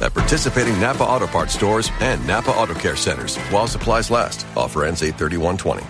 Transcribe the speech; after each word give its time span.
At 0.00 0.14
participating 0.14 0.78
Napa 0.80 1.04
Auto 1.04 1.26
Parts 1.26 1.54
stores 1.54 1.90
and 2.00 2.26
Napa 2.26 2.50
Auto 2.50 2.74
Care 2.74 2.96
centers 2.96 3.36
while 3.50 3.66
supplies 3.66 4.10
last. 4.10 4.46
Offer 4.56 4.84
ends 4.84 5.02
83120. 5.02 5.86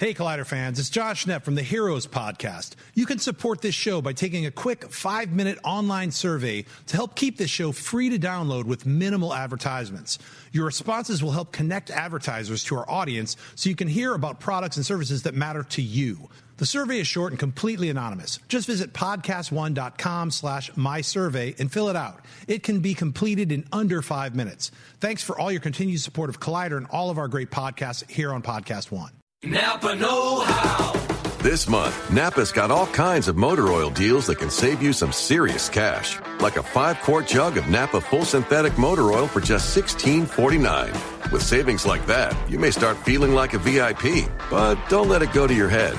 Hey, 0.00 0.14
Collider 0.14 0.46
fans, 0.46 0.78
it's 0.78 0.88
Josh 0.88 1.26
Neff 1.26 1.44
from 1.44 1.56
the 1.56 1.62
Heroes 1.62 2.06
Podcast. 2.06 2.74
You 2.94 3.04
can 3.04 3.18
support 3.18 3.60
this 3.60 3.74
show 3.74 4.00
by 4.00 4.14
taking 4.14 4.46
a 4.46 4.50
quick 4.50 4.90
five 4.90 5.30
minute 5.30 5.58
online 5.62 6.10
survey 6.10 6.64
to 6.86 6.96
help 6.96 7.14
keep 7.14 7.36
this 7.36 7.50
show 7.50 7.70
free 7.70 8.08
to 8.08 8.18
download 8.18 8.64
with 8.64 8.86
minimal 8.86 9.34
advertisements. 9.34 10.18
Your 10.52 10.64
responses 10.64 11.22
will 11.22 11.32
help 11.32 11.52
connect 11.52 11.90
advertisers 11.90 12.64
to 12.64 12.76
our 12.78 12.90
audience 12.90 13.36
so 13.56 13.68
you 13.68 13.76
can 13.76 13.88
hear 13.88 14.14
about 14.14 14.40
products 14.40 14.78
and 14.78 14.86
services 14.86 15.24
that 15.24 15.34
matter 15.34 15.64
to 15.64 15.82
you. 15.82 16.30
The 16.60 16.66
survey 16.66 17.00
is 17.00 17.06
short 17.06 17.32
and 17.32 17.38
completely 17.38 17.88
anonymous. 17.88 18.38
Just 18.46 18.66
visit 18.66 18.92
podcastone.com 18.92 20.30
slash 20.30 20.70
my 20.76 21.00
survey 21.00 21.54
and 21.58 21.72
fill 21.72 21.88
it 21.88 21.96
out. 21.96 22.20
It 22.46 22.62
can 22.62 22.80
be 22.80 22.92
completed 22.92 23.50
in 23.50 23.64
under 23.72 24.02
five 24.02 24.34
minutes. 24.34 24.70
Thanks 25.00 25.22
for 25.22 25.40
all 25.40 25.50
your 25.50 25.62
continued 25.62 26.02
support 26.02 26.28
of 26.28 26.38
Collider 26.38 26.76
and 26.76 26.86
all 26.90 27.08
of 27.08 27.16
our 27.16 27.28
great 27.28 27.50
podcasts 27.50 28.08
here 28.10 28.30
on 28.30 28.42
Podcast 28.42 28.90
One. 28.90 29.10
Napa 29.42 29.94
Know 29.94 30.40
How. 30.40 30.92
This 31.38 31.66
month, 31.66 32.10
Napa's 32.10 32.52
got 32.52 32.70
all 32.70 32.88
kinds 32.88 33.26
of 33.26 33.38
motor 33.38 33.68
oil 33.68 33.88
deals 33.88 34.26
that 34.26 34.36
can 34.36 34.50
save 34.50 34.82
you 34.82 34.92
some 34.92 35.12
serious 35.12 35.70
cash. 35.70 36.18
Like 36.40 36.58
a 36.58 36.62
five 36.62 37.00
quart 37.00 37.26
jug 37.26 37.56
of 37.56 37.70
Napa 37.70 38.02
full 38.02 38.26
synthetic 38.26 38.76
motor 38.76 39.12
oil 39.12 39.26
for 39.26 39.40
just 39.40 39.74
$16.49. 39.74 41.32
With 41.32 41.42
savings 41.42 41.86
like 41.86 42.04
that, 42.04 42.36
you 42.50 42.58
may 42.58 42.70
start 42.70 42.98
feeling 42.98 43.34
like 43.34 43.54
a 43.54 43.58
VIP. 43.58 44.28
But 44.50 44.76
don't 44.90 45.08
let 45.08 45.22
it 45.22 45.32
go 45.32 45.46
to 45.46 45.54
your 45.54 45.70
head. 45.70 45.98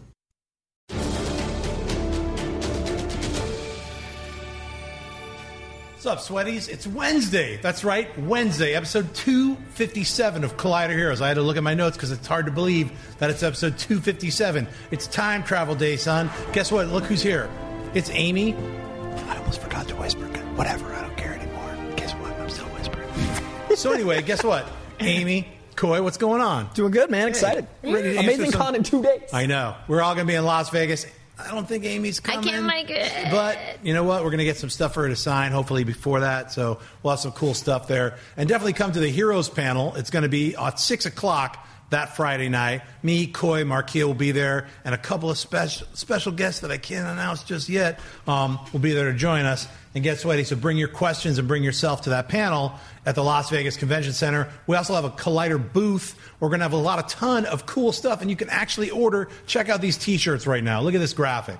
What's 6.03 6.29
up, 6.29 6.35
sweaties? 6.35 6.67
It's 6.67 6.87
Wednesday. 6.87 7.57
That's 7.57 7.83
right, 7.83 8.09
Wednesday, 8.17 8.73
episode 8.73 9.13
257 9.13 10.43
of 10.43 10.57
Collider 10.57 10.95
Heroes. 10.95 11.21
I 11.21 11.27
had 11.27 11.35
to 11.35 11.43
look 11.43 11.57
at 11.57 11.61
my 11.61 11.75
notes 11.75 11.95
because 11.95 12.09
it's 12.09 12.25
hard 12.25 12.47
to 12.47 12.51
believe 12.51 12.91
that 13.19 13.29
it's 13.29 13.43
episode 13.43 13.77
257. 13.77 14.67
It's 14.89 15.05
time 15.05 15.43
travel 15.43 15.75
day, 15.75 15.97
son. 15.97 16.31
Guess 16.53 16.71
what? 16.71 16.87
Look 16.87 17.03
who's 17.03 17.21
here. 17.21 17.47
It's 17.93 18.09
Amy. 18.09 18.55
I 18.55 19.37
almost 19.37 19.61
forgot 19.61 19.87
to 19.89 19.95
whisper. 19.95 20.25
Whatever, 20.55 20.91
I 20.91 21.01
don't 21.03 21.15
care 21.17 21.35
anymore. 21.35 21.95
Guess 21.97 22.13
what? 22.13 22.31
I'm 22.31 22.49
still 22.49 22.65
whispering. 22.69 23.75
so, 23.75 23.91
anyway, 23.91 24.23
guess 24.23 24.43
what? 24.43 24.67
Amy, 25.01 25.49
Coy, 25.75 26.01
what's 26.01 26.17
going 26.17 26.41
on? 26.41 26.67
Doing 26.73 26.93
good, 26.93 27.11
man. 27.11 27.27
Excited. 27.27 27.67
Ready 27.83 28.01
to 28.01 28.09
answer 28.17 28.19
Amazing 28.21 28.51
some- 28.53 28.61
con 28.61 28.73
in 28.73 28.81
two 28.81 29.03
days. 29.03 29.29
I 29.31 29.45
know. 29.45 29.75
We're 29.87 30.01
all 30.01 30.15
going 30.15 30.25
to 30.25 30.31
be 30.31 30.35
in 30.35 30.45
Las 30.45 30.71
Vegas. 30.71 31.05
I 31.45 31.51
don't 31.51 31.67
think 31.67 31.83
Amy's 31.85 32.19
coming. 32.19 32.47
I 32.47 32.51
can't 32.51 32.65
make 32.65 32.89
it. 32.89 33.31
But 33.31 33.57
you 33.83 33.93
know 33.93 34.03
what? 34.03 34.23
We're 34.23 34.29
going 34.29 34.39
to 34.39 34.45
get 34.45 34.57
some 34.57 34.69
stuff 34.69 34.93
for 34.93 35.03
her 35.03 35.09
to 35.09 35.15
sign, 35.15 35.51
hopefully 35.51 35.83
before 35.83 36.21
that. 36.21 36.51
So 36.51 36.79
we'll 37.03 37.11
have 37.11 37.19
some 37.19 37.31
cool 37.31 37.53
stuff 37.53 37.87
there. 37.87 38.17
And 38.37 38.47
definitely 38.47 38.73
come 38.73 38.91
to 38.91 38.99
the 38.99 39.09
Heroes 39.09 39.49
panel. 39.49 39.95
It's 39.95 40.09
going 40.09 40.23
to 40.23 40.29
be 40.29 40.55
at 40.55 40.79
6 40.79 41.05
o'clock 41.05 41.67
that 41.91 42.15
Friday 42.15 42.49
night. 42.49 42.81
Me, 43.03 43.27
Coy, 43.27 43.63
Markia 43.63 44.05
will 44.05 44.13
be 44.13 44.31
there, 44.31 44.67
and 44.83 44.95
a 44.95 44.97
couple 44.97 45.29
of 45.29 45.37
special 45.37 45.87
special 45.93 46.31
guests 46.31 46.61
that 46.61 46.71
I 46.71 46.77
can't 46.77 47.07
announce 47.07 47.43
just 47.43 47.69
yet 47.69 47.99
um, 48.27 48.59
will 48.73 48.79
be 48.79 48.93
there 48.93 49.11
to 49.11 49.17
join 49.17 49.45
us. 49.45 49.67
And 49.93 50.01
get 50.01 50.19
sweaty. 50.19 50.45
So 50.45 50.55
bring 50.55 50.77
your 50.77 50.87
questions 50.87 51.37
and 51.37 51.49
bring 51.49 51.63
yourself 51.65 52.03
to 52.03 52.11
that 52.11 52.29
panel 52.29 52.71
at 53.05 53.13
the 53.15 53.23
Las 53.25 53.49
Vegas 53.49 53.75
Convention 53.75 54.13
Center. 54.13 54.47
We 54.65 54.77
also 54.77 54.95
have 54.95 55.03
a 55.03 55.09
Collider 55.09 55.59
booth. 55.73 56.17
We're 56.39 56.47
going 56.47 56.61
to 56.61 56.63
have 56.63 56.71
a 56.71 56.77
lot 56.77 56.97
of 56.97 57.07
ton 57.07 57.45
of 57.45 57.65
cool 57.65 57.91
stuff, 57.91 58.21
and 58.21 58.29
you 58.29 58.37
can 58.37 58.49
actually 58.49 58.89
order. 58.89 59.27
Check 59.47 59.67
out 59.67 59.81
these 59.81 59.97
T-shirts 59.97 60.47
right 60.47 60.63
now. 60.63 60.79
Look 60.79 60.95
at 60.95 61.01
this 61.01 61.11
graphic. 61.11 61.57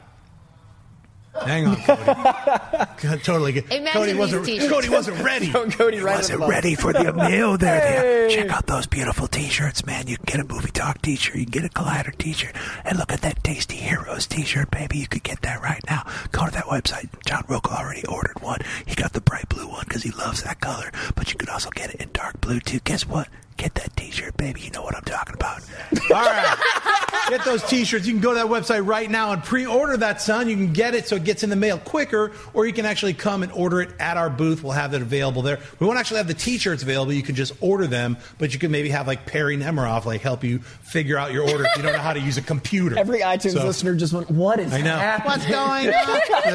Hang 1.46 1.68
on, 1.68 1.76
Cody. 1.78 2.04
God, 3.02 3.24
totally. 3.24 3.52
good. 3.54 3.72
Imagine 3.72 3.92
Cody 4.02 4.14
wasn't. 4.14 4.46
t-shirts. 4.46 4.72
Cody 4.72 4.90
wasn't 4.90 5.20
ready. 5.24 5.52
Cody 5.52 6.00
right 6.00 6.18
wasn't 6.18 6.40
the 6.42 6.48
ready 6.48 6.76
for 6.76 6.94
the 6.94 7.12
meal 7.14 7.58
there. 7.58 8.30
Check 8.30 8.50
out 8.50 8.68
those 8.68 8.88
beautiful 8.88 9.28
t-shirts, 9.28 9.86
man. 9.86 10.08
You 10.08 10.18
can 10.18 10.26
get 10.26 10.40
a 10.40 10.54
movie 10.54 10.72
talk 10.72 11.02
t-shirt, 11.02 11.36
you 11.36 11.46
can 11.46 11.52
get 11.52 11.66
a 11.66 11.70
Collider 11.70 12.16
t-shirt, 12.18 12.56
and 12.86 12.98
look 12.98 13.12
at 13.12 13.22
that 13.22 13.44
Tasty 13.44 13.76
Heroes 13.76 14.28
t-shirt, 14.28 14.72
baby. 14.72 14.98
You 15.00 15.08
could 15.08 15.24
get 15.24 15.42
that 15.42 15.62
right 15.62 15.82
now. 15.90 16.06
Go 16.32 16.46
to 16.46 16.52
that 16.52 16.66
website. 16.66 17.10
John 17.26 17.44
Rokel 17.44 17.78
already 17.78 18.06
ordered 18.06 18.42
one. 18.42 18.60
He 18.86 18.96
got 18.96 19.14
the 19.14 19.22
bright 19.22 19.50
blue 19.50 19.68
one. 19.68 19.86
because 19.88 20.04
he 20.04 20.12
loves 20.12 20.44
that 20.44 20.60
color. 20.62 20.92
But 21.16 21.32
you 21.32 21.38
could 21.38 21.50
also 21.50 21.70
get 21.72 21.94
it 21.94 22.02
in 22.02 22.10
dark 22.14 22.40
blue 22.42 22.60
too. 22.60 22.80
Guess 22.84 23.08
what? 23.08 23.28
Get 23.58 23.76
that 23.76 23.96
T-shirt, 23.96 24.36
baby. 24.38 24.62
You 24.62 24.72
know 24.72 24.82
what 24.82 24.96
I'm 24.96 25.04
talking 25.04 25.36
about. 25.36 25.62
All 26.12 26.22
right. 26.26 26.58
Get 27.30 27.46
those 27.46 27.64
t-shirts. 27.64 28.06
You 28.08 28.14
can 28.14 28.22
go 28.22 28.32
to 28.32 28.36
that 28.40 28.48
website 28.48 28.86
right 28.86 29.10
now 29.10 29.32
and 29.32 29.42
pre-order 29.44 29.96
that, 29.98 30.22
son. 30.22 30.50
You 30.50 30.56
can 30.56 30.74
get 30.74 30.96
it 30.96 31.08
so 31.08 31.16
it 31.16 31.24
gets 31.24 31.44
in 31.44 31.50
the 31.50 31.56
mail 31.56 31.78
quicker, 31.78 32.32
or 32.54 32.66
you 32.66 32.74
can 32.74 32.86
actually 32.86 33.14
come 33.14 33.42
and 33.44 33.52
order 33.54 33.80
it 33.82 33.92
at 34.00 34.18
our 34.18 34.30
booth. 34.30 34.64
We'll 34.64 34.74
have 34.74 34.94
it 34.94 35.02
available 35.02 35.42
there. 35.42 35.60
We 35.80 35.86
won't 35.88 35.98
actually 36.00 36.18
have 36.18 36.28
the 36.28 36.34
t-shirts 36.34 36.84
available. 36.84 37.14
You 37.14 37.22
can 37.22 37.36
just 37.36 37.54
order 37.62 37.88
them, 37.88 38.18
but 38.38 38.52
you 38.54 38.60
can 38.60 38.72
maybe 38.72 38.90
have 38.90 39.08
like 39.08 39.26
Perri 39.28 39.56
Nemiroff 39.58 40.04
like 40.06 40.20
help 40.22 40.44
you 40.44 40.60
figure 40.60 41.18
out 41.18 41.32
your 41.32 41.44
order 41.50 41.64
if 41.66 41.78
you 41.78 41.84
don't 41.84 41.94
know 41.94 42.00
how 42.00 42.14
to 42.14 42.20
use 42.20 42.38
a 42.38 42.42
computer. 42.42 42.98
Every 42.98 43.20
iTunes 43.20 43.54
So- 43.54 43.66
listener 43.66 43.96
just 43.96 44.12
went, 44.12 44.30
"What 44.30 44.60
is 44.60 44.74
I 44.74 44.82
know. 44.82 44.98
happening?" 44.98 45.32
What's 45.32 45.46
going 45.46 45.88
on? 45.94 45.94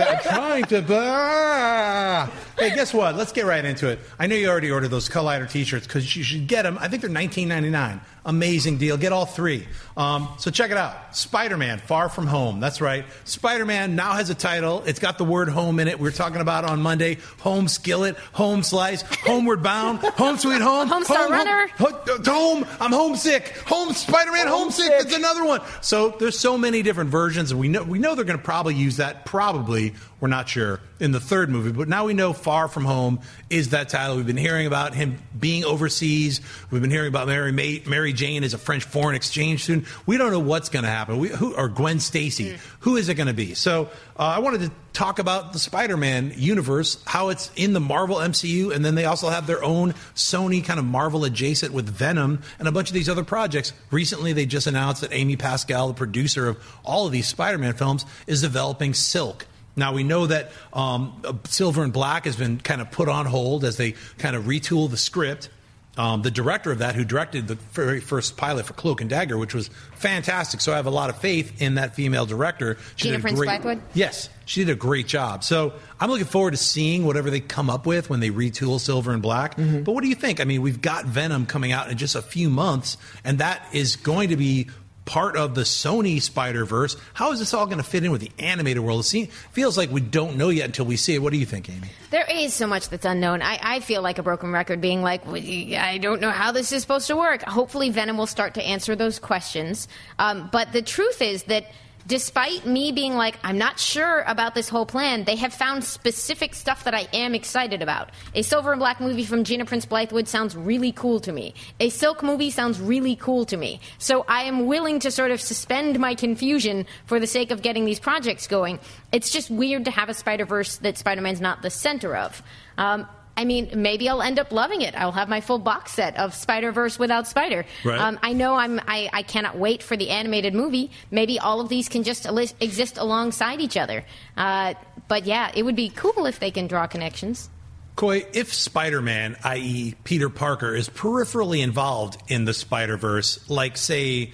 I'm 0.09 0.21
trying 0.23 0.65
to. 0.65 0.85
Ah. 0.91 2.31
Hey, 2.59 2.75
guess 2.75 2.93
what? 2.93 3.17
Let's 3.17 3.33
get 3.33 3.45
right 3.47 3.65
into 3.65 3.89
it. 3.89 3.99
I 4.19 4.27
know 4.27 4.35
you 4.35 4.49
already 4.49 4.71
ordered 4.71 4.89
those 4.89 5.09
Collider 5.09 5.49
T-shirts 5.51 5.87
because 5.87 6.17
you 6.17 6.23
should 6.23 6.47
get 6.47 6.63
them. 6.63 6.79
I 6.87 6.89
think 6.89 7.03
they're 7.03 7.11
$19.99. 7.11 7.99
Amazing 8.27 8.79
deal. 8.79 8.97
Get 8.97 9.13
all 9.13 9.25
three. 9.25 9.69
Um, 9.97 10.29
so 10.39 10.51
check 10.51 10.73
it 10.73 10.77
out. 10.77 11.17
Spider-Man: 11.17 11.79
Far 11.79 12.09
From 12.09 12.27
Home. 12.27 12.59
That's 12.59 12.81
right. 12.81 13.05
Spider-Man 13.25 13.95
now 13.95 14.15
has 14.15 14.29
a 14.31 14.35
title. 14.35 14.83
It's 14.85 14.99
got 14.99 15.17
the 15.17 15.25
word 15.25 15.49
"home" 15.49 15.79
in 15.79 15.87
it. 15.87 16.01
We 16.01 16.03
were 16.03 16.11
talking 16.11 16.41
about 16.41 16.65
on 16.65 16.83
Monday. 16.83 17.19
Home 17.43 17.69
skillet, 17.69 18.17
home 18.33 18.65
slice, 18.65 19.03
homeward 19.03 19.63
bound, 19.63 20.01
home 20.17 20.39
sweet 20.39 20.61
home, 20.61 20.89
Homestar 20.91 21.17
home, 21.17 21.33
Runner. 21.33 21.69
Home, 21.79 22.25
home. 22.25 22.67
I'm 22.81 22.93
homesick. 22.93 23.57
Home 23.69 23.93
Spider-Man 23.93 24.49
homesick. 24.49 24.91
It's 24.91 25.17
another 25.17 25.45
one. 25.45 25.61
So 25.81 26.11
there's 26.19 26.39
so 26.39 26.59
many 26.59 26.83
different 26.83 27.11
versions, 27.11 27.53
and 27.53 27.61
we 27.61 27.69
know 27.69 27.85
we 27.85 28.01
know 28.01 28.17
they're 28.17 28.25
going 28.25 28.39
to 28.39 28.45
probably 28.45 28.75
use 28.75 28.97
that. 28.97 29.25
Probably, 29.25 29.95
we're 30.21 30.29
not 30.29 30.49
sure 30.49 30.81
in 30.99 31.13
the 31.13 31.21
third 31.21 31.49
movie, 31.49 31.71
but 31.71 31.89
now 31.89 32.07
we 32.07 32.15
know 32.15 32.33
Far 32.33 32.67
From 32.67 32.87
Home 32.87 33.21
is 33.51 33.71
that 33.71 33.89
title. 33.89 34.17
We've 34.17 34.27
been 34.27 34.37
hearing 34.37 34.67
about 34.67 34.95
him 34.95 35.19
being 35.39 35.65
overseas. 35.65 36.41
We've 36.71 36.83
been 36.83 36.91
hearing 36.91 37.09
about 37.09 37.29
Mary 37.29 37.53
Mary 37.87 38.13
Jane 38.17 38.43
is 38.43 38.55
a 38.55 38.59
French 38.59 38.85
foreign 38.85 39.15
exchange 39.15 39.65
student. 39.65 39.87
We 40.07 40.17
don't 40.17 40.33
know 40.33 40.41
what's 40.41 40.69
going 40.69 40.85
to 40.85 40.91
happen. 40.91 41.19
We, 41.19 41.29
who 41.29 41.55
or 41.55 41.69
Gwen 41.69 42.01
Stacy? 42.01 42.59
Who 42.81 42.97
is 42.97 43.09
it 43.09 43.15
going 43.15 43.29
to 43.29 43.35
be? 43.35 43.55
So 43.55 43.91
uh, 44.19 44.23
I 44.23 44.39
wanted 44.41 44.63
to 44.63 44.71
talk 44.93 45.19
about 45.19 45.53
the 45.53 45.59
Spider-Man 45.59 46.33
universe, 46.37 47.03
how 47.07 47.29
it's 47.29 47.51
in 47.55 47.75
the 47.75 47.81
Marvel 47.81 48.17
MCU, 48.17 48.75
and 48.75 48.85
then 48.85 48.95
they 48.95 49.05
also 49.05 49.29
have 49.29 49.47
their 49.47 49.63
own 49.63 49.93
Sony 50.15 50.65
kind 50.65 50.79
of 50.79 50.87
Marvel 50.87 51.25
adjacent 51.25 51.73
with 51.73 51.89
Venom 51.89 52.43
and 52.59 52.67
a 52.67 52.73
bunch 52.73 52.89
of 52.89 52.95
these 52.95 53.09
other 53.09 53.25
projects. 53.25 53.73
Recently, 53.91 54.33
they 54.33 54.47
just 54.47 54.67
announced 54.67 55.03
that 55.03 55.13
Amy 55.13 55.37
Pascal, 55.37 55.89
the 55.89 55.95
producer 55.95 56.49
of 56.49 56.81
all 56.85 57.07
of 57.07 57.13
these 57.13 57.27
Spider-Man 57.27 57.75
films, 57.75 58.07
is 58.27 58.41
developing 58.41 58.95
Silk. 58.95 59.47
Now 59.77 59.93
we 59.93 60.03
know 60.03 60.27
that 60.27 60.51
um, 60.73 61.21
Silver 61.45 61.85
and 61.85 61.93
Black 61.93 62.25
has 62.25 62.35
been 62.35 62.59
kind 62.59 62.81
of 62.81 62.91
put 62.91 63.11
on 63.11 63.27
hold 63.27 63.63
as 63.63 63.77
they 63.77 63.93
kind 64.17 64.35
of 64.35 64.45
retool 64.45 64.91
the 64.91 64.97
script. 64.97 65.51
Um, 65.97 66.21
the 66.23 66.31
director 66.31 66.71
of 66.71 66.79
that, 66.79 66.95
who 66.95 67.05
directed 67.05 67.49
the 67.49 67.55
very 67.73 68.01
first 68.01 68.37
pilot 68.37 68.67
for 68.67 68.75
Cloak 68.75 69.01
and 69.01 69.09
Dagger, 69.09 69.39
which 69.39 69.55
was 69.55 69.69
fantastic, 69.95 70.61
so 70.61 70.73
I 70.73 70.77
have 70.77 70.85
a 70.87 70.91
lot 70.91 71.09
of 71.09 71.17
faith 71.19 71.63
in 71.63 71.77
that 71.77 71.95
female 71.95 72.27
director. 72.27 72.77
She 72.97 73.09
Gina 73.09 73.21
Prince 73.21 73.39
great- 73.39 73.49
Bythewood? 73.63 73.81
Yes, 73.95 74.29
she 74.45 74.65
did 74.65 74.73
a 74.73 74.77
great 74.77 75.07
job. 75.07 75.43
So 75.43 75.73
I'm 75.99 76.11
looking 76.11 76.27
forward 76.27 76.51
to 76.51 76.59
seeing 76.59 77.07
whatever 77.07 77.31
they 77.31 77.41
come 77.41 77.71
up 77.71 77.87
with 77.87 78.11
when 78.11 78.21
they 78.21 78.31
retool 78.31 78.79
Silver 78.79 79.13
and 79.13 79.23
Black. 79.23 79.57
But 79.57 79.93
what 79.93 80.03
do 80.03 80.09
you 80.09 80.15
think? 80.15 80.39
I 80.41 80.45
mean, 80.45 80.61
we've 80.61 80.83
got 80.83 81.07
Venom 81.07 81.47
coming 81.47 81.73
out 81.73 81.91
in 81.91 81.97
just 81.97 82.15
a 82.15 82.23
few 82.23 82.51
months, 82.51 82.99
and 83.25 83.39
that 83.39 83.67
is 83.73 83.97
going 83.97 84.29
to 84.29 84.37
be 84.37 84.69
part 85.07 85.37
of 85.37 85.55
the 85.55 85.63
Sony 85.63 86.21
Spider 86.21 86.67
Verse. 86.67 86.97
How 87.15 87.33
is 87.33 87.39
this 87.39 87.55
all 87.55 87.65
going 87.65 87.79
to 87.79 87.85
fit 87.85 88.05
in 88.05 88.11
with 88.11 88.21
the 88.21 88.31
animated 88.39 88.83
world? 88.83 89.07
It 89.15 89.33
feels 89.53 89.79
like 89.79 89.91
we 89.91 90.03
don't 90.03 90.37
know 90.37 90.51
yet 90.51 90.67
until 90.67 90.85
we 90.85 90.97
see 90.97 91.15
it. 91.15 91.23
What 91.23 91.33
do 91.33 91.39
you 91.39 91.47
think, 91.47 91.71
Amy? 91.71 91.89
There 92.11 92.27
is 92.31 92.53
so 92.53 92.67
much 92.67 92.91
that's 92.91 93.07
unknown. 93.07 93.41
I, 93.41 93.59
I 93.63 93.81
feel 93.81 94.03
like 94.03 94.19
a 94.19 94.23
broken 94.23 94.53
record 94.53 94.81
being 94.81 95.03
like, 95.03 95.27
I 95.27 95.99
don't 96.03 96.21
know 96.21 96.31
how 96.31 96.53
this 96.53 96.73
is 96.73 96.83
supposed 96.83 97.07
to 97.07 97.17
work. 97.17 97.43
Hopefully, 97.43 97.89
Venom 97.89 98.19
will 98.19 98.27
start 98.27 98.55
to 98.55 98.63
answer 98.63 98.95
those 98.97 99.19
questions. 99.19 99.89
Um, 100.19 100.51
but 100.53 100.73
the 100.73 100.83
truth 100.83 101.23
is 101.23 101.45
that 101.45 101.67
despite 102.07 102.67
me 102.67 102.93
being 102.93 103.15
like, 103.15 103.39
I'm 103.43 103.59
not 103.59 103.79
sure 103.79 104.23
about 104.23 104.55
this 104.55 104.69
whole 104.69 104.87
plan, 104.87 105.25
they 105.25 105.37
have 105.37 105.53
found 105.53 105.85
specific 105.85 106.55
stuff 106.55 106.85
that 106.85 106.95
I 106.95 107.09
am 107.13 107.35
excited 107.35 107.83
about. 107.83 108.11
A 108.35 108.43
Silver 108.43 108.73
and 108.73 108.79
Black 108.79 109.01
movie 109.01 109.25
from 109.25 109.45
Gina 109.45 109.65
Prince 109.65 109.87
Bythewood 109.87 110.29
sounds 110.29 110.57
really 110.57 110.93
cool 110.93 111.21
to 111.21 111.33
me. 111.33 111.55
A 111.81 111.89
Silk 111.89 112.23
movie 112.23 112.51
sounds 112.51 112.81
really 112.81 113.17
cool 113.17 113.45
to 113.47 113.57
me. 113.57 113.81
So 113.99 114.25
I 114.29 114.43
am 114.43 114.67
willing 114.67 115.01
to 115.01 115.11
sort 115.11 115.31
of 115.31 115.41
suspend 115.41 115.99
my 115.99 116.15
confusion 116.15 116.87
for 117.07 117.19
the 117.19 117.27
sake 117.27 117.51
of 117.51 117.63
getting 117.63 117.85
these 117.85 118.01
projects 118.01 118.47
going. 118.47 118.79
It's 119.13 119.31
just 119.31 119.51
weird 119.51 119.85
to 119.87 119.91
have 119.91 120.09
a 120.09 120.15
Spider 120.15 120.45
Verse 120.45 120.77
that 120.79 120.99
Spider 120.99 121.21
Man's 121.21 121.41
not 121.41 121.63
the 121.63 121.71
center 121.71 122.17
of. 122.17 122.43
Um, 122.79 123.07
I 123.37 123.45
mean, 123.45 123.71
maybe 123.75 124.09
I'll 124.09 124.23
end 124.23 124.39
up 124.39 124.51
loving 124.51 124.81
it. 124.81 124.95
I'll 124.95 125.13
have 125.13 125.29
my 125.29 125.41
full 125.41 125.59
box 125.59 125.93
set 125.93 126.17
of 126.17 126.35
Spider 126.35 126.73
Verse 126.73 126.99
without 126.99 127.29
Spider. 127.29 127.67
Right. 127.85 128.01
Um, 128.01 128.19
I 128.23 128.33
know 128.33 128.55
I'm. 128.55 128.81
I, 128.87 129.11
I 129.13 129.23
cannot 129.23 129.59
wait 129.59 129.83
for 129.83 129.97
the 129.97 130.09
animated 130.11 130.55
movie. 130.55 130.91
Maybe 131.11 131.39
all 131.39 131.61
of 131.61 131.69
these 131.69 131.89
can 131.89 132.03
just 132.03 132.27
exist 132.61 132.97
alongside 132.97 133.61
each 133.61 133.77
other. 133.77 134.05
Uh, 134.37 134.75
but 135.09 135.27
yeah, 135.27 135.53
it 135.55 135.65
would 135.65 135.77
be 135.77 135.91
cool 135.91 136.27
if 136.27 136.41
they 136.41 136.51
can 136.51 136.67
draw 136.67 136.87
connections. 136.87 137.51
Coy, 137.95 138.27
if 138.33 138.53
Spider 138.53 139.01
Man, 139.01 139.37
i.e., 139.45 139.95
Peter 140.05 140.29
Parker, 140.29 140.75
is 140.75 140.89
peripherally 140.89 141.63
involved 141.63 142.19
in 142.29 142.45
the 142.45 142.53
Spider 142.53 142.97
Verse, 142.97 143.49
like, 143.49 143.77
say, 143.79 144.33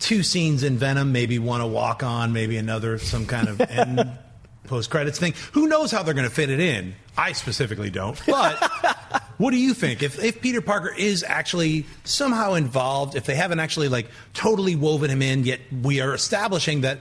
two 0.00 0.22
scenes 0.24 0.64
in 0.64 0.76
Venom, 0.76 1.12
maybe 1.12 1.38
one 1.38 1.60
a 1.60 1.66
walk 1.66 2.02
on, 2.02 2.32
maybe 2.32 2.56
another, 2.56 2.98
some 2.98 3.26
kind 3.26 3.48
of 3.48 3.60
end 3.70 4.18
post 4.66 4.90
credits 4.90 5.18
thing, 5.18 5.34
who 5.52 5.66
knows 5.66 5.90
how 5.90 6.02
they're 6.02 6.14
going 6.14 6.28
to 6.28 6.34
fit 6.34 6.50
it 6.50 6.60
in? 6.60 6.94
I 7.16 7.32
specifically 7.32 7.90
don't. 7.90 8.20
But 8.26 8.62
what 9.38 9.50
do 9.52 9.56
you 9.56 9.74
think? 9.74 10.02
If, 10.02 10.22
if 10.22 10.40
Peter 10.40 10.60
Parker 10.60 10.92
is 10.96 11.22
actually 11.22 11.86
somehow 12.04 12.54
involved, 12.54 13.16
if 13.16 13.24
they 13.24 13.34
haven't 13.34 13.60
actually, 13.60 13.88
like, 13.88 14.08
totally 14.34 14.76
woven 14.76 15.10
him 15.10 15.22
in, 15.22 15.44
yet 15.44 15.60
we 15.82 16.00
are 16.00 16.14
establishing 16.14 16.82
that 16.82 17.00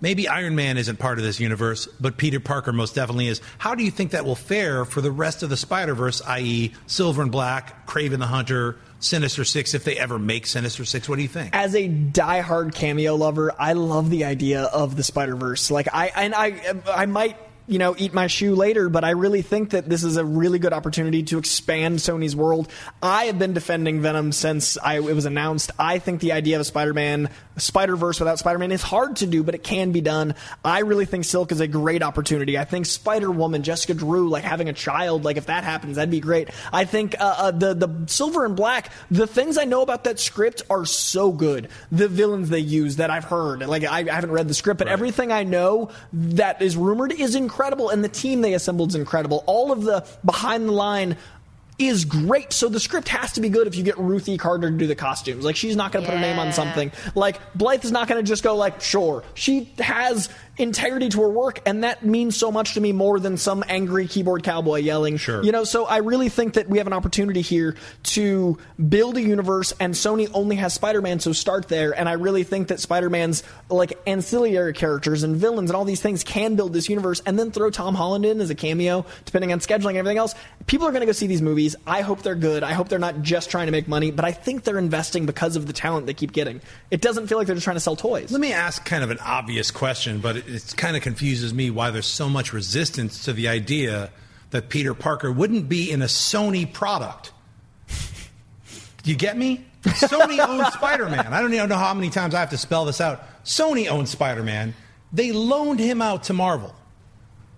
maybe 0.00 0.28
Iron 0.28 0.56
Man 0.56 0.76
isn't 0.78 0.98
part 0.98 1.18
of 1.18 1.24
this 1.24 1.40
universe, 1.40 1.86
but 2.00 2.16
Peter 2.16 2.40
Parker 2.40 2.72
most 2.72 2.94
definitely 2.94 3.28
is. 3.28 3.40
How 3.58 3.74
do 3.74 3.84
you 3.84 3.90
think 3.90 4.10
that 4.12 4.24
will 4.24 4.34
fare 4.34 4.84
for 4.84 5.00
the 5.00 5.10
rest 5.10 5.42
of 5.42 5.50
the 5.50 5.56
Spider 5.56 5.94
Verse, 5.94 6.22
i.e., 6.22 6.72
Silver 6.86 7.22
and 7.22 7.32
Black, 7.32 7.86
Kraven 7.86 8.18
the 8.18 8.26
Hunter, 8.26 8.76
Sinister 8.98 9.44
Six, 9.44 9.74
if 9.74 9.84
they 9.84 9.96
ever 9.96 10.18
make 10.18 10.46
Sinister 10.46 10.84
Six? 10.84 11.08
What 11.08 11.16
do 11.16 11.22
you 11.22 11.28
think? 11.28 11.54
as 11.54 11.74
a 11.74 11.88
diehard 11.88 12.74
cameo 12.74 13.14
lover, 13.14 13.52
I 13.58 13.74
love 13.74 14.10
the 14.10 14.24
idea 14.24 14.62
of 14.62 14.96
the 14.96 15.02
Spider 15.02 15.36
Verse. 15.36 15.70
Like 15.70 15.88
I 15.92 16.06
and 16.14 16.34
I, 16.34 16.74
I 16.86 17.06
might 17.06 17.36
you 17.66 17.78
know 17.78 17.94
eat 17.98 18.14
my 18.14 18.26
shoe 18.26 18.54
later, 18.54 18.88
but 18.88 19.04
I 19.04 19.10
really 19.10 19.42
think 19.42 19.70
that 19.70 19.88
this 19.88 20.04
is 20.04 20.16
a 20.16 20.24
really 20.24 20.58
good 20.58 20.72
opportunity 20.72 21.22
to 21.24 21.38
expand 21.38 21.98
Sony's 21.98 22.36
world. 22.36 22.70
I 23.02 23.24
have 23.26 23.38
been 23.38 23.52
defending 23.52 24.00
Venom 24.00 24.32
since 24.32 24.78
I, 24.78 24.96
it 24.96 25.14
was 25.14 25.24
announced. 25.24 25.70
I 25.78 25.98
think 25.98 26.20
the 26.20 26.32
idea 26.32 26.56
of 26.56 26.60
a 26.60 26.64
Spider-Man, 26.64 27.30
Spider 27.56 27.96
Verse 27.96 28.18
without 28.18 28.38
Spider-Man 28.38 28.72
is 28.72 28.82
hard 28.82 29.16
to 29.16 29.26
do, 29.26 29.42
but 29.42 29.54
it 29.54 29.62
can 29.62 29.92
be 29.92 30.00
done. 30.00 30.34
I 30.64 30.80
really 30.80 31.06
think 31.06 31.24
Silk 31.24 31.52
is 31.52 31.60
a 31.60 31.66
great 31.66 32.02
opportunity. 32.02 32.58
I 32.58 32.64
think 32.64 32.86
Spider 32.86 33.30
Woman, 33.30 33.62
Jessica 33.62 33.94
Drew, 33.94 34.28
like 34.28 34.44
having 34.44 34.68
a 34.68 34.72
child, 34.72 35.24
like 35.24 35.36
if 35.36 35.46
that 35.46 35.64
happens, 35.64 35.96
that'd 35.96 36.10
be 36.10 36.20
great. 36.20 36.50
I 36.72 36.84
think 36.84 37.14
uh, 37.18 37.34
uh, 37.38 37.50
the 37.50 37.74
the 37.74 37.88
Silver 38.06 38.44
and 38.44 38.56
Black, 38.56 38.92
the 39.10 39.26
things 39.26 39.58
I 39.58 39.64
know 39.64 39.82
about 39.82 40.04
that 40.04 40.20
script 40.20 40.62
are 40.70 40.84
so 40.84 41.32
good. 41.32 41.68
The 41.90 42.08
villains 42.08 42.48
they 42.48 42.60
use 42.60 42.96
that 42.96 43.10
I've 43.10 43.24
heard, 43.24 43.66
like 43.66 43.84
I, 43.84 44.00
I 44.00 44.12
haven't 44.12 44.32
read 44.32 44.48
the 44.48 44.54
script, 44.54 44.78
but 44.78 44.88
everything 44.88 45.32
I 45.32 45.44
know 45.44 45.90
that 46.12 46.62
is 46.62 46.76
rumored 46.76 47.12
is 47.12 47.34
incredible, 47.34 47.55
and 47.90 48.04
the 48.04 48.08
team 48.08 48.40
they 48.40 48.54
assembled 48.54 48.90
is 48.90 48.94
incredible. 48.94 49.44
All 49.46 49.72
of 49.72 49.82
the 49.82 50.06
behind 50.24 50.68
the 50.68 50.72
line 50.72 51.16
is 51.78 52.04
great. 52.04 52.52
So 52.52 52.68
the 52.68 52.80
script 52.80 53.08
has 53.08 53.32
to 53.32 53.40
be 53.40 53.48
good 53.48 53.66
if 53.66 53.74
you 53.74 53.82
get 53.82 53.98
Ruth 53.98 54.28
E. 54.28 54.38
Carter 54.38 54.70
to 54.70 54.76
do 54.76 54.86
the 54.86 54.94
costumes. 54.94 55.44
Like 55.44 55.56
she's 55.56 55.76
not 55.76 55.92
going 55.92 56.04
to 56.04 56.10
put 56.10 56.16
her 56.16 56.22
name 56.22 56.38
on 56.38 56.52
something. 56.52 56.90
Like 57.14 57.38
Blythe 57.54 57.84
is 57.84 57.92
not 57.92 58.08
going 58.08 58.22
to 58.22 58.26
just 58.26 58.42
go 58.42 58.56
like, 58.56 58.80
sure. 58.80 59.24
She 59.34 59.72
has 59.78 60.30
integrity 60.58 61.08
to 61.10 61.20
her 61.20 61.28
work, 61.28 61.60
and 61.66 61.84
that 61.84 62.04
means 62.04 62.36
so 62.36 62.50
much 62.50 62.74
to 62.74 62.80
me 62.80 62.92
more 62.92 63.20
than 63.20 63.36
some 63.36 63.64
angry 63.68 64.06
keyboard 64.06 64.42
cowboy 64.42 64.80
yelling. 64.80 65.16
Sure. 65.16 65.42
You 65.42 65.52
know, 65.52 65.64
so 65.64 65.84
I 65.84 65.98
really 65.98 66.28
think 66.28 66.54
that 66.54 66.68
we 66.68 66.78
have 66.78 66.86
an 66.86 66.92
opportunity 66.92 67.42
here 67.42 67.76
to 68.04 68.58
build 68.88 69.16
a 69.16 69.20
universe, 69.20 69.72
and 69.78 69.94
Sony 69.94 70.30
only 70.32 70.56
has 70.56 70.74
Spider-Man, 70.74 71.20
so 71.20 71.32
start 71.32 71.68
there. 71.68 71.92
And 71.98 72.08
I 72.08 72.12
really 72.12 72.42
think 72.44 72.68
that 72.68 72.80
Spider-Man's 72.80 73.42
like 73.68 73.98
ancillary 74.06 74.72
characters 74.72 75.22
and 75.22 75.36
villains 75.36 75.70
and 75.70 75.76
all 75.76 75.84
these 75.84 76.00
things 76.00 76.24
can 76.24 76.56
build 76.56 76.72
this 76.72 76.88
universe, 76.88 77.20
and 77.26 77.38
then 77.38 77.50
throw 77.50 77.70
Tom 77.70 77.94
Holland 77.94 78.24
in 78.24 78.40
as 78.40 78.50
a 78.50 78.54
cameo, 78.54 79.04
depending 79.24 79.52
on 79.52 79.60
scheduling 79.60 79.90
and 79.90 79.98
everything 79.98 80.18
else. 80.18 80.34
People 80.66 80.86
are 80.86 80.90
going 80.90 81.00
to 81.00 81.06
go 81.06 81.12
see 81.12 81.26
these 81.26 81.42
movies. 81.42 81.76
I 81.86 82.00
hope 82.00 82.22
they're 82.22 82.34
good. 82.34 82.62
I 82.62 82.72
hope 82.72 82.88
they're 82.88 82.98
not 82.98 83.22
just 83.22 83.50
trying 83.50 83.66
to 83.66 83.72
make 83.72 83.88
money, 83.88 84.10
but 84.10 84.24
I 84.24 84.32
think 84.32 84.64
they're 84.64 84.78
investing 84.78 85.26
because 85.26 85.56
of 85.56 85.66
the 85.66 85.72
talent 85.72 86.06
they 86.06 86.14
keep 86.14 86.32
getting. 86.32 86.60
It 86.90 87.00
doesn't 87.00 87.26
feel 87.26 87.38
like 87.38 87.46
they're 87.46 87.56
just 87.56 87.64
trying 87.64 87.76
to 87.76 87.80
sell 87.80 87.96
toys. 87.96 88.32
Let 88.32 88.40
me 88.40 88.52
ask 88.52 88.84
kind 88.84 89.04
of 89.04 89.10
an 89.10 89.18
obvious 89.18 89.70
question, 89.70 90.18
but 90.18 90.36
it, 90.36 90.45
it 90.48 90.74
kind 90.76 90.96
of 90.96 91.02
confuses 91.02 91.52
me 91.52 91.70
why 91.70 91.90
there's 91.90 92.06
so 92.06 92.28
much 92.28 92.52
resistance 92.52 93.24
to 93.24 93.32
the 93.32 93.48
idea 93.48 94.10
that 94.50 94.68
Peter 94.68 94.94
Parker 94.94 95.30
wouldn't 95.30 95.68
be 95.68 95.90
in 95.90 96.02
a 96.02 96.06
Sony 96.06 96.70
product. 96.70 97.32
Do 99.02 99.10
you 99.10 99.16
get 99.16 99.36
me? 99.36 99.64
Sony 99.82 100.38
owns 100.48 100.72
Spider 100.74 101.08
Man. 101.08 101.32
I 101.32 101.40
don't 101.40 101.52
even 101.52 101.68
know 101.68 101.76
how 101.76 101.94
many 101.94 102.10
times 102.10 102.34
I 102.34 102.40
have 102.40 102.50
to 102.50 102.58
spell 102.58 102.84
this 102.84 103.00
out. 103.00 103.22
Sony 103.44 103.88
owns 103.88 104.10
Spider 104.10 104.42
Man. 104.42 104.74
They 105.12 105.32
loaned 105.32 105.78
him 105.80 106.02
out 106.02 106.24
to 106.24 106.32
Marvel. 106.32 106.74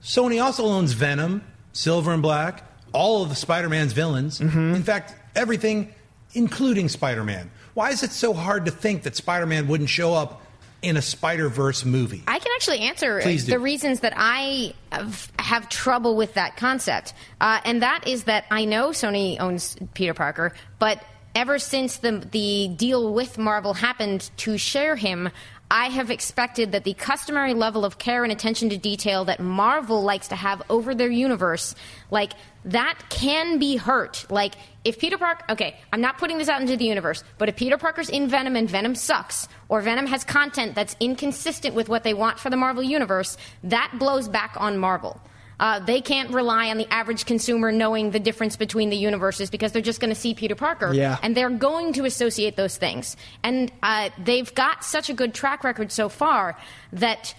Sony 0.02 0.42
also 0.42 0.66
owns 0.66 0.92
Venom, 0.92 1.42
Silver 1.72 2.12
and 2.12 2.22
Black, 2.22 2.62
all 2.92 3.22
of 3.22 3.28
the 3.28 3.34
Spider-Man's 3.34 3.92
villains. 3.92 4.38
Mm-hmm. 4.38 4.74
In 4.74 4.82
fact, 4.82 5.14
everything, 5.34 5.92
including 6.34 6.88
Spider-Man. 6.88 7.50
Why 7.74 7.90
is 7.90 8.02
it 8.02 8.10
so 8.10 8.32
hard 8.32 8.64
to 8.66 8.70
think 8.70 9.02
that 9.04 9.16
Spider-Man 9.16 9.68
wouldn't 9.68 9.88
show 9.88 10.14
up 10.14 10.42
in 10.82 10.96
a 10.96 11.02
Spider-Verse 11.02 11.84
movie? 11.84 12.22
I 12.26 12.38
can 12.38 12.52
actually 12.54 12.80
answer 12.80 13.20
the 13.22 13.58
reasons 13.58 14.00
that 14.00 14.12
I 14.16 14.74
have, 14.92 15.32
have 15.38 15.68
trouble 15.68 16.16
with 16.16 16.34
that 16.34 16.56
concept. 16.56 17.14
Uh, 17.40 17.60
and 17.64 17.82
that 17.82 18.06
is 18.06 18.24
that 18.24 18.44
I 18.50 18.64
know 18.64 18.90
Sony 18.90 19.40
owns 19.40 19.76
Peter 19.94 20.14
Parker, 20.14 20.54
but 20.78 21.02
ever 21.34 21.58
since 21.58 21.98
the, 21.98 22.26
the 22.32 22.68
deal 22.68 23.12
with 23.12 23.38
Marvel 23.38 23.74
happened 23.74 24.30
to 24.38 24.58
share 24.58 24.96
him, 24.96 25.30
I 25.70 25.88
have 25.90 26.10
expected 26.10 26.72
that 26.72 26.84
the 26.84 26.94
customary 26.94 27.52
level 27.52 27.84
of 27.84 27.98
care 27.98 28.22
and 28.22 28.32
attention 28.32 28.70
to 28.70 28.78
detail 28.78 29.26
that 29.26 29.38
Marvel 29.38 30.02
likes 30.02 30.28
to 30.28 30.36
have 30.36 30.62
over 30.70 30.94
their 30.94 31.10
universe, 31.10 31.74
like 32.10 32.32
that 32.64 32.98
can 33.10 33.58
be 33.58 33.76
hurt. 33.76 34.24
Like 34.30 34.54
if 34.84 34.98
Peter 34.98 35.18
Parker, 35.18 35.44
okay, 35.50 35.76
I'm 35.92 36.00
not 36.00 36.16
putting 36.16 36.38
this 36.38 36.48
out 36.48 36.62
into 36.62 36.76
the 36.76 36.86
universe, 36.86 37.22
but 37.36 37.50
if 37.50 37.56
Peter 37.56 37.76
Parker's 37.76 38.08
in 38.08 38.28
Venom 38.28 38.56
and 38.56 38.68
Venom 38.68 38.94
sucks, 38.94 39.46
or 39.68 39.82
Venom 39.82 40.06
has 40.06 40.24
content 40.24 40.74
that's 40.74 40.96
inconsistent 41.00 41.74
with 41.74 41.90
what 41.90 42.02
they 42.02 42.14
want 42.14 42.38
for 42.38 42.48
the 42.48 42.56
Marvel 42.56 42.82
universe, 42.82 43.36
that 43.64 43.92
blows 43.98 44.26
back 44.26 44.54
on 44.56 44.78
Marvel. 44.78 45.20
Uh, 45.60 45.80
they 45.80 46.00
can't 46.00 46.30
rely 46.30 46.68
on 46.70 46.78
the 46.78 46.92
average 46.92 47.24
consumer 47.24 47.72
knowing 47.72 48.10
the 48.10 48.20
difference 48.20 48.56
between 48.56 48.90
the 48.90 48.96
universes 48.96 49.50
because 49.50 49.72
they're 49.72 49.82
just 49.82 50.00
going 50.00 50.12
to 50.12 50.20
see 50.20 50.34
Peter 50.34 50.54
Parker. 50.54 50.92
Yeah. 50.92 51.18
And 51.22 51.36
they're 51.36 51.50
going 51.50 51.92
to 51.94 52.04
associate 52.04 52.56
those 52.56 52.76
things. 52.76 53.16
And 53.42 53.72
uh, 53.82 54.10
they've 54.18 54.52
got 54.54 54.84
such 54.84 55.10
a 55.10 55.14
good 55.14 55.34
track 55.34 55.64
record 55.64 55.90
so 55.90 56.08
far 56.08 56.56
that 56.92 57.34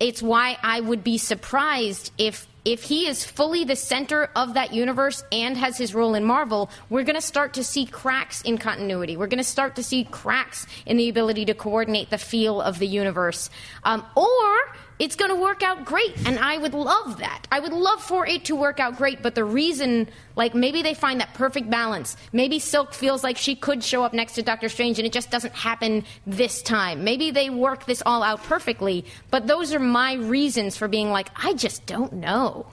it's 0.00 0.22
why 0.22 0.56
I 0.62 0.80
would 0.80 1.02
be 1.02 1.18
surprised 1.18 2.12
if 2.18 2.46
if 2.64 2.82
he 2.82 3.06
is 3.06 3.24
fully 3.24 3.64
the 3.64 3.76
center 3.76 4.28
of 4.36 4.54
that 4.54 4.74
universe 4.74 5.24
and 5.32 5.56
has 5.56 5.78
his 5.78 5.94
role 5.94 6.14
in 6.14 6.22
Marvel, 6.22 6.68
we're 6.90 7.04
going 7.04 7.16
to 7.16 7.22
start 7.22 7.54
to 7.54 7.64
see 7.64 7.86
cracks 7.86 8.42
in 8.42 8.58
continuity. 8.58 9.16
We're 9.16 9.28
going 9.28 9.38
to 9.38 9.44
start 9.44 9.76
to 9.76 9.82
see 9.82 10.04
cracks 10.04 10.66
in 10.84 10.98
the 10.98 11.08
ability 11.08 11.46
to 11.46 11.54
coordinate 11.54 12.10
the 12.10 12.18
feel 12.18 12.60
of 12.60 12.78
the 12.78 12.86
universe. 12.86 13.48
Um, 13.84 14.04
or 14.14 14.76
it's 14.98 15.14
going 15.16 15.30
to 15.30 15.36
work 15.40 15.62
out 15.62 15.84
great, 15.84 16.26
and 16.26 16.38
I 16.38 16.58
would 16.58 16.74
love 16.74 17.18
that. 17.18 17.46
I 17.52 17.60
would 17.60 17.72
love 17.72 18.02
for 18.02 18.26
it 18.26 18.46
to 18.46 18.56
work 18.56 18.80
out 18.80 18.96
great, 18.96 19.22
but 19.22 19.34
the 19.34 19.44
reason, 19.44 20.08
like, 20.34 20.54
maybe 20.54 20.82
they 20.82 20.94
find 20.94 21.20
that 21.20 21.34
perfect 21.34 21.70
balance. 21.70 22.16
Maybe 22.32 22.58
Silk 22.58 22.92
feels 22.92 23.22
like 23.22 23.36
she 23.36 23.54
could 23.54 23.84
show 23.84 24.02
up 24.02 24.12
next 24.12 24.32
to 24.34 24.42
Doctor 24.42 24.68
Strange, 24.68 24.98
and 24.98 25.06
it 25.06 25.12
just 25.12 25.30
doesn't 25.30 25.54
happen 25.54 26.04
this 26.26 26.62
time. 26.62 27.04
Maybe 27.04 27.30
they 27.30 27.48
work 27.48 27.86
this 27.86 28.02
all 28.04 28.22
out 28.22 28.42
perfectly, 28.42 29.04
but 29.30 29.46
those 29.46 29.72
are 29.72 29.78
my 29.78 30.14
reasons 30.14 30.76
for 30.76 30.88
being 30.88 31.10
like, 31.10 31.28
I 31.42 31.52
just 31.54 31.86
don't 31.86 32.14
know. 32.14 32.66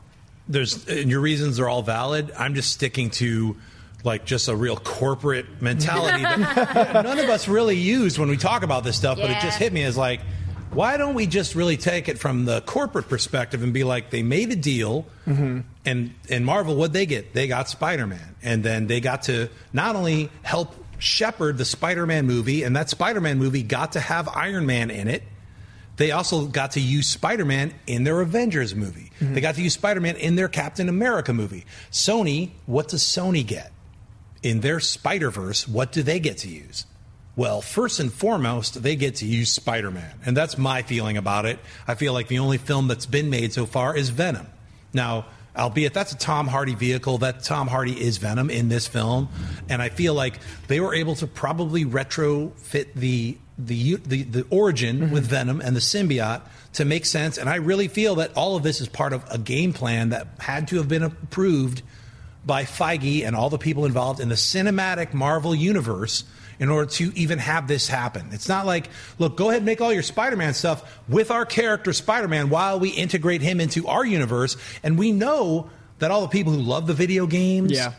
there's 0.48 0.88
and 0.88 1.10
your 1.10 1.22
reasons 1.22 1.60
are 1.60 1.68
all 1.70 1.82
valid. 1.82 2.32
I'm 2.38 2.56
just 2.56 2.72
sticking 2.72 3.10
to 3.12 3.56
like 4.04 4.26
just 4.26 4.48
a 4.48 4.56
real 4.56 4.78
corporate 4.78 5.62
mentality 5.62 6.22
that 6.22 6.94
none 7.04 7.18
of 7.18 7.28
us 7.30 7.48
really 7.48 7.76
use 7.78 8.20
when 8.20 8.30
we 8.30 8.38
talk 8.38 8.62
about 8.64 8.84
this 8.84 8.96
stuff. 8.96 9.18
But 9.18 9.32
it 9.32 9.40
just 9.42 9.58
hit 9.58 9.74
me 9.74 9.84
as 9.84 9.98
like, 9.98 10.22
why 10.76 10.98
don't 10.98 11.16
we 11.16 11.26
just 11.26 11.56
really 11.56 11.78
take 11.78 12.10
it 12.10 12.20
from 12.20 12.46
the 12.46 12.62
corporate 12.62 13.08
perspective 13.08 13.64
and 13.64 13.74
be 13.74 13.84
like, 13.84 14.10
they 14.10 14.24
made 14.24 14.52
a 14.52 14.56
deal, 14.56 15.06
mm-hmm. 15.26 15.62
and 15.86 16.14
and 16.30 16.46
Marvel, 16.46 16.76
what 16.76 16.94
they 16.94 17.06
get? 17.06 17.34
They 17.34 17.48
got 17.48 17.70
Spider 17.70 18.06
Man, 18.06 18.36
and 18.44 18.64
then 18.64 18.88
they 18.88 19.00
got 19.00 19.24
to 19.24 19.50
not 19.74 19.96
only 19.96 20.30
help 20.44 20.76
shepherd 21.00 21.58
the 21.58 21.66
Spider 21.66 22.06
Man 22.06 22.26
movie, 22.26 22.64
and 22.64 22.76
that 22.76 22.90
Spider 22.90 23.22
Man 23.22 23.38
movie 23.40 23.64
got 23.64 23.94
to 23.94 24.00
have 24.00 24.28
Iron 24.28 24.66
Man 24.66 24.92
in 24.92 25.08
it. 25.08 25.24
They 25.98 26.12
also 26.12 26.48
got 26.48 26.72
to 26.72 26.82
use 26.82 27.08
Spider 27.08 27.46
Man 27.46 27.74
in 27.88 28.04
their 28.04 28.20
Avengers 28.20 28.76
movie. 28.76 29.12
Mm-hmm. 29.20 29.34
They 29.34 29.42
got 29.42 29.56
to 29.56 29.62
use 29.62 29.74
Spider 29.74 30.02
Man 30.02 30.18
in 30.18 30.36
their 30.36 30.50
Captain 30.50 30.90
America 30.90 31.32
movie. 31.32 31.66
Sony, 31.92 32.52
what 32.66 32.90
does 32.90 33.02
Sony 33.02 33.46
get? 33.46 33.72
In 34.44 34.60
their 34.60 34.80
Spider 34.80 35.32
Verse, 35.32 35.68
what 35.68 35.92
do 35.92 36.04
they 36.04 36.20
get 36.20 36.40
to 36.40 36.50
use? 36.50 36.86
Well, 37.36 37.62
first 37.62 38.00
and 38.00 38.12
foremost, 38.12 38.82
they 38.82 38.96
get 38.96 39.16
to 39.16 39.26
use 39.26 39.52
Spider 39.52 39.92
Man. 39.92 40.20
And 40.26 40.38
that's 40.38 40.58
my 40.58 40.84
feeling 40.84 41.18
about 41.18 41.46
it. 41.46 41.60
I 41.88 41.96
feel 41.96 42.14
like 42.14 42.28
the 42.28 42.40
only 42.40 42.58
film 42.58 42.88
that's 42.88 43.06
been 43.06 43.30
made 43.30 43.52
so 43.52 43.66
far 43.66 43.96
is 43.96 44.10
Venom. 44.10 44.48
Now, 44.94 45.26
albeit 45.56 45.94
that's 45.94 46.14
a 46.14 46.18
Tom 46.18 46.48
Hardy 46.48 46.76
vehicle, 46.76 47.20
that 47.20 47.44
Tom 47.44 47.68
Hardy 47.68 48.00
is 48.00 48.18
Venom 48.18 48.50
in 48.50 48.70
this 48.70 48.88
film. 48.88 49.28
And 49.68 49.82
I 49.82 49.90
feel 49.90 50.14
like 50.14 50.40
they 50.68 50.80
were 50.80 50.94
able 50.94 51.16
to 51.16 51.28
probably 51.28 51.86
retrofit 51.86 52.94
the 52.96 53.38
the 53.58 53.96
the, 53.96 54.24
the 54.24 54.46
origin 54.50 55.00
mm-hmm. 55.00 55.14
with 55.14 55.26
Venom 55.26 55.62
and 55.62 55.76
the 55.76 55.82
symbiote 55.82 56.42
to 56.74 56.86
make 56.86 57.06
sense. 57.06 57.38
And 57.38 57.50
I 57.50 57.56
really 57.56 57.88
feel 57.88 58.16
that 58.16 58.36
all 58.36 58.56
of 58.56 58.64
this 58.64 58.82
is 58.82 58.88
part 58.88 59.14
of 59.14 59.24
a 59.30 59.38
game 59.38 59.74
plan 59.74 60.10
that 60.10 60.28
had 60.40 60.68
to 60.70 60.78
have 60.78 60.88
been 60.88 61.04
approved 61.04 61.82
by 62.46 62.64
Feige 62.64 63.26
and 63.26 63.36
all 63.36 63.50
the 63.50 63.58
people 63.58 63.86
involved 63.86 64.20
in 64.20 64.30
the 64.30 64.36
cinematic 64.36 65.14
Marvel 65.14 65.56
universe 65.56 66.26
in 66.60 66.70
order 66.70 66.90
to 66.92 67.12
even 67.16 67.40
have 67.40 67.68
this 67.68 67.88
happen. 67.88 68.30
It's 68.32 68.48
not 68.48 68.66
like, 68.66 68.90
look, 69.20 69.36
go 69.38 69.50
ahead 69.50 69.58
and 69.60 69.66
make 69.66 69.82
all 69.82 69.92
your 69.94 70.04
Spider 70.04 70.36
Man 70.38 70.54
stuff 70.54 71.00
with 71.10 71.32
our 71.32 71.46
character 71.46 71.94
Spider 71.94 72.28
Man 72.28 72.50
while 72.50 72.80
we 72.80 72.90
integrate 72.90 73.42
him 73.42 73.60
into 73.60 73.88
our 73.88 74.06
universe. 74.06 74.58
And 74.84 74.98
we 74.98 75.12
know 75.12 75.70
that 76.00 76.12
all 76.12 76.22
the 76.22 76.28
people 76.28 76.54
who 76.54 76.62
love 76.62 76.88
the 76.88 76.94
video 76.94 77.28
games, 77.28 77.72
Yeah. 77.72 77.94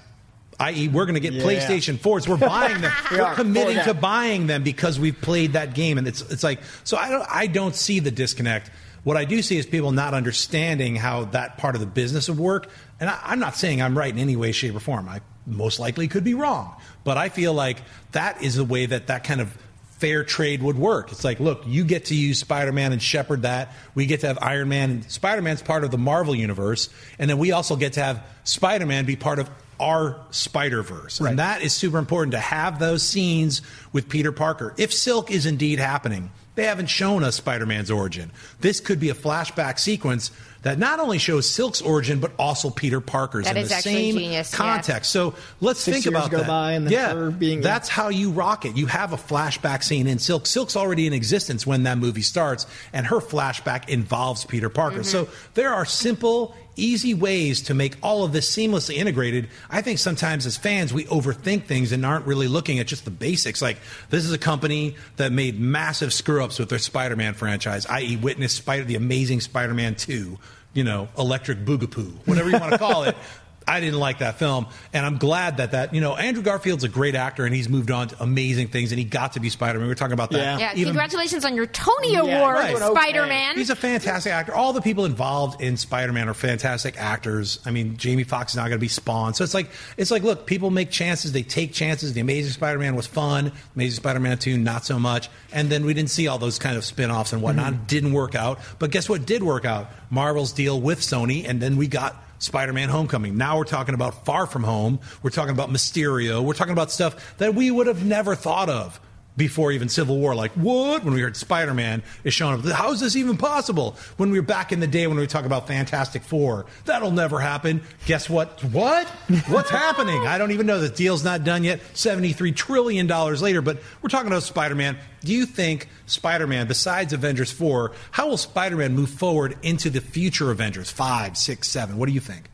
i.e., 0.60 0.88
we're 0.88 1.04
going 1.06 1.14
to 1.14 1.20
get 1.20 1.32
Yeah. 1.34 1.42
PlayStation 1.42 1.96
4s. 1.98 2.26
We're 2.28 2.36
buying 2.36 2.80
them. 2.80 2.92
We 3.10 3.18
we're 3.18 3.34
committing 3.34 3.82
to 3.84 3.94
buying 3.94 4.46
them 4.46 4.62
because 4.62 4.98
we've 4.98 5.20
played 5.20 5.52
that 5.54 5.74
game, 5.74 5.98
and 5.98 6.06
it's 6.08 6.22
it's 6.22 6.42
like 6.42 6.60
so. 6.84 6.96
I 6.96 7.10
don't 7.10 7.26
I 7.30 7.46
don't 7.46 7.74
see 7.74 8.00
the 8.00 8.10
disconnect. 8.10 8.70
What 9.04 9.16
I 9.16 9.24
do 9.24 9.40
see 9.40 9.56
is 9.56 9.66
people 9.66 9.92
not 9.92 10.14
understanding 10.14 10.96
how 10.96 11.26
that 11.26 11.58
part 11.58 11.76
of 11.76 11.80
the 11.80 11.86
business 11.86 12.28
would 12.28 12.38
work. 12.38 12.68
And 12.98 13.08
I, 13.08 13.18
I'm 13.24 13.38
not 13.38 13.54
saying 13.54 13.80
I'm 13.80 13.96
right 13.96 14.12
in 14.12 14.18
any 14.18 14.34
way, 14.34 14.50
shape, 14.50 14.74
or 14.74 14.80
form. 14.80 15.08
I 15.08 15.20
most 15.46 15.78
likely 15.78 16.08
could 16.08 16.24
be 16.24 16.34
wrong, 16.34 16.74
but 17.04 17.16
I 17.16 17.28
feel 17.28 17.54
like 17.54 17.78
that 18.12 18.42
is 18.42 18.56
the 18.56 18.64
way 18.64 18.86
that 18.86 19.06
that 19.06 19.24
kind 19.24 19.40
of 19.40 19.56
fair 19.98 20.24
trade 20.24 20.62
would 20.62 20.76
work. 20.76 21.10
It's 21.10 21.24
like, 21.24 21.40
look, 21.40 21.62
you 21.66 21.84
get 21.84 22.06
to 22.06 22.14
use 22.14 22.38
Spider 22.38 22.72
Man 22.72 22.92
and 22.92 23.00
shepherd 23.00 23.42
that. 23.42 23.72
We 23.94 24.06
get 24.06 24.20
to 24.20 24.26
have 24.26 24.38
Iron 24.42 24.68
Man, 24.68 24.90
and 24.90 25.10
Spider 25.10 25.40
Man's 25.40 25.62
part 25.62 25.84
of 25.84 25.90
the 25.90 25.98
Marvel 25.98 26.34
universe, 26.34 26.90
and 27.18 27.30
then 27.30 27.38
we 27.38 27.52
also 27.52 27.76
get 27.76 27.94
to 27.94 28.02
have 28.02 28.22
Spider 28.44 28.86
Man 28.86 29.06
be 29.06 29.16
part 29.16 29.38
of 29.38 29.48
our 29.78 30.20
Spider 30.30 30.82
Verse. 30.82 31.20
And 31.20 31.38
that 31.38 31.62
is 31.62 31.72
super 31.72 31.98
important 31.98 32.32
to 32.32 32.38
have 32.40 32.78
those 32.78 33.02
scenes 33.02 33.62
with 33.92 34.08
Peter 34.08 34.32
Parker. 34.32 34.74
If 34.76 34.92
Silk 34.92 35.30
is 35.30 35.46
indeed 35.46 35.78
happening, 35.78 36.30
they 36.56 36.64
haven't 36.64 36.86
shown 36.86 37.22
us 37.22 37.36
Spider 37.36 37.66
Man's 37.66 37.90
origin. 37.90 38.32
This 38.60 38.80
could 38.80 38.98
be 38.98 39.10
a 39.10 39.14
flashback 39.14 39.78
sequence 39.78 40.30
that 40.62 40.78
not 40.80 40.98
only 40.98 41.18
shows 41.18 41.48
Silk's 41.48 41.80
origin, 41.80 42.18
but 42.18 42.32
also 42.40 42.70
Peter 42.70 43.00
Parker's 43.00 43.44
That 43.44 43.56
in 43.56 43.62
is 43.62 43.68
the 43.68 43.76
same 43.76 44.16
genius, 44.16 44.50
yeah. 44.50 44.56
context. 44.56 45.12
So 45.12 45.34
let's 45.60 45.78
Six 45.78 45.96
think 45.98 46.06
years 46.06 46.14
about 46.16 46.30
go 46.32 46.38
that. 46.38 46.48
by 46.48 46.72
and 46.72 46.86
then 46.86 46.92
yeah, 46.92 47.14
her 47.14 47.30
being- 47.30 47.60
that's 47.60 47.88
how 47.88 48.08
you 48.08 48.30
rock 48.32 48.64
it. 48.64 48.76
You 48.76 48.86
have 48.86 49.12
a 49.12 49.16
flashback 49.16 49.84
scene 49.84 50.08
in 50.08 50.18
Silk. 50.18 50.44
Silk's 50.46 50.74
already 50.74 51.06
in 51.06 51.12
existence 51.12 51.66
when 51.68 51.84
that 51.84 51.98
movie 51.98 52.22
starts, 52.22 52.66
and 52.92 53.06
her 53.06 53.20
flashback 53.20 53.88
involves 53.88 54.44
Peter 54.44 54.68
Parker. 54.68 54.96
Mm-hmm. 55.00 55.04
So 55.04 55.28
there 55.54 55.72
are 55.72 55.84
simple, 55.84 56.56
easy 56.76 57.14
ways 57.14 57.62
to 57.62 57.74
make 57.74 57.96
all 58.02 58.24
of 58.24 58.32
this 58.32 58.50
seamlessly 58.54 58.96
integrated. 58.96 59.48
I 59.70 59.82
think 59.82 59.98
sometimes 59.98 60.46
as 60.46 60.56
fans, 60.56 60.92
we 60.92 61.04
overthink 61.04 61.64
things 61.64 61.92
and 61.92 62.04
aren't 62.04 62.26
really 62.26 62.48
looking 62.48 62.78
at 62.78 62.86
just 62.86 63.04
the 63.04 63.10
basics. 63.10 63.60
Like, 63.60 63.78
this 64.10 64.24
is 64.24 64.32
a 64.32 64.38
company 64.38 64.96
that 65.16 65.32
made 65.32 65.58
massive 65.58 66.12
screw 66.12 66.44
ups 66.44 66.58
with 66.58 66.68
their 66.68 66.78
Spider 66.78 67.16
Man 67.16 67.34
franchise, 67.34 67.86
i.e., 67.86 68.16
witness 68.16 68.52
Spider, 68.52 68.84
the 68.84 68.96
amazing 68.96 69.40
Spider 69.40 69.74
Man 69.74 69.94
2, 69.94 70.38
you 70.74 70.84
know, 70.84 71.08
Electric 71.18 71.64
Boogaloo, 71.64 72.12
whatever 72.26 72.50
you 72.50 72.58
want 72.58 72.72
to 72.72 72.78
call 72.78 73.04
it. 73.04 73.16
I 73.68 73.80
didn't 73.80 73.98
like 73.98 74.18
that 74.20 74.38
film, 74.38 74.66
and 74.92 75.04
I'm 75.04 75.18
glad 75.18 75.56
that 75.56 75.72
that 75.72 75.92
you 75.92 76.00
know 76.00 76.14
Andrew 76.14 76.42
Garfield's 76.42 76.84
a 76.84 76.88
great 76.88 77.14
actor, 77.16 77.44
and 77.44 77.54
he's 77.54 77.68
moved 77.68 77.90
on 77.90 78.08
to 78.08 78.22
amazing 78.22 78.68
things, 78.68 78.92
and 78.92 78.98
he 78.98 79.04
got 79.04 79.32
to 79.32 79.40
be 79.40 79.50
Spider 79.50 79.78
Man. 79.78 79.86
We 79.86 79.88
were 79.88 79.96
talking 79.96 80.12
about 80.12 80.30
that. 80.30 80.38
Yeah. 80.38 80.58
Yeah, 80.58 80.72
Even- 80.74 80.84
congratulations 80.92 81.44
on 81.44 81.56
your 81.56 81.66
Tony 81.66 82.12
Yeah, 82.12 82.20
Award, 82.20 82.54
right. 82.54 82.76
Spider 82.76 83.26
Man. 83.26 83.56
He's 83.56 83.70
a 83.70 83.76
fantastic 83.76 84.32
actor. 84.32 84.54
All 84.54 84.72
the 84.72 84.80
people 84.80 85.04
involved 85.04 85.60
in 85.60 85.76
Spider-Man 85.76 86.28
are 86.28 86.34
fantastic 86.34 86.96
actors. 86.96 87.58
I 87.66 87.70
mean, 87.70 87.96
Jamie 87.96 88.22
Foxx 88.24 88.52
is 88.52 88.56
not 88.56 88.64
going 88.68 88.72
to 88.72 88.78
be 88.78 88.88
Spawn, 88.88 89.34
so 89.34 89.42
it's 89.42 89.54
like 89.54 89.70
it's 89.96 90.10
like 90.10 90.22
look, 90.22 90.46
people 90.46 90.70
make 90.70 90.90
chances, 90.90 91.32
they 91.32 91.42
take 91.42 91.72
chances. 91.72 92.12
The 92.12 92.20
Amazing 92.20 92.52
Spider-Man 92.52 92.94
was 92.94 93.06
fun. 93.06 93.50
Amazing 93.74 93.96
Spider-Man 93.96 94.38
two, 94.38 94.58
not 94.58 94.84
so 94.84 94.98
much. 94.98 95.28
And 95.52 95.70
then 95.70 95.84
we 95.84 95.92
didn't 95.94 96.10
see 96.10 96.28
all 96.28 96.38
those 96.38 96.58
kind 96.58 96.76
of 96.76 96.84
spin-offs 96.84 97.32
and 97.32 97.42
whatnot. 97.42 97.72
Mm-hmm. 97.72 97.84
Didn't 97.86 98.12
work 98.12 98.34
out. 98.34 98.60
But 98.78 98.90
guess 98.92 99.08
what? 99.08 99.26
Did 99.26 99.42
work 99.42 99.64
out? 99.64 99.90
Marvel's 100.10 100.52
deal 100.52 100.80
with 100.80 101.00
Sony, 101.00 101.48
and 101.48 101.60
then 101.60 101.76
we 101.76 101.88
got. 101.88 102.22
Spider-Man: 102.38 102.88
Homecoming. 102.88 103.36
Now 103.36 103.58
we're 103.58 103.64
talking 103.64 103.94
about 103.94 104.24
Far 104.24 104.46
From 104.46 104.64
Home. 104.64 105.00
We're 105.22 105.30
talking 105.30 105.52
about 105.52 105.70
Mysterio. 105.70 106.42
We're 106.42 106.54
talking 106.54 106.72
about 106.72 106.90
stuff 106.90 107.38
that 107.38 107.54
we 107.54 107.70
would 107.70 107.86
have 107.86 108.04
never 108.04 108.34
thought 108.34 108.68
of 108.68 109.00
before 109.36 109.72
even 109.72 109.88
Civil 109.88 110.18
War. 110.18 110.34
Like, 110.34 110.52
what? 110.52 111.04
When 111.04 111.14
we 111.14 111.20
heard 111.20 111.36
Spider 111.36 111.74
Man 111.74 112.02
is 112.24 112.34
showing 112.34 112.58
up. 112.58 112.64
How 112.72 112.92
is 112.92 113.00
this 113.00 113.16
even 113.16 113.36
possible? 113.36 113.96
When 114.16 114.30
we 114.30 114.38
were 114.38 114.46
back 114.46 114.72
in 114.72 114.80
the 114.80 114.86
day 114.86 115.06
when 115.06 115.16
we 115.16 115.26
talk 115.26 115.44
about 115.44 115.66
Fantastic 115.66 116.22
Four, 116.22 116.66
that'll 116.84 117.10
never 117.10 117.38
happen. 117.38 117.82
Guess 118.06 118.30
what? 118.30 118.62
What? 118.64 119.06
What's 119.48 119.70
happening? 119.70 120.26
I 120.26 120.38
don't 120.38 120.52
even 120.52 120.66
know. 120.66 120.80
The 120.80 120.88
deal's 120.88 121.24
not 121.24 121.44
done 121.44 121.64
yet. 121.64 121.80
$73 121.94 122.54
trillion 122.54 123.06
later, 123.06 123.62
but 123.62 123.78
we're 124.02 124.08
talking 124.08 124.28
about 124.28 124.42
Spider 124.42 124.74
Man. 124.74 124.96
Do 125.24 125.32
you 125.32 125.46
think 125.46 125.88
Spider 126.06 126.46
Man, 126.46 126.68
besides 126.68 127.12
Avengers 127.12 127.50
4, 127.50 127.92
how 128.12 128.28
will 128.28 128.36
Spider 128.36 128.76
Man 128.76 128.94
move 128.94 129.10
forward 129.10 129.56
into 129.62 129.90
the 129.90 130.00
future 130.00 130.50
Avengers 130.50 130.90
5, 130.90 131.36
6, 131.36 131.68
7? 131.68 131.96
What 131.96 132.06
do 132.06 132.12
you 132.12 132.20
think? 132.20 132.48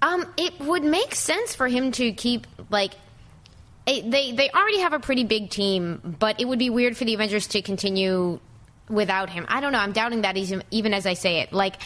Um, 0.00 0.26
it 0.36 0.58
would 0.60 0.82
make 0.82 1.14
sense 1.14 1.54
for 1.54 1.68
him 1.68 1.92
to 1.92 2.12
keep 2.12 2.46
like. 2.70 2.94
It- 3.86 4.10
They 4.10 4.32
they 4.32 4.50
already 4.50 4.80
have 4.80 4.92
a 4.92 5.00
pretty 5.00 5.24
big 5.24 5.50
team, 5.50 6.16
but 6.18 6.40
it 6.40 6.46
would 6.46 6.58
be 6.58 6.70
weird 6.70 6.96
for 6.96 7.04
the 7.04 7.14
Avengers 7.14 7.46
to 7.48 7.62
continue 7.62 8.40
without 8.88 9.30
him. 9.30 9.46
I 9.48 9.60
don't 9.60 9.72
know. 9.72 9.78
I'm 9.78 9.92
doubting 9.92 10.22
that 10.22 10.36
even, 10.36 10.62
even 10.70 10.92
as 10.94 11.06
I 11.06 11.14
say 11.14 11.40
it. 11.40 11.52
Like, 11.52 11.76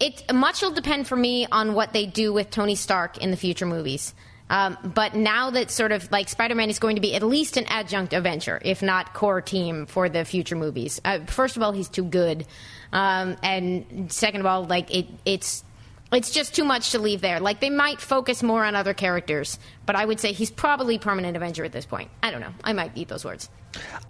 it 0.00 0.32
much 0.32 0.62
will 0.62 0.70
depend 0.70 1.08
for 1.08 1.16
me 1.16 1.46
on 1.50 1.74
what 1.74 1.92
they 1.92 2.06
do 2.06 2.32
with 2.32 2.50
Tony 2.50 2.76
Stark 2.76 3.18
in 3.18 3.30
the 3.30 3.36
future 3.36 3.66
movies. 3.66 4.14
Um, 4.50 4.78
but 4.82 5.14
now 5.14 5.50
that 5.50 5.70
sort 5.70 5.92
of 5.92 6.10
like 6.10 6.28
Spider-Man 6.30 6.70
is 6.70 6.78
going 6.78 6.94
to 6.96 7.02
be 7.02 7.14
at 7.14 7.22
least 7.22 7.58
an 7.58 7.66
adjunct 7.66 8.14
Avenger, 8.14 8.58
if 8.64 8.80
not 8.80 9.12
core 9.12 9.42
team 9.42 9.84
for 9.84 10.08
the 10.08 10.24
future 10.24 10.56
movies. 10.56 11.00
Uh, 11.04 11.20
first 11.26 11.56
of 11.58 11.62
all, 11.62 11.72
he's 11.72 11.88
too 11.88 12.04
good, 12.04 12.46
um, 12.92 13.36
and 13.42 14.10
second 14.10 14.40
of 14.40 14.46
all, 14.46 14.64
like 14.64 14.94
it, 14.94 15.06
it's 15.26 15.64
it's 16.12 16.30
just 16.30 16.54
too 16.54 16.64
much 16.64 16.92
to 16.92 16.98
leave 16.98 17.20
there. 17.20 17.40
Like 17.40 17.60
they 17.60 17.70
might 17.70 18.00
focus 18.00 18.42
more 18.42 18.64
on 18.64 18.74
other 18.74 18.94
characters, 18.94 19.58
but 19.86 19.96
I 19.96 20.04
would 20.04 20.20
say 20.20 20.32
he's 20.32 20.50
probably 20.50 20.98
permanent 20.98 21.36
Avenger 21.36 21.64
at 21.64 21.72
this 21.72 21.86
point. 21.86 22.10
I 22.22 22.30
don't 22.30 22.40
know. 22.40 22.54
I 22.64 22.72
might 22.72 22.92
eat 22.94 23.08
those 23.08 23.24
words. 23.24 23.50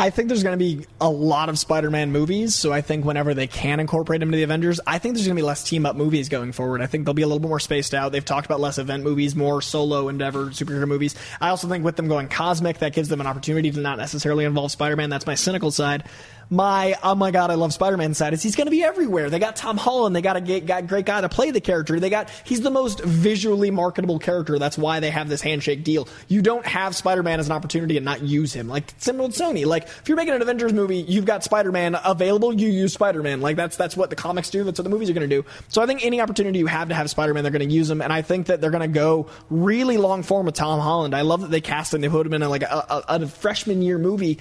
I 0.01 0.11
think 0.11 0.29
there's 0.29 0.45
going 0.45 0.57
to 0.57 0.65
be 0.65 0.87
a 1.01 1.11
lot 1.11 1.49
of 1.49 1.59
Spider-Man 1.59 2.13
movies, 2.13 2.55
so 2.55 2.73
I 2.73 2.81
think 2.81 3.05
whenever 3.05 3.35
they 3.35 3.49
can 3.49 3.81
incorporate 3.81 4.23
him 4.23 4.29
into 4.29 4.37
the 4.37 4.45
Avengers, 4.45 4.81
I 4.87 4.99
think 4.99 5.17
there's 5.17 5.27
going 5.27 5.37
to 5.37 5.43
be 5.43 5.47
less 5.47 5.65
team-up 5.65 5.97
movies 5.97 6.29
going 6.29 6.53
forward. 6.53 6.81
I 6.81 6.87
think 6.87 7.05
they'll 7.05 7.15
be 7.15 7.23
a 7.23 7.27
little 7.27 7.41
bit 7.41 7.49
more 7.49 7.59
spaced 7.59 7.95
out. 7.95 8.13
They've 8.13 8.25
talked 8.25 8.47
about 8.47 8.61
less 8.61 8.79
event 8.79 9.03
movies, 9.03 9.35
more 9.35 9.61
solo 9.61 10.09
endeavor 10.09 10.47
superhero 10.47 10.87
movies. 10.87 11.17
I 11.41 11.49
also 11.49 11.69
think 11.69 11.85
with 11.85 11.97
them 11.97 12.07
going 12.07 12.29
cosmic, 12.29 12.79
that 12.79 12.93
gives 12.93 13.09
them 13.09 13.21
an 13.21 13.27
opportunity 13.27 13.73
to 13.73 13.81
not 13.81 13.99
necessarily 13.99 14.45
involve 14.45 14.71
Spider-Man. 14.71 15.11
That's 15.11 15.27
my 15.27 15.35
cynical 15.35 15.73
side. 15.73 16.05
My 16.51 16.95
oh 17.03 17.15
my 17.15 17.31
god, 17.31 17.51
I 17.51 17.57
love 17.57 17.75
Spider-Man 17.75 18.15
side 18.15 18.33
is 18.33 18.43
he's 18.43 18.57
going 18.57 18.69
to 18.69 18.71
be 18.71 18.83
everywhere. 18.83 19.29
They 19.29 19.39
got 19.39 19.55
Tom 19.55 19.77
Holland. 19.77 20.17
They 20.17 20.23
got 20.23 20.39
a 20.39 20.41
great 20.41 21.05
guy 21.05 21.21
to 21.21 21.29
play 21.29 21.51
the 21.51 21.61
character. 21.61 22.01
They 22.01 22.09
got 22.09 22.31
he's 22.45 22.63
the 22.63 22.71
most 22.71 23.01
visually 23.01 23.71
marketable 23.71 24.19
character. 24.19 24.59
That's 24.59 24.79
why 24.79 25.01
they 25.01 25.11
have 25.11 25.29
this 25.29 25.43
handshake 25.43 25.85
deal. 25.85 26.09
You 26.27 26.41
don't 26.41 26.65
have 26.65 26.97
Spider-Man 26.97 27.39
as 27.39 27.49
an 27.49 27.53
opportunity 27.53 27.99
and 27.99 28.05
not 28.07 28.23
use 28.23 28.55
him. 28.55 28.67
Like 28.67 28.95
similar 28.97 29.29
with 29.29 29.37
Sony. 29.49 29.67
Like 29.67 29.85
if 29.85 30.09
you're 30.09 30.17
making 30.17 30.35
an 30.35 30.43
Avengers 30.43 30.73
movie, 30.73 30.99
you've 30.99 31.25
got 31.25 31.45
Spider-Man 31.45 31.97
available. 32.05 32.53
You 32.53 32.69
use 32.69 32.93
Spider-Man. 32.93 33.41
Like 33.41 33.57
that's 33.57 33.77
that's 33.77 33.97
what 33.97 34.11
the 34.11 34.17
comics 34.17 34.51
do. 34.51 34.65
That's 34.65 34.79
what 34.79 34.85
the 34.85 34.91
movies 34.91 35.11
are 35.11 35.15
going 35.15 35.29
to 35.29 35.37
do. 35.43 35.45
So 35.69 35.83
I 35.83 35.87
think 35.87 36.05
any 36.05 36.21
opportunity 36.21 36.59
you 36.59 36.67
have 36.67 36.89
to 36.89 36.95
have 36.95 37.11
Spider-Man, 37.11 37.43
they're 37.45 37.53
going 37.53 37.69
to 37.69 37.75
use 37.75 37.91
him. 37.91 38.03
And 38.03 38.13
I 38.13 38.23
think 38.23 38.47
that 38.47 38.61
they're 38.61 38.71
going 38.71 38.83
to 38.83 38.89
go 38.89 39.29
really 39.51 39.97
long 39.97 40.23
form 40.23 40.47
with 40.47 40.55
Tom 40.55 40.81
Holland. 40.81 41.15
I 41.15 41.23
love 41.23 41.43
that 41.43 41.51
they 41.51 41.61
cast 41.61 41.95
him. 41.95 42.01
They 42.01 42.09
put 42.09 42.27
him 42.27 42.35
in 42.35 42.43
a, 42.43 42.49
like 42.49 42.63
a, 42.63 42.87
a, 42.89 43.05
a 43.09 43.27
freshman 43.27 43.83
year 43.83 43.99
movie 43.99 44.39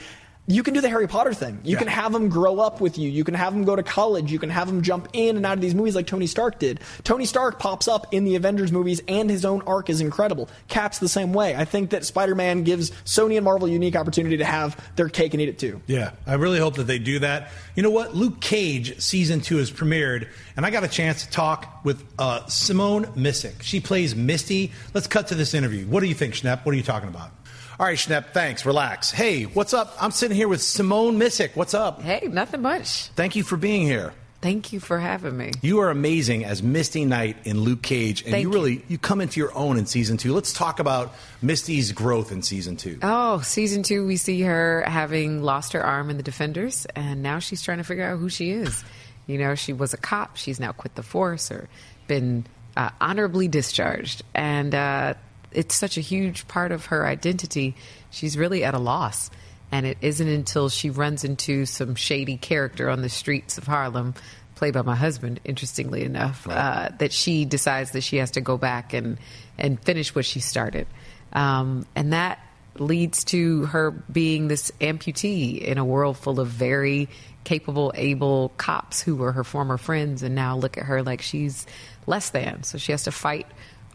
you 0.49 0.63
can 0.63 0.73
do 0.73 0.79
the 0.79 0.87
Harry 0.87 1.07
Potter 1.07 1.33
thing. 1.33 1.59
You 1.63 1.75
can 1.75 1.87
have 1.87 2.13
them 2.13 2.29
grow 2.29 2.61
up 2.61 2.79
with 2.79 2.97
you. 2.97 3.09
You 3.09 3.25
can 3.25 3.33
have 3.33 3.53
them 3.53 3.65
go 3.65 3.75
to 3.75 3.83
college. 3.83 4.31
You 4.31 4.39
can 4.39 4.49
have 4.49 4.67
them 4.67 4.81
jump 4.81 5.09
in 5.11 5.35
and 5.35 5.45
out 5.45 5.55
of 5.55 5.61
these 5.61 5.75
movies 5.75 5.93
like 5.93 6.07
Tony 6.07 6.25
Stark 6.25 6.57
did. 6.57 6.79
Tony 7.03 7.25
Stark 7.25 7.59
pops 7.59 7.89
up 7.89 8.13
in 8.13 8.23
the 8.23 8.35
Avengers 8.35 8.71
movies, 8.71 9.01
and 9.09 9.29
his 9.29 9.43
own 9.43 9.61
arc 9.63 9.89
is 9.89 9.99
incredible. 9.99 10.47
Cap's 10.69 10.99
the 10.99 11.09
same 11.09 11.33
way. 11.33 11.53
I 11.53 11.65
think 11.65 11.89
that 11.89 12.05
Spider 12.05 12.33
Man 12.33 12.63
gives 12.63 12.91
Sony 13.03 13.35
and 13.35 13.43
Marvel 13.43 13.67
a 13.67 13.71
unique 13.71 13.97
opportunity 13.97 14.37
to 14.37 14.45
have 14.45 14.81
their 14.95 15.09
cake 15.09 15.33
and 15.33 15.41
eat 15.41 15.49
it 15.49 15.59
too. 15.59 15.81
Yeah, 15.85 16.11
I 16.25 16.35
really 16.35 16.59
hope 16.59 16.75
that 16.77 16.87
they 16.87 16.99
do 16.99 17.19
that. 17.19 17.51
You 17.75 17.83
know 17.83 17.91
what? 17.91 18.15
Luke 18.15 18.39
Cage 18.39 19.01
season 19.01 19.41
two 19.41 19.57
has 19.57 19.69
premiered, 19.69 20.29
and 20.55 20.65
I 20.65 20.69
got 20.69 20.85
a 20.85 20.87
chance 20.87 21.25
to 21.25 21.29
talk 21.29 21.83
with 21.83 22.01
uh, 22.17 22.45
Simone 22.47 23.03
Missick. 23.07 23.63
She 23.63 23.81
plays 23.81 24.15
Misty. 24.15 24.71
Let's 24.93 25.07
cut 25.07 25.27
to 25.27 25.35
this 25.35 25.53
interview. 25.53 25.85
What 25.87 25.99
do 25.99 26.07
you 26.07 26.15
think, 26.15 26.35
Schnepp? 26.35 26.65
What 26.65 26.71
are 26.73 26.77
you 26.77 26.83
talking 26.83 27.09
about? 27.09 27.31
All 27.79 27.85
right, 27.85 27.97
Schnepp, 27.97 28.27
thanks. 28.33 28.65
Relax. 28.65 29.11
Hey, 29.11 29.43
what's 29.43 29.73
up? 29.73 29.95
I'm 30.01 30.09
sitting 30.09 30.35
here 30.35 30.47
with 30.47 30.61
Simone 30.63 31.19
Missick. 31.19 31.55
What's 31.55 31.75
up? 31.75 32.01
Hey, 32.01 32.27
nothing 32.27 32.63
much. 32.63 33.09
Thank 33.09 33.35
you 33.35 33.43
for 33.43 33.55
being 33.55 33.83
here. 33.83 34.13
Thank 34.41 34.73
you 34.73 34.79
for 34.79 34.97
having 34.99 35.37
me. 35.37 35.51
You 35.61 35.79
are 35.79 35.89
amazing 35.91 36.43
as 36.43 36.63
Misty 36.63 37.05
Knight 37.05 37.37
in 37.43 37.59
Luke 37.59 37.83
Cage, 37.83 38.21
and 38.23 38.31
Thank 38.31 38.43
you 38.43 38.49
you. 38.49 38.53
really 38.53 38.83
you 38.87 38.97
come 38.97 39.21
into 39.21 39.39
your 39.39 39.55
own 39.55 39.77
in 39.77 39.85
season 39.85 40.17
two. 40.17 40.33
Let's 40.33 40.53
talk 40.53 40.79
about 40.79 41.13
Misty's 41.41 41.91
growth 41.91 42.31
in 42.31 42.41
season 42.41 42.77
two. 42.77 42.97
Oh, 43.03 43.41
season 43.41 43.83
two, 43.83 44.07
we 44.07 44.17
see 44.17 44.41
her 44.41 44.83
having 44.87 45.43
lost 45.43 45.73
her 45.73 45.83
arm 45.83 46.09
in 46.09 46.17
the 46.17 46.23
Defenders, 46.23 46.85
and 46.95 47.21
now 47.21 47.37
she's 47.39 47.61
trying 47.61 47.77
to 47.79 47.83
figure 47.83 48.05
out 48.05 48.17
who 48.19 48.29
she 48.29 48.51
is. 48.51 48.83
You 49.27 49.37
know, 49.37 49.53
she 49.55 49.73
was 49.73 49.93
a 49.93 49.97
cop. 49.97 50.37
She's 50.37 50.59
now 50.59 50.71
quit 50.71 50.95
the 50.95 51.03
force 51.03 51.51
or 51.51 51.67
been 52.07 52.45
uh, 52.75 52.89
honorably 53.01 53.47
discharged. 53.47 54.21
And 54.35 54.73
uh, 54.73 55.15
it's 55.57 55.73
such 55.73 55.97
a 55.97 56.01
huge 56.01 56.47
part 56.47 56.71
of 56.71 56.85
her 56.85 57.05
identity. 57.05 57.75
She's 58.11 58.37
really 58.37 58.63
at 58.63 58.75
a 58.75 58.79
loss. 58.79 59.31
And 59.71 59.85
it 59.85 59.97
isn't 60.01 60.27
until 60.27 60.69
she 60.69 60.91
runs 60.91 61.23
into 61.23 61.65
some 61.65 61.95
shady 61.95 62.37
character 62.37 62.89
on 62.89 63.01
the 63.01 63.09
streets 63.09 63.57
of 63.57 63.65
Harlem, 63.65 64.13
played 64.55 64.75
by 64.75 64.83
my 64.83 64.95
husband, 64.95 65.39
interestingly 65.43 66.03
enough, 66.03 66.47
uh, 66.47 66.89
that 66.99 67.11
she 67.11 67.43
decides 67.43 67.91
that 67.91 68.01
she 68.01 68.17
has 68.17 68.31
to 68.31 68.41
go 68.41 68.57
back 68.57 68.93
and, 68.93 69.17
and 69.57 69.83
finish 69.83 70.13
what 70.15 70.25
she 70.25 70.39
started. 70.39 70.87
Um, 71.33 71.85
and 71.95 72.13
that 72.13 72.39
leads 72.75 73.23
to 73.25 73.65
her 73.65 73.91
being 73.91 74.47
this 74.47 74.71
amputee 74.79 75.59
in 75.59 75.79
a 75.79 75.83
world 75.83 76.17
full 76.17 76.39
of 76.39 76.47
very 76.47 77.09
capable, 77.43 77.91
able 77.95 78.49
cops 78.57 79.01
who 79.01 79.15
were 79.15 79.31
her 79.31 79.43
former 79.43 79.77
friends, 79.77 80.21
and 80.21 80.35
now 80.35 80.55
look 80.55 80.77
at 80.77 80.85
her 80.85 81.01
like 81.01 81.21
she's 81.21 81.65
less 82.05 82.29
than. 82.29 82.63
So 82.63 82.77
she 82.77 82.91
has 82.93 83.03
to 83.03 83.11
fight 83.11 83.47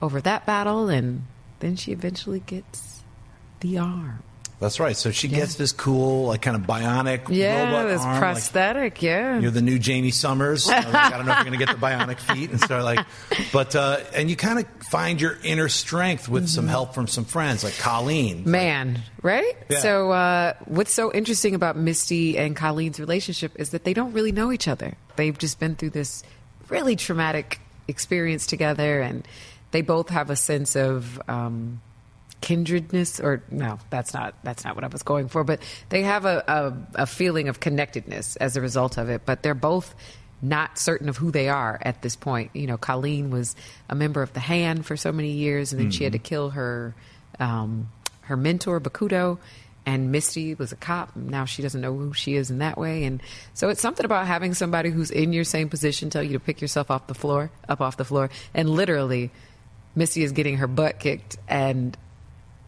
over 0.03 0.21
that 0.21 0.45
battle, 0.45 0.89
and 0.89 1.23
then 1.63 1.77
she 1.77 1.93
eventually 1.93 2.41
gets 2.41 3.03
the 3.61 3.79
arm. 3.79 4.23
That's 4.61 4.79
right. 4.79 4.97
So 4.97 5.11
she 5.11 5.27
gets 5.27 5.57
this 5.57 5.73
cool, 5.73 6.27
like 6.27 6.43
kind 6.43 6.55
of 6.55 6.63
bionic 6.63 7.23
Yeah, 7.29 7.65
robot 7.65 7.89
this 7.89 8.01
arm, 8.03 8.11
like- 8.13 8.21
prosthetic. 8.21 9.03
yeah, 9.03 9.41
You're 9.41 9.51
the 9.51 9.61
new 9.61 9.81
Jaime 9.83 10.13
Sommers. 10.13 10.69
I, 10.69 10.77
like, 10.85 10.95
I 10.95 11.17
don't 11.17 11.27
know 11.27 11.33
if 11.33 11.39
you're 11.39 11.47
going 11.47 11.59
to 11.59 11.65
get 11.67 11.75
the 11.75 11.85
bionic 11.85 12.21
feet 12.21 12.51
and 12.51 12.61
start 12.61 12.85
like, 12.85 13.05
but 13.53 13.75
uh, 13.75 13.97
and 14.15 14.31
you 14.31 14.37
kind 14.37 14.61
of 14.61 14.67
find 14.89 15.21
your 15.21 15.37
inner 15.43 15.69
strength 15.69 16.29
with 16.29 16.49
some 16.49 16.69
help 16.69 16.95
from 16.95 17.09
some 17.09 17.25
friends 17.25 17.65
like 17.65 17.77
Colleen. 17.79 18.49
Man, 18.49 19.01
right? 19.23 19.57
Yeah. 19.69 19.79
So, 19.81 20.13
uh, 20.13 20.53
what's 20.67 20.93
so 20.93 21.13
interesting 21.13 21.57
about 21.57 21.77
Misty 21.77 22.39
and 22.39 22.55
Colleen's 22.55 23.01
relationship 23.01 23.51
is 23.57 23.71
that 23.71 23.83
they 23.83 23.95
don't 23.95 24.13
really 24.13 24.31
know 24.31 24.53
each 24.53 24.69
other. 24.69 24.95
They've 25.17 25.37
just 25.37 25.59
been 25.59 25.75
through 25.75 25.91
this 25.91 26.23
really 26.69 26.95
traumatic 26.95 27.59
experience 27.89 28.47
together, 28.47 29.01
and 29.01 29.27
they 29.73 29.81
both 29.81 30.09
have 30.11 30.31
a 30.31 30.37
sense 30.37 30.77
of 30.77 31.21
um, 31.29 31.81
kindredness. 32.41 33.19
Or 33.19 33.43
no, 33.51 33.79
that's 33.91 34.15
not 34.15 34.35
that's 34.45 34.65
not 34.65 34.75
what 34.77 34.85
I 34.85 34.89
was 34.89 35.03
going 35.03 35.29
for. 35.29 35.43
But 35.43 35.61
they 35.89 36.03
have 36.03 36.25
a, 36.25 36.45
a, 36.47 37.03
a 37.03 37.07
feeling 37.07 37.49
of 37.49 37.59
connectedness 37.59 38.37
as 38.37 38.57
a 38.57 38.61
result 38.61 38.99
of 38.99 39.09
it. 39.09 39.23
But 39.27 39.43
they're 39.43 39.55
both 39.55 39.95
not 40.43 40.77
certain 40.77 41.09
of 41.09 41.17
who 41.17 41.31
they 41.31 41.49
are 41.49 41.79
at 41.83 42.03
this 42.03 42.17
point. 42.17 42.51
You 42.55 42.67
know, 42.67 42.77
Colleen 42.77 43.31
was 43.31 43.55
a 43.89 43.95
member 43.95 44.23
of 44.23 44.33
the 44.33 44.41
Hand 44.41 44.85
for 44.85 44.97
so 44.97 45.13
many 45.13 45.31
years, 45.31 45.73
and 45.73 45.81
then 45.81 45.91
she 45.91 46.05
had 46.05 46.13
to 46.15 46.19
kill 46.19 46.51
her 46.51 46.95
um, 47.39 47.91
her 48.23 48.37
mentor 48.37 48.81
Bakuto. 48.81 49.39
And 49.85 50.13
Misty 50.13 50.55
was 50.55 50.71
a 50.71 50.77
cop. 50.77 51.17
Now 51.17 51.45
she 51.45 51.61
doesn't 51.61 51.81
know 51.81 51.93
who 51.93 52.13
she 52.13 52.37
is 52.37 52.53
in 52.53 52.59
that 52.59 52.79
way, 52.79 53.03
and 53.03 53.21
so 53.53 53.69
it's 53.69 53.81
something 53.81 54.05
about 54.05 54.29
having 54.29 54.55
somebody 54.55 54.91
who's 54.91 55.11
in 55.11 55.33
your 55.33 55.43
same 55.43 55.69
position 55.69 56.09
tell 56.09 56.23
you 56.23 56.35
to 56.35 56.41
pick 56.41 56.61
yourself 56.61 56.89
off 56.89 57.09
the 57.09 57.15
floor, 57.15 57.51
up 57.69 57.81
off 57.81 57.97
the 57.97 58.05
floor, 58.05 58.31
and 58.55 58.71
literally, 58.71 59.33
Misty 59.95 60.23
is 60.23 60.33
getting 60.33 60.57
her 60.59 60.67
butt 60.67 60.99
kicked, 60.99 61.37
and 61.49 61.97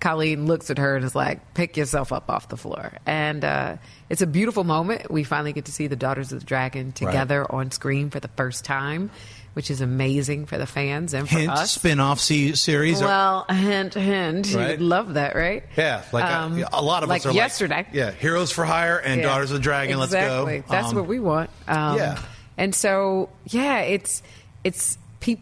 Colleen 0.01 0.47
looks 0.47 0.71
at 0.71 0.79
her 0.79 0.97
and 0.97 1.05
is 1.05 1.15
like, 1.15 1.55
"Pick 1.55 1.77
yourself 1.77 2.13
up 2.13 2.29
off 2.31 2.49
the 2.49 2.57
floor." 2.59 2.93
And 3.07 3.45
uh, 3.45 3.77
it's 4.11 4.21
a 4.23 4.27
beautiful 4.27 4.65
moment. 4.65 5.11
We 5.11 5.25
finally 5.25 5.53
get 5.55 5.65
to 5.67 5.73
see 5.73 5.87
the 5.87 5.97
Daughters 5.97 6.33
of 6.33 6.41
the 6.41 6.47
Dragon 6.47 6.93
together 6.93 7.51
on 7.51 7.71
screen 7.71 8.11
for 8.11 8.21
the 8.21 8.29
first 8.29 8.67
time, 8.67 9.11
which 9.55 9.71
is 9.71 9.81
amazing 9.81 10.45
for 10.45 10.59
the 10.59 10.67
fans 10.67 11.15
and 11.15 11.27
for 11.27 11.39
Hint 11.39 11.51
us. 11.51 11.71
spin-off 11.73 12.21
se- 12.21 12.53
series. 12.53 13.01
or- 13.01 13.07
Well, 13.07 13.45
hint, 13.49 13.95
hint. 13.95 14.47
You'd 14.51 14.83
love 14.83 15.15
that, 15.15 15.35
right? 15.35 15.63
yeah, 15.79 16.03
like 16.13 16.25
uh, 16.25 16.41
Um, 16.41 16.63
a 16.71 16.83
lot 16.83 17.03
of 17.03 17.09
like 17.09 17.23
us 17.23 17.27
are 17.27 17.33
yesterday. 17.33 17.77
like, 17.77 17.89
yeah, 17.95 18.11
Heroes 18.11 18.53
for 18.53 18.67
Hire 18.67 18.99
and 18.99 19.23
Yeah. 19.23 19.29
Daughters 19.29 19.51
of 19.53 19.57
the 19.57 19.63
Dragon. 19.63 19.99
Exactly. 20.03 20.57
Let's 20.57 20.67
go. 20.67 20.73
That's 20.73 20.89
Um, 20.91 20.97
what 20.97 21.07
we 21.07 21.19
want. 21.21 21.49
Um, 21.67 21.97
yeah. 21.97 22.19
And 22.59 22.75
so, 22.75 23.31
yeah, 23.47 23.79
it's 23.81 24.23
it's 24.65 24.99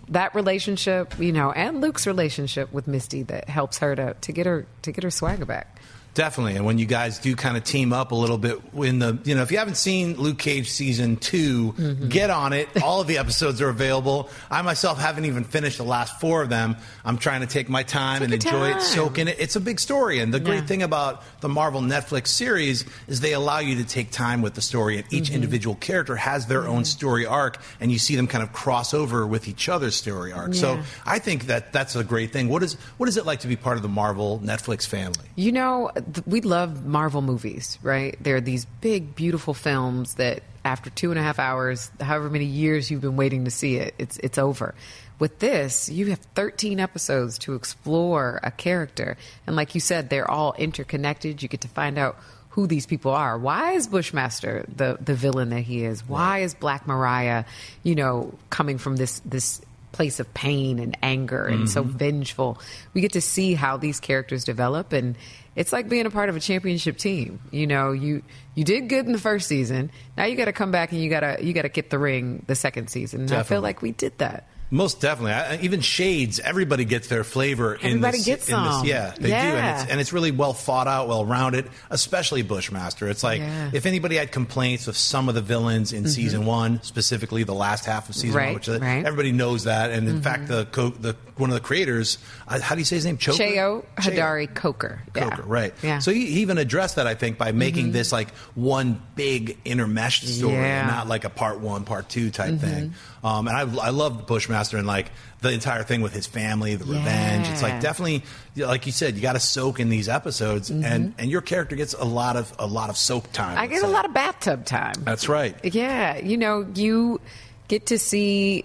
that 0.09 0.35
relationship, 0.35 1.19
you 1.19 1.33
know, 1.33 1.53
and 1.53 1.81
Luke's 1.81 2.07
relationship 2.07 2.73
with 2.73 2.87
Misty 2.87 3.23
that 3.25 3.49
helps 3.49 3.79
her 3.79 3.95
to, 3.97 4.15
to 4.15 4.33
get 4.33 4.47
her 4.47 4.67
to 4.83 4.93
get 4.93 5.05
her 5.05 5.11
swagger 5.11 5.45
back. 5.45 5.81
Definitely, 6.15 6.57
and 6.57 6.67
when 6.67 6.77
you 6.79 6.85
guys 6.85 7.19
do 7.19 7.35
kind 7.35 7.57
of 7.57 7.65
team 7.65 7.93
up 7.95 8.13
a 8.13 8.15
little 8.15 8.37
bit 8.37 8.59
in 8.75 8.99
the, 8.99 9.19
you 9.25 9.35
know, 9.35 9.41
if 9.41 9.51
you 9.51 9.57
haven't 9.57 9.77
seen 9.77 10.17
Luke 10.17 10.39
Cage 10.39 10.71
season 10.71 11.17
2 11.17 11.73
Mm-hmm. 11.73 12.09
get 12.09 12.29
on 12.31 12.53
it. 12.53 12.69
All 12.83 13.01
of 13.01 13.07
the 13.07 13.19
episodes 13.19 13.61
are 13.63 13.69
available. 13.69 14.29
I 14.51 14.61
myself 14.63 14.99
haven't 14.99 15.25
even 15.25 15.45
finished 15.45 15.79
the 15.79 15.85
last 15.85 16.21
four 16.21 16.43
of 16.43 16.49
them. 16.51 16.77
I'm 17.05 17.17
trying 17.19 17.41
to 17.41 17.47
take 17.47 17.69
my 17.69 17.83
time 17.83 18.19
Take 18.21 18.25
and 18.25 18.35
enjoy 18.35 18.71
it, 18.73 18.81
soak 18.83 19.19
in 19.19 19.29
it. 19.29 19.37
It's 19.41 19.57
a 19.57 19.61
big 19.61 19.81
story, 19.81 20.19
and 20.21 20.33
the 20.35 20.41
great 20.41 20.67
thing 20.67 20.83
about 20.83 21.23
the 21.41 21.49
Marvel 21.49 21.81
Netflix 21.81 22.29
series 22.29 22.85
is 23.09 23.21
they 23.21 23.33
allow 23.33 23.59
you 23.61 23.77
to 23.77 23.85
take 23.85 24.11
time 24.11 24.43
with 24.43 24.55
the 24.55 24.61
story, 24.63 24.99
and 24.99 25.07
each 25.13 25.25
Mm-hmm. 25.25 25.35
individual 25.37 25.77
character 25.77 26.17
has 26.17 26.47
their 26.47 26.67
own 26.67 26.85
story 26.85 27.25
arc, 27.25 27.59
and 27.81 27.91
you 27.91 27.99
see 27.99 28.17
them 28.17 28.27
kind 28.27 28.43
of 28.45 28.53
cross 28.53 28.93
over 28.93 29.27
with 29.27 29.49
each 29.49 29.69
other's 29.69 29.95
story 29.95 30.33
arc. 30.33 30.55
So 30.55 30.81
I 31.07 31.19
think 31.21 31.47
that 31.47 31.73
that's 31.73 31.97
a 31.97 32.05
great 32.05 32.33
thing. 32.33 32.49
What 32.49 32.63
is 32.63 32.75
what 32.99 33.09
is 33.09 33.17
it 33.17 33.25
like 33.25 33.41
to 33.41 33.49
be 33.49 33.57
part 33.57 33.77
of 33.77 33.83
the 33.83 33.89
Marvel 33.89 34.41
Netflix 34.45 34.87
family? 34.87 35.25
You 35.37 35.53
know, 35.53 35.91
th- 36.13 36.27
we 36.27 36.41
love 36.41 36.85
Marvel 36.85 37.23
movies, 37.23 37.79
right? 37.83 38.17
They're 38.21 38.41
these 38.41 38.65
big, 38.81 39.15
beautiful 39.15 39.55
films 39.55 40.15
that 40.15 40.43
after 40.65 40.91
two 40.91 41.11
and 41.11 41.19
a 41.19 41.23
half 41.23 41.39
hours, 41.39 41.91
however 42.01 42.31
many 42.31 42.45
years 42.45 42.91
you've 42.91 43.01
been 43.01 43.17
waiting 43.17 43.45
to 43.45 43.51
see 43.51 43.77
it, 43.77 43.95
it's 43.99 44.19
it's 44.19 44.39
over. 44.39 44.75
With 45.19 45.39
this, 45.39 45.89
you 45.89 46.07
have 46.07 46.19
13 46.35 46.81
episodes 46.81 47.39
to 47.39 47.55
explore 47.55 48.41
a 48.43 48.51
character, 48.51 49.17
and 49.47 49.55
like 49.55 49.75
you 49.75 49.81
said, 49.81 50.11
they're 50.11 50.31
all 50.31 50.55
interconnected. 50.59 51.43
You 51.43 51.49
get 51.49 51.61
to 51.63 51.69
find 51.69 51.99
out 51.99 52.19
who 52.51 52.67
these 52.67 52.87
people 52.87 53.13
are. 53.13 53.39
Why 53.39 53.73
is 53.73 53.87
Bushmaster 53.87 54.65
the 54.69 54.99
the 55.01 55.15
villain 55.15 55.51
that 55.51 55.63
he 55.63 55.85
is? 55.85 56.07
Why 56.07 56.41
is 56.41 56.55
Black 56.55 56.87
Mariah, 56.87 57.45
you 57.83 57.95
know, 57.95 58.35
coming 58.51 58.79
from 58.79 58.97
this 58.97 59.21
this 59.25 59.61
place 59.93 60.19
of 60.19 60.33
pain 60.35 60.79
and 60.79 60.97
anger 61.03 61.45
and 61.45 61.69
so 61.69 61.85
mm-hmm. 61.85 61.97
vengeful? 61.97 62.59
We 62.95 63.01
get 63.01 63.13
to 63.13 63.21
see 63.21 63.55
how 63.55 63.77
these 63.77 64.01
characters 64.01 64.45
develop 64.45 64.93
and 64.93 65.17
it's 65.55 65.73
like 65.73 65.89
being 65.89 66.07
a 66.07 66.11
part 66.11 66.29
of 66.29 66.37
a 66.37 66.41
championship 66.41 66.97
team. 66.97 67.41
You 67.51 67.67
know, 67.67 67.93
you 67.93 68.23
you 68.55 68.65
did 68.65 68.89
good 68.89 69.07
in 69.07 69.13
the 69.13 69.19
first 69.19 69.49
season. 69.49 69.91
Now 70.17 70.25
you 70.25 70.37
got 70.37 70.47
to 70.47 70.53
come 70.53 70.71
back 70.71 70.93
and 70.93 71.01
you 71.01 71.11
got 71.11 71.21
to 71.21 71.45
you 71.45 71.53
got 71.53 71.63
to 71.63 71.69
get 71.69 71.91
the 71.91 71.99
ring 71.99 72.45
the 72.47 72.55
second 72.55 72.89
season. 72.89 73.23
And 73.23 73.33
I 73.33 73.43
feel 73.43 73.61
like 73.61 73.83
we 73.83 73.93
did 73.93 74.17
that. 74.19 74.49
Most 74.73 75.03
definitely. 75.03 75.33
I, 75.33 75.57
even 75.59 75.83
Shades, 75.83 76.41
everybody 76.41 76.87
gets 76.87 77.07
their 77.07 77.25
flavor 77.25 77.75
in 77.75 77.89
Everybody 77.89 78.17
this. 78.17 78.25
gets 78.25 78.49
in 78.49 78.63
this- 78.63 78.85
yeah, 78.85 79.13
they 79.21 79.29
do. 79.29 79.35
And 79.35 79.81
it's, 79.81 79.91
and 79.91 80.01
it's 80.01 80.15
really 80.15 80.31
well 80.31 80.55
thought 80.55 80.89
out, 80.89 81.09
well 81.09 81.27
rounded, 81.27 81.69
especially 81.91 82.41
Bushmaster. 82.41 83.07
It's 83.07 83.23
like 83.23 83.41
Yeah. 83.41 83.69
if 83.75 83.85
anybody 83.85 84.17
had 84.17 84.33
complaints 84.33 84.89
of 84.89 84.97
some 84.97 85.29
of 85.29 85.35
the 85.35 85.43
villains 85.43 85.93
in 85.93 86.05
mm-hmm. 86.05 86.09
season 86.09 86.47
one, 86.47 86.83
specifically 86.83 87.45
the 87.45 87.53
last 87.53 87.85
half 87.85 88.09
of 88.09 88.15
season 88.15 88.43
one, 88.43 88.55
which 88.55 88.69
right. 88.69 89.05
everybody 89.05 89.31
knows 89.31 89.65
that. 89.65 89.91
And 89.91 90.09
in 90.09 90.15
mm-hmm. 90.15 90.23
fact, 90.23 90.49
the, 90.49 90.65
co- 90.65 90.89
the 90.89 91.17
one 91.43 91.51
of 91.51 91.55
the 91.55 91.61
creators, 91.61 92.17
uh, 92.49 92.59
how 92.61 92.75
do 92.75 92.81
you 92.81 92.85
say 92.87 92.97
his 92.97 93.05
name? 93.05 93.19
Choker? 93.19 93.43
Cheo 93.43 93.85
Cheo. 93.97 94.15
Hodari 94.15 94.55
Coker. 94.55 95.03
Yeah. 95.15 95.29
Coker, 95.29 95.43
right. 95.43 95.75
Yeah. 95.83 95.99
So 95.99 96.11
he, 96.11 96.27
he 96.27 96.41
even 96.41 96.57
addressed 96.57 96.97
that, 96.97 97.07
I 97.07 97.15
think, 97.15 97.37
by 97.37 97.53
making 97.53 97.93
this 97.93 98.11
like 98.13 98.31
one 98.55 99.03
big 99.15 99.63
intermeshed 99.65 100.25
story, 100.27 100.55
Yeah. 100.55 100.81
and 100.81 100.89
not 100.89 101.07
like 101.09 101.25
a 101.25 101.31
part 101.31 101.61
one, 101.61 101.85
part 101.85 102.09
two 102.09 102.31
type 102.31 102.59
thing. 102.59 102.95
Um, 103.23 103.47
and 103.47 103.57
I, 103.57 103.87
I 103.87 103.91
love 103.91 104.27
Bushmaster 104.27 104.79
and 104.79 104.87
like 104.87 105.11
the 105.41 105.51
entire 105.53 105.83
thing 105.83 106.01
with 106.01 106.13
his 106.13 106.27
family, 106.27 106.75
the 106.77 106.85
revenge. 106.87 107.49
It's 107.49 107.63
like 107.63 107.81
definitely, 107.81 108.23
like 108.57 108.87
you 108.87 108.93
said, 108.93 109.15
you 109.17 109.21
got 109.23 109.35
to 109.35 109.41
soak 109.41 109.79
in 109.81 109.89
these 109.91 110.09
episodes, 110.09 110.71
and 110.71 111.15
and 111.19 111.31
your 111.31 111.41
character 111.41 111.77
gets 111.77 111.95
a 111.95 112.05
lot 112.05 112.37
of 112.37 112.53
a 112.59 112.67
lot 112.67 112.91
of 112.91 112.97
soak 112.97 113.31
time. 113.33 113.59
I 113.59 113.67
get 113.67 113.83
a 113.83 113.89
lot 113.89 114.05
of 114.05 114.15
bathtub 114.15 114.65
time. 114.65 114.95
That's 115.05 115.29
right. 115.29 115.57
Yeah, 115.65 116.17
you 116.19 116.37
know, 116.37 116.67
you 116.75 117.21
get 117.69 117.87
to 117.87 117.99
see 117.99 118.65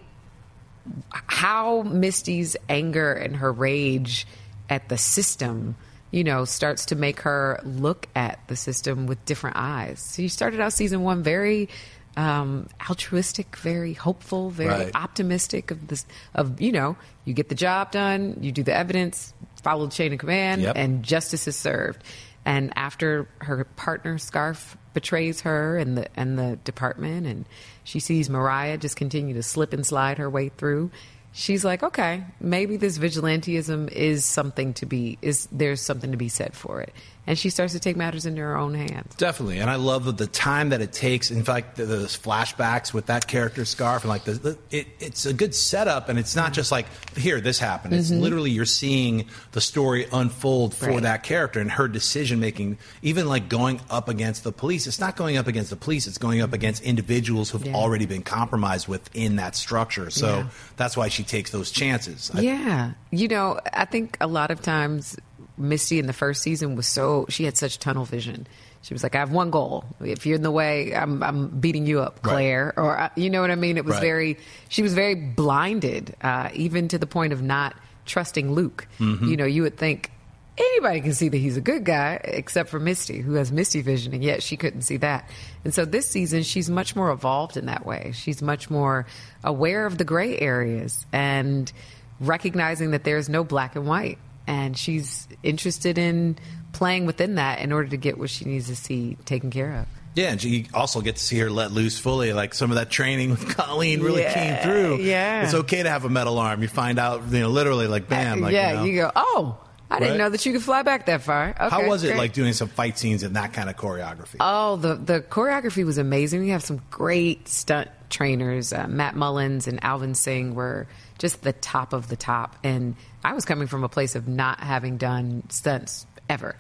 how 1.12 1.82
Misty's 1.84 2.56
anger 2.70 3.14
and 3.14 3.36
her 3.38 3.52
rage 3.52 4.28
at 4.70 4.90
the 4.90 4.98
system, 4.98 5.76
you 6.12 6.24
know, 6.24 6.46
starts 6.46 6.86
to 6.88 6.96
make 6.96 7.22
her 7.22 7.60
look 7.64 8.08
at 8.16 8.40
the 8.48 8.56
system 8.56 9.06
with 9.08 9.24
different 9.26 9.56
eyes. 9.58 10.00
So 10.00 10.22
you 10.22 10.30
started 10.30 10.60
out 10.60 10.74
season 10.74 11.02
one 11.04 11.24
very 11.24 11.70
um, 12.16 12.68
altruistic, 12.90 13.56
very 13.58 13.94
hopeful, 13.94 14.50
very 14.50 14.70
Right. 14.86 14.92
optimistic 14.96 15.70
of 15.70 15.88
this 15.88 16.06
of 16.34 16.60
you 16.60 16.72
know, 16.72 16.98
you 17.26 17.34
get 17.34 17.50
the 17.50 17.56
job 17.56 17.92
done, 17.92 18.38
you 18.42 18.52
do 18.52 18.64
the 18.64 18.74
evidence, 18.76 19.34
follow 19.62 19.86
the 19.86 19.92
chain 19.92 20.14
of 20.14 20.20
command, 20.20 20.64
Yep. 20.64 20.76
and 20.78 21.04
justice 21.04 21.48
is 21.48 21.56
served. 21.56 22.04
And 22.48 22.72
after 22.78 23.28
her 23.40 23.66
partner 23.66 24.18
Scarfe 24.18 24.78
betrays 24.94 25.42
her 25.42 25.78
and 25.78 25.98
the 25.98 26.08
and 26.18 26.40
the 26.40 26.56
department, 26.64 27.28
and 27.28 27.46
she 27.84 28.00
sees 28.00 28.30
Mariah 28.30 28.78
just 28.78 28.96
continue 28.96 29.34
to 29.34 29.44
slip 29.44 29.74
and 29.74 29.86
slide 29.86 30.18
her 30.18 30.30
way 30.30 30.48
through, 30.48 30.90
she's 31.34 31.66
like, 31.66 31.84
okay, 31.84 32.24
maybe 32.40 32.78
this 32.78 32.98
vigilantism 33.00 33.92
is 33.92 34.24
something 34.24 34.74
to 34.76 34.86
be 34.86 35.18
is 35.22 35.50
there's 35.52 35.82
something 35.82 36.12
to 36.12 36.18
be 36.18 36.30
said 36.30 36.54
for 36.54 36.80
it, 36.80 36.94
and 37.28 37.38
she 37.38 37.50
starts 37.50 37.74
to 37.74 37.80
take 37.80 37.98
matters 37.98 38.26
into 38.26 38.42
her 38.42 38.58
own 38.58 38.74
hands. 38.74 39.14
Definitely, 39.16 39.60
and 39.60 39.70
I 39.70 39.76
love 39.76 40.06
the, 40.06 40.14
the 40.14 40.28
time 40.28 40.70
that 40.70 40.82
it 40.82 40.94
takes. 40.94 41.30
In 41.30 41.44
fact, 41.44 41.76
the, 41.76 41.86
the 41.86 41.98
flashbacks 42.06 42.94
with 42.94 43.08
that 43.08 43.28
character 43.28 43.64
Scarfe, 43.64 44.02
and 44.02 44.10
like 44.10 44.24
the, 44.24 44.32
the 44.34 44.58
it, 44.72 44.88
it's 45.00 45.26
a 45.26 45.34
good 45.34 45.54
setup, 45.54 46.08
and 46.10 46.18
it's 46.18 46.36
not 46.36 46.54
just 46.54 46.72
like 46.72 46.88
here 47.18 47.42
this 47.42 47.60
happened. 47.60 47.94
It's 47.94 48.10
mm-hmm. 48.10 48.22
literally 48.22 48.52
you're 48.52 48.66
seeing 48.66 49.26
the 49.52 49.62
story 49.62 50.08
unfold 50.12 50.74
for 50.74 50.88
Right. 50.88 51.02
that 51.04 51.24
character 51.24 51.60
and 51.60 51.70
her 51.72 51.88
decision 51.90 52.40
making. 52.40 52.78
Even 53.02 53.28
like 53.28 53.50
going 53.50 53.82
up 53.90 54.08
against 54.08 54.44
the 54.46 54.54
police, 54.54 54.88
it's 54.88 55.00
not 55.00 55.18
going 55.18 55.36
up 55.38 55.48
against 55.48 55.70
the 55.70 55.76
police; 55.76 56.08
it's 56.08 56.18
going 56.18 56.42
up 56.42 56.54
against 56.54 56.82
individuals 56.84 57.50
who've 57.50 57.66
Yeah. 57.66 57.76
already 57.76 58.06
been 58.06 58.24
compromised 58.24 58.88
within 58.88 59.36
that 59.36 59.56
structure. 59.56 60.10
So 60.10 60.28
Yeah. 60.28 60.48
that's 60.78 60.96
why 60.96 61.10
she 61.10 61.24
takes 61.24 61.52
those 61.52 61.72
chances. 61.72 62.32
I- 62.34 62.40
Yeah. 62.40 62.92
You 63.12 63.28
know, 63.28 63.60
I 63.74 63.86
think 63.86 64.18
a 64.22 64.28
lot 64.28 64.50
of 64.52 64.62
times 64.62 65.18
Misty 65.58 66.00
in 66.00 66.08
the 66.08 66.14
first 66.14 66.42
season 66.42 66.76
was 66.76 66.88
so 66.88 67.26
she 67.30 67.44
had 67.46 67.58
such 67.58 67.80
tunnel 67.80 68.06
vision. 68.06 68.48
She 68.84 68.94
was 68.94 69.04
like, 69.04 69.16
"I 69.16 69.20
have 69.20 69.32
one 69.32 69.50
goal. 69.50 69.84
If 70.00 70.26
you're 70.26 70.36
in 70.36 70.44
the 70.44 70.52
way, 70.52 70.96
I'm, 70.96 71.22
I'm 71.24 71.48
beating 71.60 71.86
you 71.86 72.00
up, 72.00 72.20
Right. 72.24 72.32
Claire." 72.34 72.74
Or 72.78 72.98
uh, 72.98 73.10
you 73.16 73.30
know 73.30 73.42
what 73.42 73.52
I 73.52 73.56
mean? 73.56 73.78
It 73.78 73.86
was 73.86 73.96
Right. 73.96 74.02
very. 74.02 74.38
She 74.70 74.82
was 74.84 74.94
very 74.94 75.16
blinded, 75.16 76.16
uh, 76.22 76.50
even 76.54 76.88
to 76.90 76.98
the 76.98 77.08
point 77.08 77.34
of 77.34 77.42
not 77.42 77.76
trusting 78.06 78.52
Luke. 78.54 78.88
Mm-hmm. 79.00 79.28
You 79.28 79.38
know, 79.38 79.46
you 79.46 79.64
would 79.64 79.78
think 79.78 80.12
anybody 80.58 81.02
can 81.02 81.14
see 81.14 81.28
that 81.30 81.38
he's 81.38 81.58
a 81.58 81.62
good 81.62 81.84
guy, 81.86 82.20
except 82.24 82.70
for 82.70 82.80
Misty, 82.80 83.20
who 83.20 83.34
has 83.34 83.52
Misty 83.52 83.82
vision, 83.82 84.14
and 84.14 84.24
yet 84.24 84.42
she 84.42 84.58
couldn't 84.58 84.82
see 84.84 84.98
that. 84.98 85.30
And 85.66 85.74
so 85.74 85.84
this 85.86 86.10
season, 86.10 86.44
she's 86.44 86.70
much 86.70 86.96
more 86.96 87.12
evolved 87.12 87.58
in 87.58 87.66
that 87.66 87.86
way. 87.86 88.12
She's 88.16 88.42
much 88.42 88.70
more 88.70 89.06
aware 89.44 89.86
of 89.86 89.98
the 89.98 90.04
gray 90.06 90.38
areas 90.40 91.06
and 91.12 91.72
recognizing 92.20 92.92
that 92.92 93.04
there's 93.04 93.30
no 93.30 93.44
black 93.44 93.76
and 93.76 93.86
white. 93.88 94.18
And 94.48 94.78
she's 94.78 95.28
interested 95.44 95.98
in 95.98 96.38
playing 96.72 97.06
within 97.06 97.36
that 97.36 97.60
in 97.60 97.72
order 97.74 97.90
to 97.90 97.98
get 97.98 98.18
what 98.18 98.30
she 98.30 98.46
needs 98.46 98.68
to 98.68 98.76
see 98.76 99.18
taken 99.26 99.52
care 99.52 99.76
of. 99.76 99.88
Yeah, 100.16 100.32
and 100.32 100.44
you 100.44 100.66
also 100.74 101.02
get 101.02 101.18
to 101.18 101.22
see 101.24 101.38
her 101.40 101.50
let 101.52 101.72
loose 101.72 102.00
fully. 102.00 102.34
Like 102.34 102.54
some 102.56 102.72
of 102.72 102.76
that 102.78 102.90
training 102.90 103.30
with 103.32 103.48
Colleen 103.58 104.02
really 104.02 104.22
Yeah, 104.24 104.34
came 104.34 104.64
through. 104.64 104.98
yeah. 105.04 105.44
it's 105.44 105.54
okay 105.54 105.84
to 105.84 105.90
have 105.90 106.06
a 106.06 106.10
metal 106.10 106.40
arm. 106.40 106.62
You 106.64 106.68
find 106.68 106.98
out, 106.98 107.24
you 107.30 107.42
know, 107.42 107.50
literally 107.50 107.88
like 107.88 108.08
bam. 108.08 108.42
Like, 108.42 108.54
yeah, 108.54 108.84
you, 108.84 108.94
know. 108.94 109.08
go, 109.08 109.12
oh, 109.16 109.60
I 109.92 110.00
didn't 110.00 110.18
know 110.18 110.30
that 110.30 110.46
you 110.46 110.54
could 110.54 110.64
fly 110.64 110.82
back 110.82 111.06
that 111.06 111.22
far. 111.22 111.50
Okay, 111.50 111.70
How 111.70 111.88
was 111.88 112.04
it 112.04 112.08
great. 112.08 112.18
like 112.18 112.34
doing 112.34 112.54
some 112.54 112.68
fight 112.68 112.98
scenes 112.98 113.22
and 113.24 113.36
that 113.36 113.54
kind 113.54 113.70
of 113.70 113.76
choreography? 113.76 114.38
Oh, 114.40 114.78
the 114.78 114.96
the 114.96 115.22
choreography 115.22 115.86
was 115.86 115.98
amazing. 115.98 116.40
We 116.42 116.50
have 116.50 116.64
some 116.64 116.82
great 116.90 117.48
stunt 117.48 117.90
trainers. 118.10 118.74
Uh, 118.74 118.88
Matt 118.88 119.16
Mullins 119.16 119.68
and 119.68 119.84
Alvin 119.84 120.16
Singh 120.16 120.56
were 120.56 120.88
just 121.18 121.42
the 121.44 121.54
top 121.54 121.94
of 121.94 122.08
the 122.08 122.16
top. 122.16 122.56
And 122.64 122.96
I 123.24 123.34
was 123.34 123.46
coming 123.46 123.68
from 123.68 123.84
a 123.84 123.90
place 123.90 124.16
of 124.16 124.28
not 124.28 124.60
having 124.60 124.98
done 124.98 125.44
stunts 125.50 126.06
ever, 126.30 126.56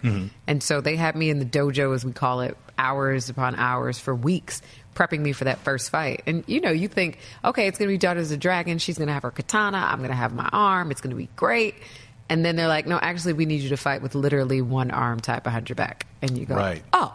and 0.48 0.64
so 0.64 0.80
they 0.80 0.96
had 0.96 1.16
me 1.18 1.30
in 1.30 1.40
the 1.40 1.46
dojo, 1.46 1.94
as 1.94 2.06
we 2.06 2.14
call 2.14 2.40
it, 2.40 2.58
hours 2.78 3.30
upon 3.30 3.56
hours 3.56 4.00
for 4.00 4.16
weeks. 4.16 4.62
Prepping 4.96 5.20
me 5.20 5.32
for 5.32 5.44
that 5.44 5.60
first 5.60 5.92
fight. 5.92 6.24
And 6.26 6.44
you 6.48 6.60
know, 6.60 6.72
you 6.72 6.88
think, 6.88 7.20
okay, 7.46 7.68
it's 7.68 7.78
going 7.78 7.88
to 7.88 7.94
be 7.94 8.00
Daughters 8.00 8.32
of 8.32 8.40
Dragon. 8.40 8.80
She's 8.80 8.98
going 8.98 9.08
to 9.08 9.14
have 9.14 9.22
her 9.24 9.30
katana. 9.30 9.78
I'm 9.78 10.00
going 10.00 10.10
to 10.10 10.16
have 10.16 10.34
my 10.34 10.50
arm. 10.52 10.90
It's 10.90 11.02
going 11.02 11.12
to 11.12 11.16
be 11.16 11.30
great. 11.36 11.76
And 12.30 12.44
then 12.44 12.56
they're 12.56 12.68
like, 12.68 12.88
no, 12.88 12.98
actually, 12.98 13.34
we 13.34 13.46
need 13.46 13.62
you 13.62 13.70
to 13.70 13.78
fight 13.78 14.02
with 14.02 14.16
literally 14.16 14.62
one 14.62 14.90
arm 14.90 15.20
tied 15.20 15.44
behind 15.44 15.70
your 15.70 15.76
back. 15.76 16.08
And 16.24 16.36
you 16.36 16.46
go, 16.48 16.56
Right. 16.56 16.82
oh, 16.94 17.14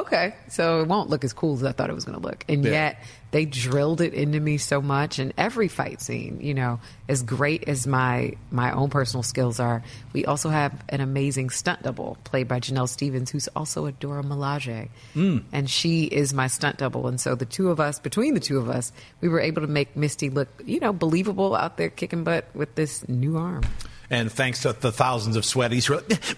okay. 0.00 0.34
So 0.48 0.80
it 0.80 0.88
won't 0.88 1.10
look 1.10 1.24
as 1.24 1.32
cool 1.32 1.54
as 1.54 1.64
I 1.64 1.72
thought 1.72 1.90
it 1.90 1.94
was 1.94 2.04
going 2.04 2.20
to 2.20 2.26
look. 2.26 2.44
And 2.48 2.64
Yeah. 2.64 2.70
yet 2.70 3.02
they 3.30 3.44
drilled 3.44 4.00
it 4.00 4.14
into 4.14 4.38
me 4.38 4.58
so 4.58 4.80
much. 4.80 5.18
And 5.18 5.32
every 5.36 5.68
fight 5.68 6.00
scene, 6.00 6.38
you 6.40 6.54
know, 6.54 6.78
as 7.08 7.22
great 7.22 7.68
as 7.68 7.86
my 7.86 8.34
my 8.50 8.72
own 8.72 8.90
personal 8.90 9.22
skills 9.22 9.58
are, 9.58 9.82
we 10.12 10.24
also 10.24 10.48
have 10.50 10.72
an 10.88 11.00
amazing 11.00 11.50
stunt 11.50 11.82
double 11.82 12.16
played 12.24 12.46
by 12.48 12.60
Janelle 12.60 12.88
Stevens, 12.88 13.30
who's 13.30 13.48
also 13.48 13.86
a 13.86 13.92
Dora 13.92 14.22
Milaje. 14.22 14.88
Hmm. 15.14 15.38
And 15.52 15.68
she 15.68 16.04
is 16.04 16.32
my 16.32 16.46
stunt 16.46 16.76
double. 16.78 17.06
And 17.08 17.20
so 17.20 17.34
the 17.34 17.44
two 17.46 17.70
of 17.70 17.80
us, 17.80 17.98
between 17.98 18.34
the 18.34 18.40
two 18.40 18.58
of 18.58 18.68
us, 18.68 18.92
we 19.20 19.28
were 19.28 19.40
able 19.40 19.62
to 19.62 19.68
make 19.68 19.96
Misty 19.96 20.30
look, 20.30 20.48
you 20.64 20.80
know, 20.80 20.92
believable 20.92 21.54
out 21.56 21.76
there 21.76 21.90
kicking 21.90 22.24
butt 22.24 22.46
with 22.54 22.74
this 22.76 23.08
new 23.08 23.36
arm. 23.36 23.62
And 24.14 24.30
thanks 24.30 24.62
to 24.62 24.72
the 24.72 24.92
thousands 24.92 25.34
of 25.36 25.44
sweaties 25.44 25.88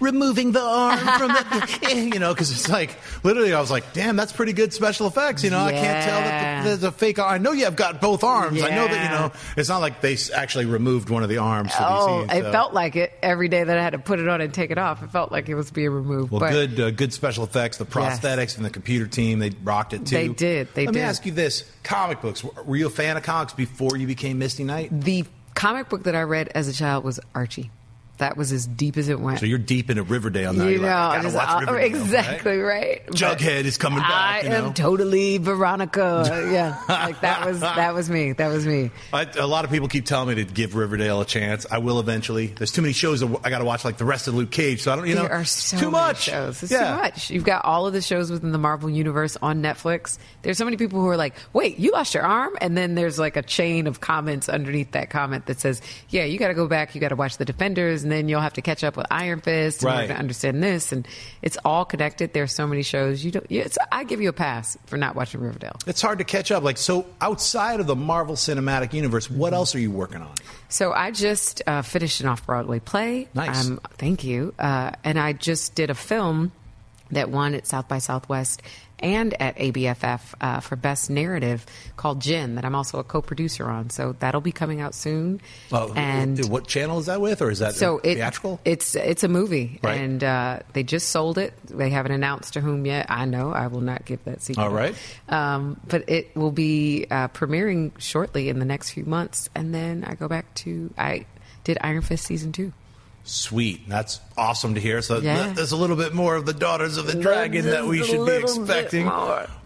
removing 0.01 0.53
the 0.53 0.63
arm 0.63 0.99
from 0.99 1.29
the, 1.29 1.89
you 2.15 2.19
know, 2.19 2.33
because 2.33 2.51
it's 2.51 2.69
like 2.69 2.97
literally, 3.23 3.53
I 3.53 3.61
was 3.61 3.71
like, 3.71 3.93
damn, 3.93 4.17
that's 4.17 4.33
pretty 4.33 4.53
good 4.55 4.73
special 4.73 5.07
effects. 5.07 5.45
You 5.45 5.51
know, 5.51 5.59
I 5.61 5.73
can't 5.73 6.05
tell 6.05 6.21
that 6.21 6.63
the, 6.63 6.69
there's 6.71 6.83
a 6.85 6.91
fake 6.93 7.19
arm. 7.19 7.33
I 7.35 7.39
know 7.39 7.53
you 7.53 7.65
have 7.65 7.77
got 7.77 8.01
both 8.01 8.25
arms. 8.25 8.63
I 8.63 8.71
know 8.71 8.87
that 8.89 9.03
you 9.05 9.11
know 9.19 9.33
it's 9.57 9.69
not 9.69 9.81
like 9.83 10.01
they 10.01 10.17
actually 10.35 10.65
removed 10.65 11.11
one 11.11 11.23
of 11.23 11.29
the 11.29 11.39
arms 11.39 11.75
for 11.75 11.83
Oh, 11.87 12.07
scenes. 12.21 12.33
it 12.33 12.43
so- 12.45 12.53
felt 12.53 12.73
like 12.73 12.97
it 12.97 13.13
every 13.23 13.49
day 13.49 13.63
that 13.63 13.77
I 13.79 13.83
had 13.83 13.91
to 13.93 13.99
put 13.99 14.19
it 14.21 14.29
on 14.29 14.41
and 14.41 14.55
take 14.55 14.71
it 14.71 14.79
off. 14.79 15.03
It 15.03 15.11
felt 15.11 15.31
like 15.31 15.49
it 15.49 15.55
was 15.55 15.71
being 15.71 15.91
removed. 15.91 16.31
Well, 16.31 16.41
but 16.41 16.51
good, 16.53 16.81
uh, 16.81 16.91
good 16.93 17.13
special 17.13 17.45
effects. 17.45 17.77
The 17.77 17.85
Yes. 17.87 18.21
prosthetics 18.21 18.57
and 18.57 18.65
the 18.65 18.71
computer 18.71 19.07
team, 19.07 19.39
they 19.39 19.51
rocked 19.63 19.93
it 19.93 20.07
too. 20.07 20.15
They 20.17 20.29
did, 20.29 20.69
they 20.75 20.87
Let 20.87 20.95
me 20.95 21.01
ask 21.03 21.27
you 21.27 21.33
this: 21.33 21.65
comic 21.83 22.21
books. 22.23 22.43
Were 22.43 22.77
you 22.77 22.87
a 22.87 22.91
fan 22.91 23.17
of 23.17 23.23
comics 23.23 23.53
before 23.53 23.97
you 23.97 24.07
became 24.07 24.39
Misty 24.39 24.65
Knight? 24.65 24.89
The 24.99 25.25
comic 25.57 25.89
book 25.89 26.05
that 26.05 26.15
I 26.15 26.23
read 26.23 26.49
as 26.55 26.69
a 26.69 26.73
child 26.73 27.03
was 27.03 27.19
Archie. 27.35 27.71
That 28.19 28.37
was 28.37 28.53
as 28.53 28.67
deep 28.67 28.97
as 28.97 29.09
it 29.09 29.21
went. 29.21 29.41
So 29.41 29.47
you're 29.47 29.59
deep 29.59 29.91
into 29.91 30.03
Riverdale 30.03 30.53
now. 30.53 30.65
you 30.65 30.71
You're 30.71 30.81
know, 30.83 30.87
like, 30.87 30.95
I 30.97 31.09
I 31.11 31.17
gotta 31.17 31.23
just- 31.25 31.37
watch 31.37 31.49
uh, 31.49 31.73
Riverdale, 31.73 31.85
exactly 32.03 32.59
right? 32.59 33.03
right. 33.07 33.07
Jughead 33.09 33.65
is 33.65 33.77
coming 33.79 33.99
back. 33.99 34.11
I 34.11 34.41
you 34.43 34.49
know? 34.51 34.67
am 34.69 34.75
totally 34.75 35.39
Veronica. 35.39 36.23
yeah, 36.53 36.81
like 36.89 37.21
that 37.21 37.47
was 37.47 37.61
that 37.61 37.95
was 37.95 38.09
me. 38.11 38.33
That 38.33 38.49
was 38.49 38.67
me. 38.67 38.91
I, 39.13 39.27
a 39.39 39.47
lot 39.47 39.65
of 39.65 39.71
people 39.71 39.89
keep 39.89 40.07
telling 40.07 40.29
me 40.35 40.45
to 40.45 40.51
give 40.53 40.75
Riverdale 40.75 41.21
a 41.21 41.27
chance. 41.27 41.67
I 41.71 41.79
will 41.79 42.01
eventually. 42.01 42.47
There's 42.49 42.73
too 42.73 42.83
many 42.83 42.93
shows 42.95 43.21
that 43.21 43.41
I 43.45 43.51
got 43.51 43.59
to 43.59 43.65
watch, 43.65 43.85
like 43.85 43.99
the 43.99 44.05
rest 44.05 44.29
of 44.29 44.35
Luke 44.35 44.51
Cage. 44.51 44.83
So 44.83 44.93
I 44.93 44.97
don't, 44.97 45.07
you 45.09 45.15
know, 45.15 45.27
are 45.27 45.45
so 45.45 45.77
too 45.77 45.91
many 45.91 46.07
much 46.07 46.23
shows. 46.23 46.63
It's 46.63 46.73
yeah. 46.73 46.91
too 46.97 47.03
much. 47.03 47.31
You've 47.31 47.45
got 47.45 47.65
all 47.65 47.87
of 47.87 47.93
the 47.93 48.01
shows 48.03 48.31
within 48.31 48.53
the 48.53 48.59
Marvel 48.59 48.89
universe 48.89 49.37
on 49.43 49.63
Netflix. 49.63 50.19
There's 50.43 50.59
so 50.59 50.65
many 50.65 50.77
people 50.77 51.01
who 51.01 51.09
are 51.09 51.17
like, 51.17 51.35
"Wait, 51.53 51.79
you 51.79 51.93
lost 51.93 52.15
your 52.15 52.23
arm?" 52.23 52.55
And 52.61 52.77
then 52.77 52.95
there's 52.95 53.19
like 53.19 53.37
a 53.37 53.43
chain 53.43 53.87
of 53.87 54.01
comments 54.01 54.49
underneath 54.49 54.93
that 54.93 55.11
comment 55.11 55.47
that 55.47 55.61
says, 55.61 55.83
"Yeah, 56.09 56.25
you 56.25 56.39
got 56.39 56.49
to 56.49 56.55
go 56.55 56.67
back. 56.67 56.95
You 56.95 57.01
got 57.01 57.09
to 57.11 57.17
watch 57.17 57.37
the 57.37 57.45
Defenders, 57.45 58.05
and 58.07 58.13
then 58.13 58.29
you'll 58.29 58.41
have 58.41 58.53
to 58.53 58.63
catch 58.63 58.85
up 58.85 58.97
with 58.97 59.07
Iron 59.11 59.41
Fist 59.41 59.83
in 59.83 59.89
order 59.89 60.07
to 60.07 60.17
understand 60.17 60.63
this." 60.63 60.93
And 60.93 61.09
it's 61.43 61.59
all 61.65 61.85
connected. 61.85 62.33
There's 62.33 62.55
so 62.55 62.65
many 62.69 62.83
shows. 62.83 63.25
You 63.25 63.33
don't. 63.33 63.47
It's, 63.51 63.77
I 63.91 64.05
give 64.05 64.21
you 64.21 64.29
a 64.29 64.33
pass 64.33 64.79
for 64.87 64.97
not 64.97 65.17
watching 65.17 65.41
Riverdale. 65.41 65.77
It's 65.89 66.01
hard 66.01 66.19
to 66.19 66.25
catch 66.25 66.53
up. 66.53 66.63
Like 66.63 66.79
so, 66.79 67.05
outside 67.21 67.81
of 67.81 67.89
the 67.89 67.97
Marvel 67.97 68.37
Cinematic 68.37 68.93
Universe, 68.93 69.29
what 69.29 69.53
else 69.53 69.75
are 69.75 69.81
you 69.81 69.91
working 69.91 70.23
on? 70.23 70.33
So 70.69 70.93
I 70.93 71.11
just 71.11 71.63
uh, 71.67 71.83
finished 71.83 72.21
an 72.21 72.29
off-Broadway 72.29 72.79
play. 72.79 73.29
Nice. 73.35 73.67
Um, 73.67 73.81
thank 73.99 74.23
you. 74.23 74.55
Uh, 74.57 74.93
and 75.03 75.19
I 75.19 75.33
just 75.33 75.75
did 75.75 75.91
a 75.91 75.95
film 75.95 76.53
that 77.11 77.29
won 77.29 77.55
at 77.55 77.67
South 77.67 77.89
by 77.89 77.99
Southwest 77.99 78.63
and 78.99 79.41
at 79.41 79.57
ABFF 79.57 80.21
uh, 80.41 80.61
for 80.61 80.77
Best 80.77 81.11
Narrative 81.11 81.65
called 81.97 82.21
Jinn 82.21 82.55
that 82.55 82.65
I'm 82.65 82.75
also 82.75 82.99
a 82.99 83.05
co-producer 83.05 83.69
on. 83.69 83.91
So 83.91 84.17
that'll 84.21 84.41
be 84.41 84.53
coming 84.53 84.81
out 84.81 84.95
soon. 84.95 85.41
Uh, 85.71 85.93
and 85.95 86.43
what 86.49 86.67
channel 86.67 86.99
is 86.99 87.07
that 87.07 87.21
with, 87.21 87.43
or 87.43 87.51
is 87.51 87.59
that 87.59 87.75
so 87.75 87.99
it, 87.99 88.15
theatrical? 88.15 88.61
It's 88.65 88.95
it's 88.95 89.23
a 89.25 89.29
movie, 89.29 89.79
Right. 89.83 90.01
and 90.01 90.25
uh, 90.25 90.61
they 90.73 90.83
just 90.83 91.11
sold 91.11 91.37
it. 91.39 91.53
They 91.67 91.91
haven't 91.91 92.13
announced 92.13 92.55
to 92.55 92.61
whom 92.61 92.87
yet. 92.87 93.07
I 93.11 93.25
know 93.27 93.53
I 93.53 93.67
will 93.67 93.81
not 93.83 94.05
give 94.05 94.25
that 94.25 94.41
secret. 94.43 94.63
All 94.63 94.71
right. 94.73 94.95
um, 95.29 95.79
but 95.87 96.09
it 96.09 96.35
will 96.37 96.53
be 96.53 97.07
uh, 97.11 97.29
premiering 97.29 97.93
shortly 98.01 98.49
in 98.49 98.59
the 98.59 98.65
next 98.65 98.91
few 98.91 99.05
months, 99.05 99.51
and 99.55 99.75
then 99.75 100.05
I 100.05 100.15
go 100.15 100.29
back 100.29 100.55
to 100.57 100.93
I 100.97 101.27
did 101.65 101.79
Iron 101.81 102.03
Fist 102.03 102.25
season 102.25 102.53
two. 102.53 102.73
Sweet. 103.29 103.89
That's 103.89 104.21
awesome 104.39 104.75
to 104.75 104.81
hear. 104.81 105.03
So 105.03 105.19
Yeah. 105.19 105.53
there's 105.55 105.73
a 105.73 105.77
little 105.77 105.97
bit 105.97 106.15
more 106.15 106.37
of 106.37 106.47
the 106.47 106.53
Daughters 106.53 106.97
of 106.97 107.07
the 107.07 107.15
Dragon 107.21 107.67
that 107.67 107.87
we 107.87 108.03
should 108.05 108.25
be 108.25 108.33
expecting. 108.33 109.11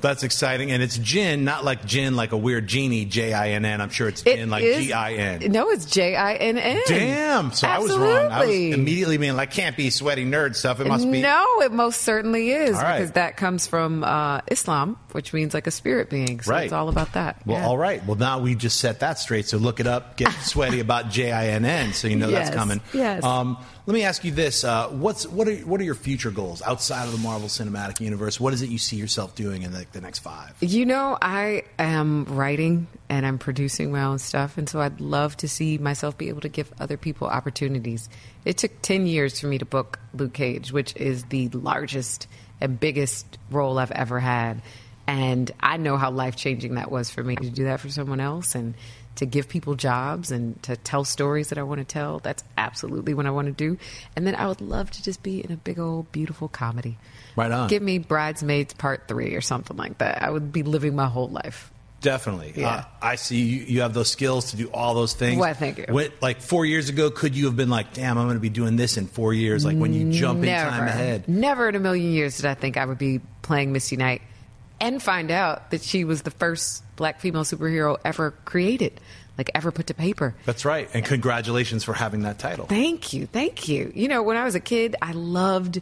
That's 0.01 0.23
exciting. 0.23 0.71
And 0.73 0.83
it's 0.83 0.97
Jin, 0.97 1.45
not 1.45 1.63
like 1.65 1.85
Jin, 1.85 2.17
like 2.17 2.33
a 2.33 2.37
weird 2.39 2.67
genie, 2.67 3.05
J 3.05 3.35
I 3.35 3.51
N 3.51 3.67
N. 3.67 3.83
I'm 3.83 3.91
sure 3.91 4.09
it's 4.09 4.23
It 4.23 4.37
Jin, 4.37 4.49
like 4.49 4.63
G 4.65 4.93
I 4.95 5.13
N. 5.13 5.53
No, 5.53 5.69
it's 5.69 5.85
J 5.85 6.17
I 6.17 6.35
N 6.37 6.57
N. 6.57 6.81
Damn. 6.87 7.53
So 7.53 7.69
I 7.69 7.79
was 7.81 7.95
wrong. 7.97 8.31
I 8.33 8.47
was 8.47 8.49
immediately 8.57 9.19
being 9.19 9.37
like, 9.37 9.51
can't 9.51 9.77
be 9.77 9.91
sweaty 9.91 10.25
nerd 10.25 10.57
stuff. 10.57 10.81
It 10.81 10.87
must 10.87 11.11
be. 11.11 11.21
No, 11.21 11.45
it 11.61 11.73
most 11.73 12.01
certainly 12.01 12.51
is 12.51 12.75
All 12.77 12.83
right. 12.83 12.99
because 12.99 13.13
that 13.13 13.37
comes 13.37 13.67
from 13.67 14.03
uh, 14.05 14.41
Islam, 14.51 14.97
which 15.13 15.35
means 15.35 15.53
like 15.53 15.67
a 15.67 15.71
spirit 15.71 16.09
being. 16.09 16.41
So 16.41 16.51
Right. 16.53 16.65
it's 16.65 16.73
all 16.73 16.89
about 16.89 17.13
that. 17.13 17.37
Well, 17.45 17.59
Yeah. 17.59 17.67
all 17.67 17.77
right. 17.77 18.05
Well, 18.07 18.17
now 18.17 18.39
we 18.39 18.55
just 18.55 18.81
set 18.81 19.01
that 19.01 19.19
straight. 19.19 19.49
So 19.49 19.59
look 19.59 19.81
it 19.81 19.87
up. 19.87 20.17
Get 20.17 20.33
sweaty 20.43 20.81
about 20.81 21.11
J 21.11 21.31
I 21.33 21.49
N 21.49 21.67
N, 21.67 21.93
so 21.93 22.09
you 22.09 22.17
know 22.17 22.31
that's 22.31 22.51
coming. 22.55 22.81
yes. 22.95 23.23
Um, 23.23 23.50
let 23.91 23.95
me 23.95 24.05
ask 24.05 24.23
you 24.23 24.31
this: 24.31 24.63
uh, 24.63 24.87
What's 24.91 25.27
what 25.27 25.49
are 25.49 25.57
what 25.57 25.81
are 25.81 25.85
your 25.85 25.97
future 25.97 26.31
goals 26.31 26.63
outside 26.63 27.07
of 27.07 27.13
the 27.13 27.19
Marvel 27.19 27.49
Cinematic 27.49 27.99
Universe? 27.99 28.39
What 28.39 28.55
is 28.55 28.63
it 28.63 28.71
you 28.71 28.79
see 28.79 28.95
yourself 28.95 29.35
doing 29.35 29.63
in 29.63 29.75
like 29.75 29.91
the 29.91 30.01
next 30.01 30.21
five? 30.21 30.55
You 30.61 30.87
know, 30.87 31.19
I 31.21 31.65
am 31.77 32.25
writing 32.27 32.87
and 33.09 33.27
I'm 33.27 33.37
producing 33.37 33.91
my 33.91 34.05
own 34.05 34.21
stuff, 34.21 34.59
and 34.59 34.69
so 34.69 34.81
I'd 34.81 35.01
love 35.01 35.37
to 35.39 35.49
see 35.49 35.77
myself 35.77 36.17
be 36.17 36.29
able 36.29 36.43
to 36.43 36.49
give 36.49 36.73
other 36.79 36.97
people 36.97 37.27
opportunities. 37.27 38.09
It 38.45 38.59
took 38.59 38.81
10 38.81 39.09
years 39.09 39.41
for 39.41 39.49
me 39.49 39.59
to 39.59 39.65
book 39.65 39.99
Luke 40.15 40.35
Cage, 40.35 40.71
which 40.71 40.95
is 40.95 41.25
the 41.25 41.49
largest 41.49 42.29
and 42.61 42.79
biggest 42.79 43.39
role 43.51 43.77
I've 43.77 43.91
ever 43.91 44.21
had. 44.21 44.63
And 45.09 45.51
I 45.59 45.79
know 45.79 45.97
how 45.97 46.13
life 46.13 46.37
changing 46.37 46.77
that 46.77 46.93
was 46.93 47.11
for 47.11 47.25
me 47.25 47.35
to 47.35 47.51
do 47.51 47.65
that 47.65 47.81
for 47.81 47.89
someone 47.89 48.21
else 48.21 48.55
and 48.55 48.75
to 49.17 49.27
give 49.27 49.49
people 49.49 49.75
jobs 49.75 50.31
and 50.31 50.61
to 50.63 50.77
tell 50.77 51.05
stories 51.05 51.49
that 51.49 51.59
I 51.59 51.63
want 51.63 51.81
to 51.81 51.85
tell. 51.85 52.21
That's 52.21 52.43
absolutely 52.57 53.15
what 53.15 53.27
I 53.27 53.31
want 53.31 53.47
to 53.47 53.53
do. 53.53 53.79
And 54.17 54.27
then 54.27 54.35
I 54.35 54.47
would 54.47 54.61
love 54.61 54.91
to 54.93 55.03
just 55.03 55.23
be 55.23 55.45
in 55.45 55.53
a 55.53 55.57
big 55.57 55.79
old 55.79 56.11
beautiful 56.13 56.49
comedy. 56.49 56.99
Right 57.37 57.51
on. 57.51 57.69
Give 57.69 57.83
me 57.83 57.99
Bridesmaids 57.99 58.75
Part 58.75 59.09
3 59.09 59.35
or 59.35 59.41
something 59.41 59.77
like 59.77 59.99
that. 59.99 60.23
I 60.23 60.31
would 60.31 60.53
be 60.53 60.63
living 60.63 60.97
my 60.97 61.07
whole 61.07 61.29
life. 61.29 61.71
Definitely. 62.01 62.55
Yeah. 62.57 62.69
Uh, 62.69 62.85
I 63.03 63.17
see 63.17 63.43
you, 63.43 63.65
you 63.65 63.81
have 63.83 63.93
those 63.93 64.11
skills 64.11 64.53
to 64.53 64.57
do 64.57 64.69
all 64.69 64.95
those 64.95 65.13
things. 65.13 65.39
Why, 65.39 65.53
thank 65.53 65.79
you. 65.79 65.85
What, 65.91 66.13
like 66.23 66.41
four 66.41 66.65
years 66.65 66.89
ago, 66.89 67.11
could 67.11 67.37
you 67.37 67.45
have 67.45 67.57
been 67.57 67.69
like, 67.69 67.93
damn, 67.93 68.17
I'm 68.17 68.25
going 68.25 68.37
to 68.37 68.41
be 68.41 68.49
doing 68.49 68.77
this 68.77 68.97
in 68.97 69.07
four 69.07 69.35
years? 69.35 69.65
Like 69.65 69.77
when 69.77 69.93
you 69.93 70.11
jump 70.11 70.43
in 70.43 70.49
time 70.49 70.89
ahead. 70.89 71.29
Never 71.29 71.69
in 71.69 71.75
a 71.75 71.81
million 71.81 72.11
years 72.13 72.37
did 72.37 72.47
I 72.47 72.55
think 72.55 72.79
I 72.79 72.87
would 72.87 72.99
be 72.99 73.21
playing 73.43 73.73
Misty 73.73 73.97
Knight 73.97 74.23
and 74.81 75.03
find 75.03 75.31
out 75.31 75.71
that 75.73 75.83
she 75.83 76.05
was 76.05 76.23
the 76.23 76.31
first 76.31 76.83
black 77.01 77.19
female 77.19 77.45
superhero 77.45 77.97
ever 78.05 78.33
created, 78.45 79.01
like 79.39 79.51
ever 79.55 79.73
put 79.73 79.89
to 79.89 79.95
paper. 79.95 80.37
That's 80.45 80.65
right. 80.67 80.89
And 80.95 81.05
congratulations 81.05 81.83
for 81.83 81.95
having 81.95 82.23
that 82.23 82.39
title. 82.39 82.67
Thank 82.67 83.13
you, 83.15 83.27
thank 83.27 83.69
you. 83.69 83.91
You 83.95 84.07
know, 84.07 84.23
when 84.23 84.37
I 84.37 84.45
was 84.45 84.55
a 84.55 84.61
kid, 84.61 84.97
I 85.01 85.13
loved 85.13 85.81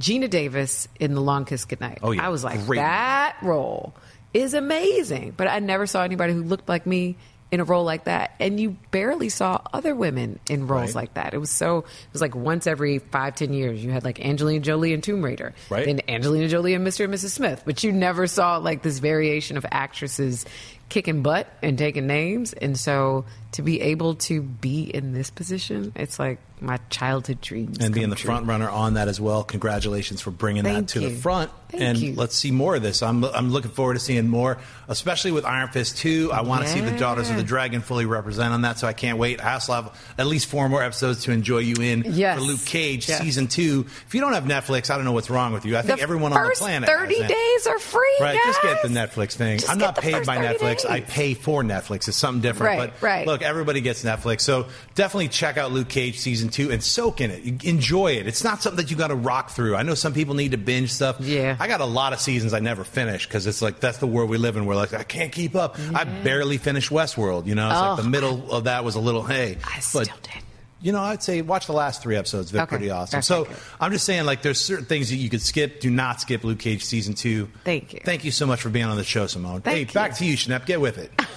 Geena 0.00 0.30
Davis 0.30 0.86
in 1.00 1.14
The 1.14 1.20
Long 1.20 1.44
Kiss 1.44 1.64
Goodnight. 1.64 1.98
Oh, 2.02 2.12
yeah. 2.12 2.24
I 2.24 2.28
was 2.28 2.44
like, 2.44 2.64
Great 2.66 2.78
that 2.78 3.36
role 3.42 3.94
is 4.32 4.54
amazing. 4.54 5.34
But 5.36 5.48
I 5.48 5.58
never 5.58 5.86
saw 5.86 6.04
anybody 6.04 6.32
who 6.32 6.42
looked 6.44 6.68
like 6.68 6.86
me 6.86 7.16
in 7.52 7.60
a 7.60 7.64
role 7.64 7.84
like 7.84 8.04
that. 8.04 8.32
And 8.40 8.58
you 8.58 8.76
barely 8.90 9.28
saw 9.28 9.60
other 9.72 9.94
women 9.94 10.40
in 10.48 10.66
roles 10.66 10.94
Right. 10.94 11.02
like 11.02 11.14
that. 11.14 11.34
It 11.34 11.38
was 11.38 11.50
so, 11.50 11.78
it 11.78 12.12
was 12.12 12.20
like 12.20 12.34
once 12.34 12.66
every 12.66 12.98
five, 12.98 13.36
ten 13.36 13.52
years, 13.52 13.84
you 13.84 13.90
had 13.92 14.02
like 14.04 14.24
Angelina 14.24 14.60
Jolie 14.60 14.92
and 14.92 15.02
Tomb 15.04 15.22
Raider. 15.24 15.54
Right. 15.70 15.84
Then 15.86 16.00
Angelina 16.08 16.48
Jolie 16.48 16.74
and 16.74 16.86
Mr. 16.86 17.04
and 17.04 17.14
Mrs. 17.14 17.30
Smith. 17.30 17.62
But 17.64 17.84
you 17.84 17.92
never 17.92 18.26
saw 18.26 18.56
like 18.56 18.82
this 18.82 18.98
variation 18.98 19.56
of 19.56 19.64
actresses 19.70 20.44
kicking 20.88 21.22
butt 21.22 21.46
and 21.62 21.78
taking 21.78 22.06
names. 22.06 22.52
And 22.52 22.78
so 22.78 23.24
to 23.54 23.62
be 23.62 23.80
able 23.80 24.14
to 24.16 24.42
be 24.42 24.82
in 24.82 25.12
this 25.12 25.30
position, 25.30 25.92
it's 25.96 26.18
like 26.18 26.38
my 26.60 26.78
childhood 26.88 27.40
dreams. 27.40 27.78
and 27.80 27.92
being 27.92 28.08
the 28.10 28.16
true. 28.16 28.28
front 28.28 28.46
runner 28.46 28.70
on 28.70 28.94
that 28.94 29.08
as 29.08 29.20
well. 29.20 29.42
Congratulations 29.44 30.20
for 30.20 30.30
bringing 30.30 30.62
that 30.64 30.72
Thank 30.74 30.88
to 30.90 31.00
the 31.00 31.10
front. 31.10 31.50
Thank 31.68 31.82
and 31.82 31.98
you. 31.98 32.14
let's 32.14 32.34
see 32.36 32.52
more 32.52 32.76
of 32.76 32.82
this. 32.82 33.02
I'm, 33.02 33.22
I'm 33.24 33.50
looking 33.50 33.70
forward 33.72 33.94
to 33.94 34.00
seeing 34.00 34.28
more, 34.28 34.58
especially 34.88 35.32
with 35.32 35.44
Iron 35.44 35.68
Fist 35.68 35.98
2. 35.98 36.30
I 36.32 36.42
want 36.42 36.62
to 36.62 36.68
see 36.68 36.80
the 36.80 36.96
Daughters 36.96 37.28
of 37.30 37.36
the 37.36 37.42
Dragon 37.42 37.80
fully 37.80 38.06
represent 38.06 38.54
on 38.54 38.62
that, 38.62 38.78
so 38.78 38.86
I 38.86 38.92
can't 38.92 39.18
wait. 39.18 39.44
I 39.44 39.54
also 39.54 39.72
have 39.74 40.00
at 40.16 40.26
least 40.26 40.46
four 40.46 40.68
more 40.68 40.82
episodes 40.82 41.24
to 41.24 41.32
enjoy 41.32 41.58
you 41.58 41.74
in 41.82 42.04
Yes. 42.06 42.38
for 42.38 42.44
Luke 42.44 42.64
Cage 42.64 43.08
Yes. 43.08 43.20
season 43.20 43.48
2. 43.48 43.84
If 44.06 44.14
you 44.14 44.20
don't 44.20 44.32
have 44.32 44.44
Netflix, 44.44 44.90
I 44.90 44.96
don't 44.96 45.04
know 45.04 45.12
what's 45.12 45.30
wrong 45.30 45.52
with 45.52 45.64
you. 45.66 45.76
I 45.76 45.82
think 45.82 45.98
The 45.98 46.02
everyone 46.02 46.32
on 46.32 46.42
the 46.48 46.54
planet 46.56 46.88
30 46.88 47.18
has 47.20 47.28
days 47.30 47.66
are 47.66 47.78
free, 47.78 48.16
Right, 48.20 48.38
just 48.44 48.62
get 48.62 48.82
the. 48.82 48.88
Netflix 48.88 49.32
thing. 49.34 49.58
Just 49.58 49.70
I'm 49.70 49.78
not 49.78 49.96
paid 49.98 50.24
by 50.24 50.36
30 50.36 50.58
Netflix. 50.58 50.88
I 50.88 51.00
pay 51.00 51.34
for 51.34 51.62
Netflix. 51.64 52.06
It's 52.08 52.16
something 52.16 52.40
different. 52.40 52.78
Right, 52.78 52.92
but 52.92 53.02
right. 53.02 53.26
look, 53.26 53.42
everybody 53.44 53.80
gets 53.80 54.02
Netflix. 54.02 54.40
So 54.40 54.66
definitely 54.94 55.28
check 55.28 55.56
out 55.56 55.70
Luke 55.70 55.88
Cage 55.88 56.18
season 56.18 56.48
two 56.48 56.70
and 56.72 56.82
soak 56.82 57.20
in 57.20 57.30
it. 57.30 57.64
Enjoy 57.64 58.12
it. 58.12 58.26
It's 58.26 58.42
not 58.42 58.62
something 58.62 58.82
that 58.84 58.90
you 58.90 58.96
got 58.96 59.08
to 59.08 59.14
rock 59.14 59.50
through. 59.50 59.76
I 59.76 59.82
know 59.82 59.94
some 59.94 60.12
people 60.14 60.34
need 60.34 60.50
to 60.52 60.58
binge 60.58 60.92
stuff. 60.92 61.20
Yeah. 61.20 61.56
I 61.60 61.68
got 61.68 61.80
a 61.80 61.84
lot 61.86 62.12
of 62.12 62.20
seasons 62.20 62.54
I 62.54 62.60
never 62.60 62.82
finish 62.84 63.26
because 63.26 63.46
it's 63.46 63.62
like 63.62 63.78
that's 63.80 63.98
the 63.98 64.06
world 64.06 64.30
we 64.30 64.38
live 64.38 64.56
in. 64.56 64.66
We're 64.66 64.74
like 64.76 64.92
I 64.94 65.04
can't 65.04 65.30
keep 65.32 65.54
up. 65.54 65.78
I 65.94 66.04
barely 66.04 66.58
finished 66.58 66.90
Westworld. 66.90 67.46
You 67.46 67.54
know, 67.54 67.68
it's 67.70 67.80
like 67.80 67.98
Oh. 67.98 68.02
the 68.02 68.08
middle 68.08 68.50
of 68.50 68.64
that 68.64 68.84
was 68.84 68.94
a 68.96 69.00
little 69.00 69.22
hey. 69.22 69.58
I 69.64 69.76
but, 69.76 69.82
still 69.82 70.04
did. 70.22 70.42
You 70.80 70.92
know, 70.92 71.00
I'd 71.00 71.22
say 71.22 71.40
watch 71.40 71.66
the 71.66 71.72
last 71.72 72.02
three 72.02 72.14
episodes. 72.14 72.50
They're 72.52 72.62
Okay. 72.64 72.76
pretty 72.76 72.90
awesome. 72.90 73.22
So. 73.22 73.48
I'm 73.80 73.90
just 73.90 74.04
saying, 74.04 74.26
like, 74.26 74.42
there's 74.42 74.60
certain 74.60 74.84
things 74.84 75.08
that 75.08 75.16
you 75.16 75.30
could 75.30 75.40
skip. 75.40 75.80
Do 75.80 75.88
not 75.90 76.20
skip 76.20 76.44
Luke 76.44 76.58
Cage 76.58 76.84
season 76.84 77.14
two. 77.14 77.48
Thank 77.64 77.94
you. 77.94 78.00
Thank 78.04 78.24
you 78.24 78.30
so 78.30 78.44
much 78.46 78.60
for 78.60 78.68
being 78.68 78.84
on 78.84 78.96
the 78.98 79.04
show, 79.04 79.26
Simone. 79.26 79.62
Thank 79.62 79.74
hey, 79.76 79.80
you. 79.84 79.86
back 79.86 80.14
to 80.16 80.24
you, 80.26 80.36
Schnepp. 80.36 80.66
Get 80.66 80.80
with 80.82 80.98
it. 80.98 81.10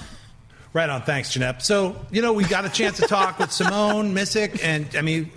right 0.77 0.89
on. 0.91 1.01
Thanks, 1.01 1.35
Schnepp. 1.35 1.63
So, 1.63 1.95
you 2.11 2.21
know, 2.21 2.33
we 2.33 2.43
got 2.43 2.63
a 2.63 2.69
chance 2.69 2.97
to 2.97 3.07
talk 3.07 3.39
with 3.39 3.51
Simone 3.51 4.13
Missick, 4.13 4.63
and 4.63 4.87
I 4.95 5.01
mean, 5.01 5.31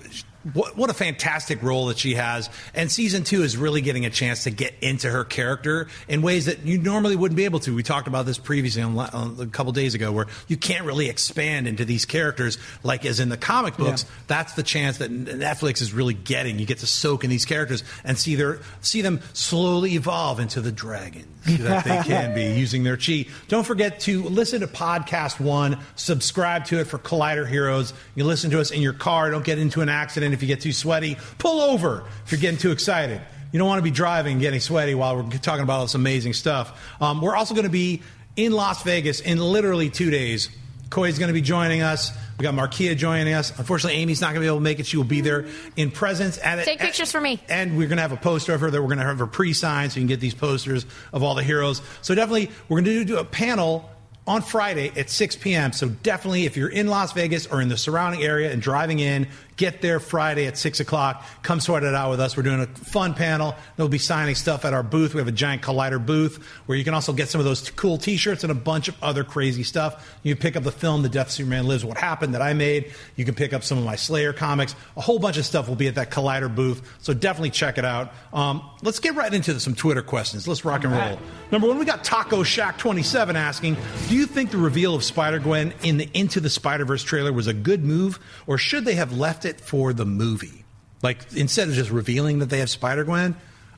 what, 0.54 0.76
what 0.76 0.88
a 0.88 0.94
fantastic 0.94 1.62
role 1.62 1.86
that 1.86 1.98
she 1.98 2.14
has. 2.14 2.48
And 2.74 2.90
season 2.90 3.24
two 3.24 3.42
is 3.42 3.56
really 3.56 3.82
getting 3.82 4.06
a 4.06 4.10
chance 4.10 4.44
to 4.44 4.50
get 4.50 4.74
into 4.80 5.10
her 5.10 5.24
character 5.24 5.88
in 6.08 6.22
ways 6.22 6.46
that 6.46 6.64
you 6.64 6.78
normally 6.78 7.14
wouldn't 7.16 7.36
be 7.36 7.44
able 7.44 7.60
to. 7.60 7.74
We 7.74 7.82
talked 7.82 8.08
about 8.08 8.24
this 8.24 8.38
previously 8.38 8.82
on, 8.82 8.98
on 8.98 9.36
a 9.38 9.46
couple 9.46 9.72
days 9.72 9.94
ago, 9.94 10.12
where 10.12 10.26
you 10.48 10.56
can't 10.56 10.86
really 10.86 11.08
expand 11.08 11.68
into 11.68 11.84
these 11.84 12.06
characters 12.06 12.56
like 12.82 13.04
as 13.04 13.20
in 13.20 13.28
the 13.28 13.36
comic 13.36 13.76
books. 13.76 14.06
That's 14.28 14.54
the 14.54 14.62
chance 14.62 14.98
that 14.98 15.10
Netflix 15.10 15.82
is 15.82 15.92
really 15.92 16.14
getting. 16.14 16.58
You 16.58 16.66
get 16.66 16.78
to 16.78 16.86
soak 16.86 17.22
in 17.24 17.30
these 17.30 17.44
characters 17.44 17.84
and 18.04 18.16
see 18.16 18.34
their 18.34 18.60
see 18.80 19.02
them 19.02 19.20
slowly 19.34 19.94
evolve 19.94 20.40
into 20.40 20.60
the 20.60 20.72
dragons 20.72 21.26
that 21.44 21.84
they 21.84 22.00
can 22.06 22.34
be 22.34 22.58
using 22.58 22.82
their 22.82 22.96
chi. 22.96 23.26
Don't 23.48 23.66
forget 23.66 24.00
to 24.00 24.22
listen 24.24 24.60
to 24.60 24.66
Podcast 24.66 25.38
One. 25.38 25.78
Subscribe 25.96 26.64
to 26.66 26.80
it 26.80 26.84
for 26.84 26.98
Collider 26.98 27.46
Heroes. 27.46 27.92
You 28.14 28.24
listen 28.24 28.50
to 28.50 28.60
us 28.60 28.70
in 28.70 28.80
your 28.80 28.92
car. 28.92 29.30
Don't 29.30 29.44
get 29.44 29.58
into 29.58 29.80
an 29.80 29.88
accident 29.88 30.29
if 30.32 30.42
you 30.42 30.48
get 30.48 30.60
too 30.60 30.72
sweaty. 30.72 31.16
Pull 31.38 31.60
over 31.60 32.04
if 32.24 32.32
you're 32.32 32.40
getting 32.40 32.58
too 32.58 32.72
excited. 32.72 33.20
You 33.52 33.58
don't 33.58 33.68
want 33.68 33.78
to 33.78 33.84
be 33.84 33.90
driving 33.90 34.32
and 34.32 34.40
getting 34.40 34.60
sweaty 34.60 34.94
while 34.94 35.16
we're 35.16 35.28
talking 35.38 35.62
about 35.62 35.78
all 35.78 35.84
this 35.84 35.94
amazing 35.94 36.34
stuff. 36.34 36.80
Um, 37.00 37.20
we're 37.20 37.34
also 37.34 37.54
going 37.54 37.64
to 37.64 37.70
be 37.70 38.02
in 38.36 38.52
Las 38.52 38.82
Vegas 38.84 39.20
in 39.20 39.38
literally 39.38 39.90
two 39.90 40.10
days. 40.10 40.48
Coy's 40.88 41.18
going 41.18 41.28
to 41.28 41.34
be 41.34 41.40
joining 41.40 41.82
us. 41.82 42.12
We 42.38 42.42
got 42.42 42.54
Markia 42.54 42.96
joining 42.96 43.32
us. 43.32 43.56
Unfortunately, 43.58 44.00
Amy's 44.00 44.20
not 44.20 44.28
going 44.28 44.36
to 44.36 44.40
be 44.40 44.46
able 44.46 44.56
to 44.56 44.62
make 44.62 44.80
it. 44.80 44.86
She 44.86 44.96
will 44.96 45.04
be 45.04 45.20
there 45.20 45.46
in 45.76 45.90
presence. 45.92 46.36
And 46.38 46.60
Take 46.62 46.80
pictures 46.80 47.12
for 47.12 47.20
me. 47.20 47.40
And 47.48 47.76
we're 47.76 47.86
going 47.86 47.98
to 47.98 48.02
have 48.02 48.12
a 48.12 48.16
poster 48.16 48.54
of 48.54 48.60
her 48.60 48.70
that 48.70 48.80
we're 48.80 48.88
going 48.88 48.98
to 48.98 49.04
have 49.04 49.18
her 49.20 49.26
pre-signed, 49.28 49.92
so 49.92 49.96
you 49.96 50.02
can 50.02 50.08
get 50.08 50.20
these 50.20 50.34
posters 50.34 50.86
of 51.12 51.22
all 51.22 51.34
the 51.36 51.44
heroes. 51.44 51.80
So 52.02 52.14
definitely, 52.14 52.50
we're 52.68 52.80
going 52.80 52.96
to 52.96 53.04
do 53.04 53.18
a 53.18 53.24
panel 53.24 53.88
on 54.26 54.42
Friday 54.42 54.92
at 54.96 55.10
6 55.10 55.36
p.m. 55.36 55.72
So 55.72 55.88
definitely, 55.88 56.44
if 56.44 56.56
you're 56.56 56.68
in 56.68 56.88
Las 56.88 57.12
Vegas 57.12 57.46
or 57.46 57.60
in 57.60 57.68
the 57.68 57.76
surrounding 57.76 58.22
area 58.22 58.52
and 58.52 58.60
driving 58.60 58.98
in, 58.98 59.28
get 59.60 59.82
there 59.82 60.00
Friday 60.00 60.46
at 60.46 60.56
6 60.56 60.80
o'clock. 60.80 61.22
Come 61.42 61.60
sort 61.60 61.82
it 61.82 61.94
out 61.94 62.08
with 62.08 62.18
us. 62.18 62.34
We're 62.34 62.44
doing 62.44 62.60
a 62.60 62.66
fun 62.66 63.12
panel. 63.12 63.54
They'll 63.76 63.88
be 63.88 63.98
signing 63.98 64.34
stuff 64.34 64.64
at 64.64 64.72
our 64.72 64.82
booth. 64.82 65.12
We 65.12 65.18
have 65.18 65.28
a 65.28 65.32
giant 65.32 65.60
Collider 65.60 66.04
booth 66.04 66.42
where 66.64 66.78
you 66.78 66.82
can 66.82 66.94
also 66.94 67.12
get 67.12 67.28
some 67.28 67.40
of 67.40 67.44
those 67.44 67.70
cool 67.72 67.98
T-shirts 67.98 68.42
and 68.42 68.50
a 68.50 68.54
bunch 68.54 68.88
of 68.88 68.96
other 69.02 69.22
crazy 69.22 69.62
stuff. 69.62 70.18
You 70.22 70.34
can 70.34 70.40
pick 70.40 70.56
up 70.56 70.62
the 70.62 70.72
film 70.72 71.02
"The 71.02 71.10
Death 71.10 71.26
of 71.26 71.32
Superman 71.32 71.68
Lives." 71.68 71.84
What 71.84 71.98
happened 71.98 72.34
that 72.34 72.40
I 72.40 72.54
made. 72.54 72.92
You 73.16 73.26
can 73.26 73.34
pick 73.34 73.52
up 73.52 73.62
some 73.62 73.76
of 73.76 73.84
my 73.84 73.96
Slayer 73.96 74.32
comics. 74.32 74.74
A 74.96 75.02
whole 75.02 75.18
bunch 75.18 75.36
of 75.36 75.44
stuff 75.44 75.68
will 75.68 75.76
be 75.76 75.88
at 75.88 75.96
that 75.96 76.10
Collider 76.10 76.52
booth. 76.52 76.80
So 77.02 77.12
definitely 77.12 77.50
check 77.50 77.76
it 77.76 77.84
out. 77.84 78.14
Um, 78.32 78.62
let's 78.82 78.98
get 78.98 79.14
right 79.14 79.32
into 79.32 79.60
some 79.60 79.74
Twitter 79.74 80.02
questions. 80.02 80.48
Let's 80.48 80.64
rock 80.64 80.84
and 80.84 80.92
roll. 80.94 81.18
Number 81.52 81.68
one, 81.68 81.78
we 81.78 81.84
got 81.84 82.02
Taco 82.02 82.42
Shack 82.42 82.78
27 82.78 83.36
asking, 83.36 83.76
do 84.08 84.14
you 84.14 84.24
think 84.24 84.52
the 84.52 84.56
reveal 84.56 84.94
of 84.94 85.02
Spider 85.02 85.40
Gwen 85.40 85.74
in 85.82 85.98
the 85.98 86.08
Into 86.14 86.40
the 86.40 86.48
Spider 86.48 86.84
Verse 86.84 87.02
trailer 87.02 87.32
was 87.32 87.48
a 87.48 87.52
good 87.52 87.84
move, 87.84 88.20
or 88.46 88.56
should 88.56 88.84
they 88.84 88.94
have 88.94 89.12
left 89.12 89.44
it 89.44 89.49
for 89.58 89.94
the 89.94 90.04
movie? 90.04 90.64
Like 91.02 91.32
instead 91.34 91.68
of 91.68 91.74
just 91.74 91.90
revealing 91.90 92.40
that 92.40 92.50
they 92.50 92.58
have 92.58 92.68
Spider 92.68 93.04
Gwen. 93.04 93.34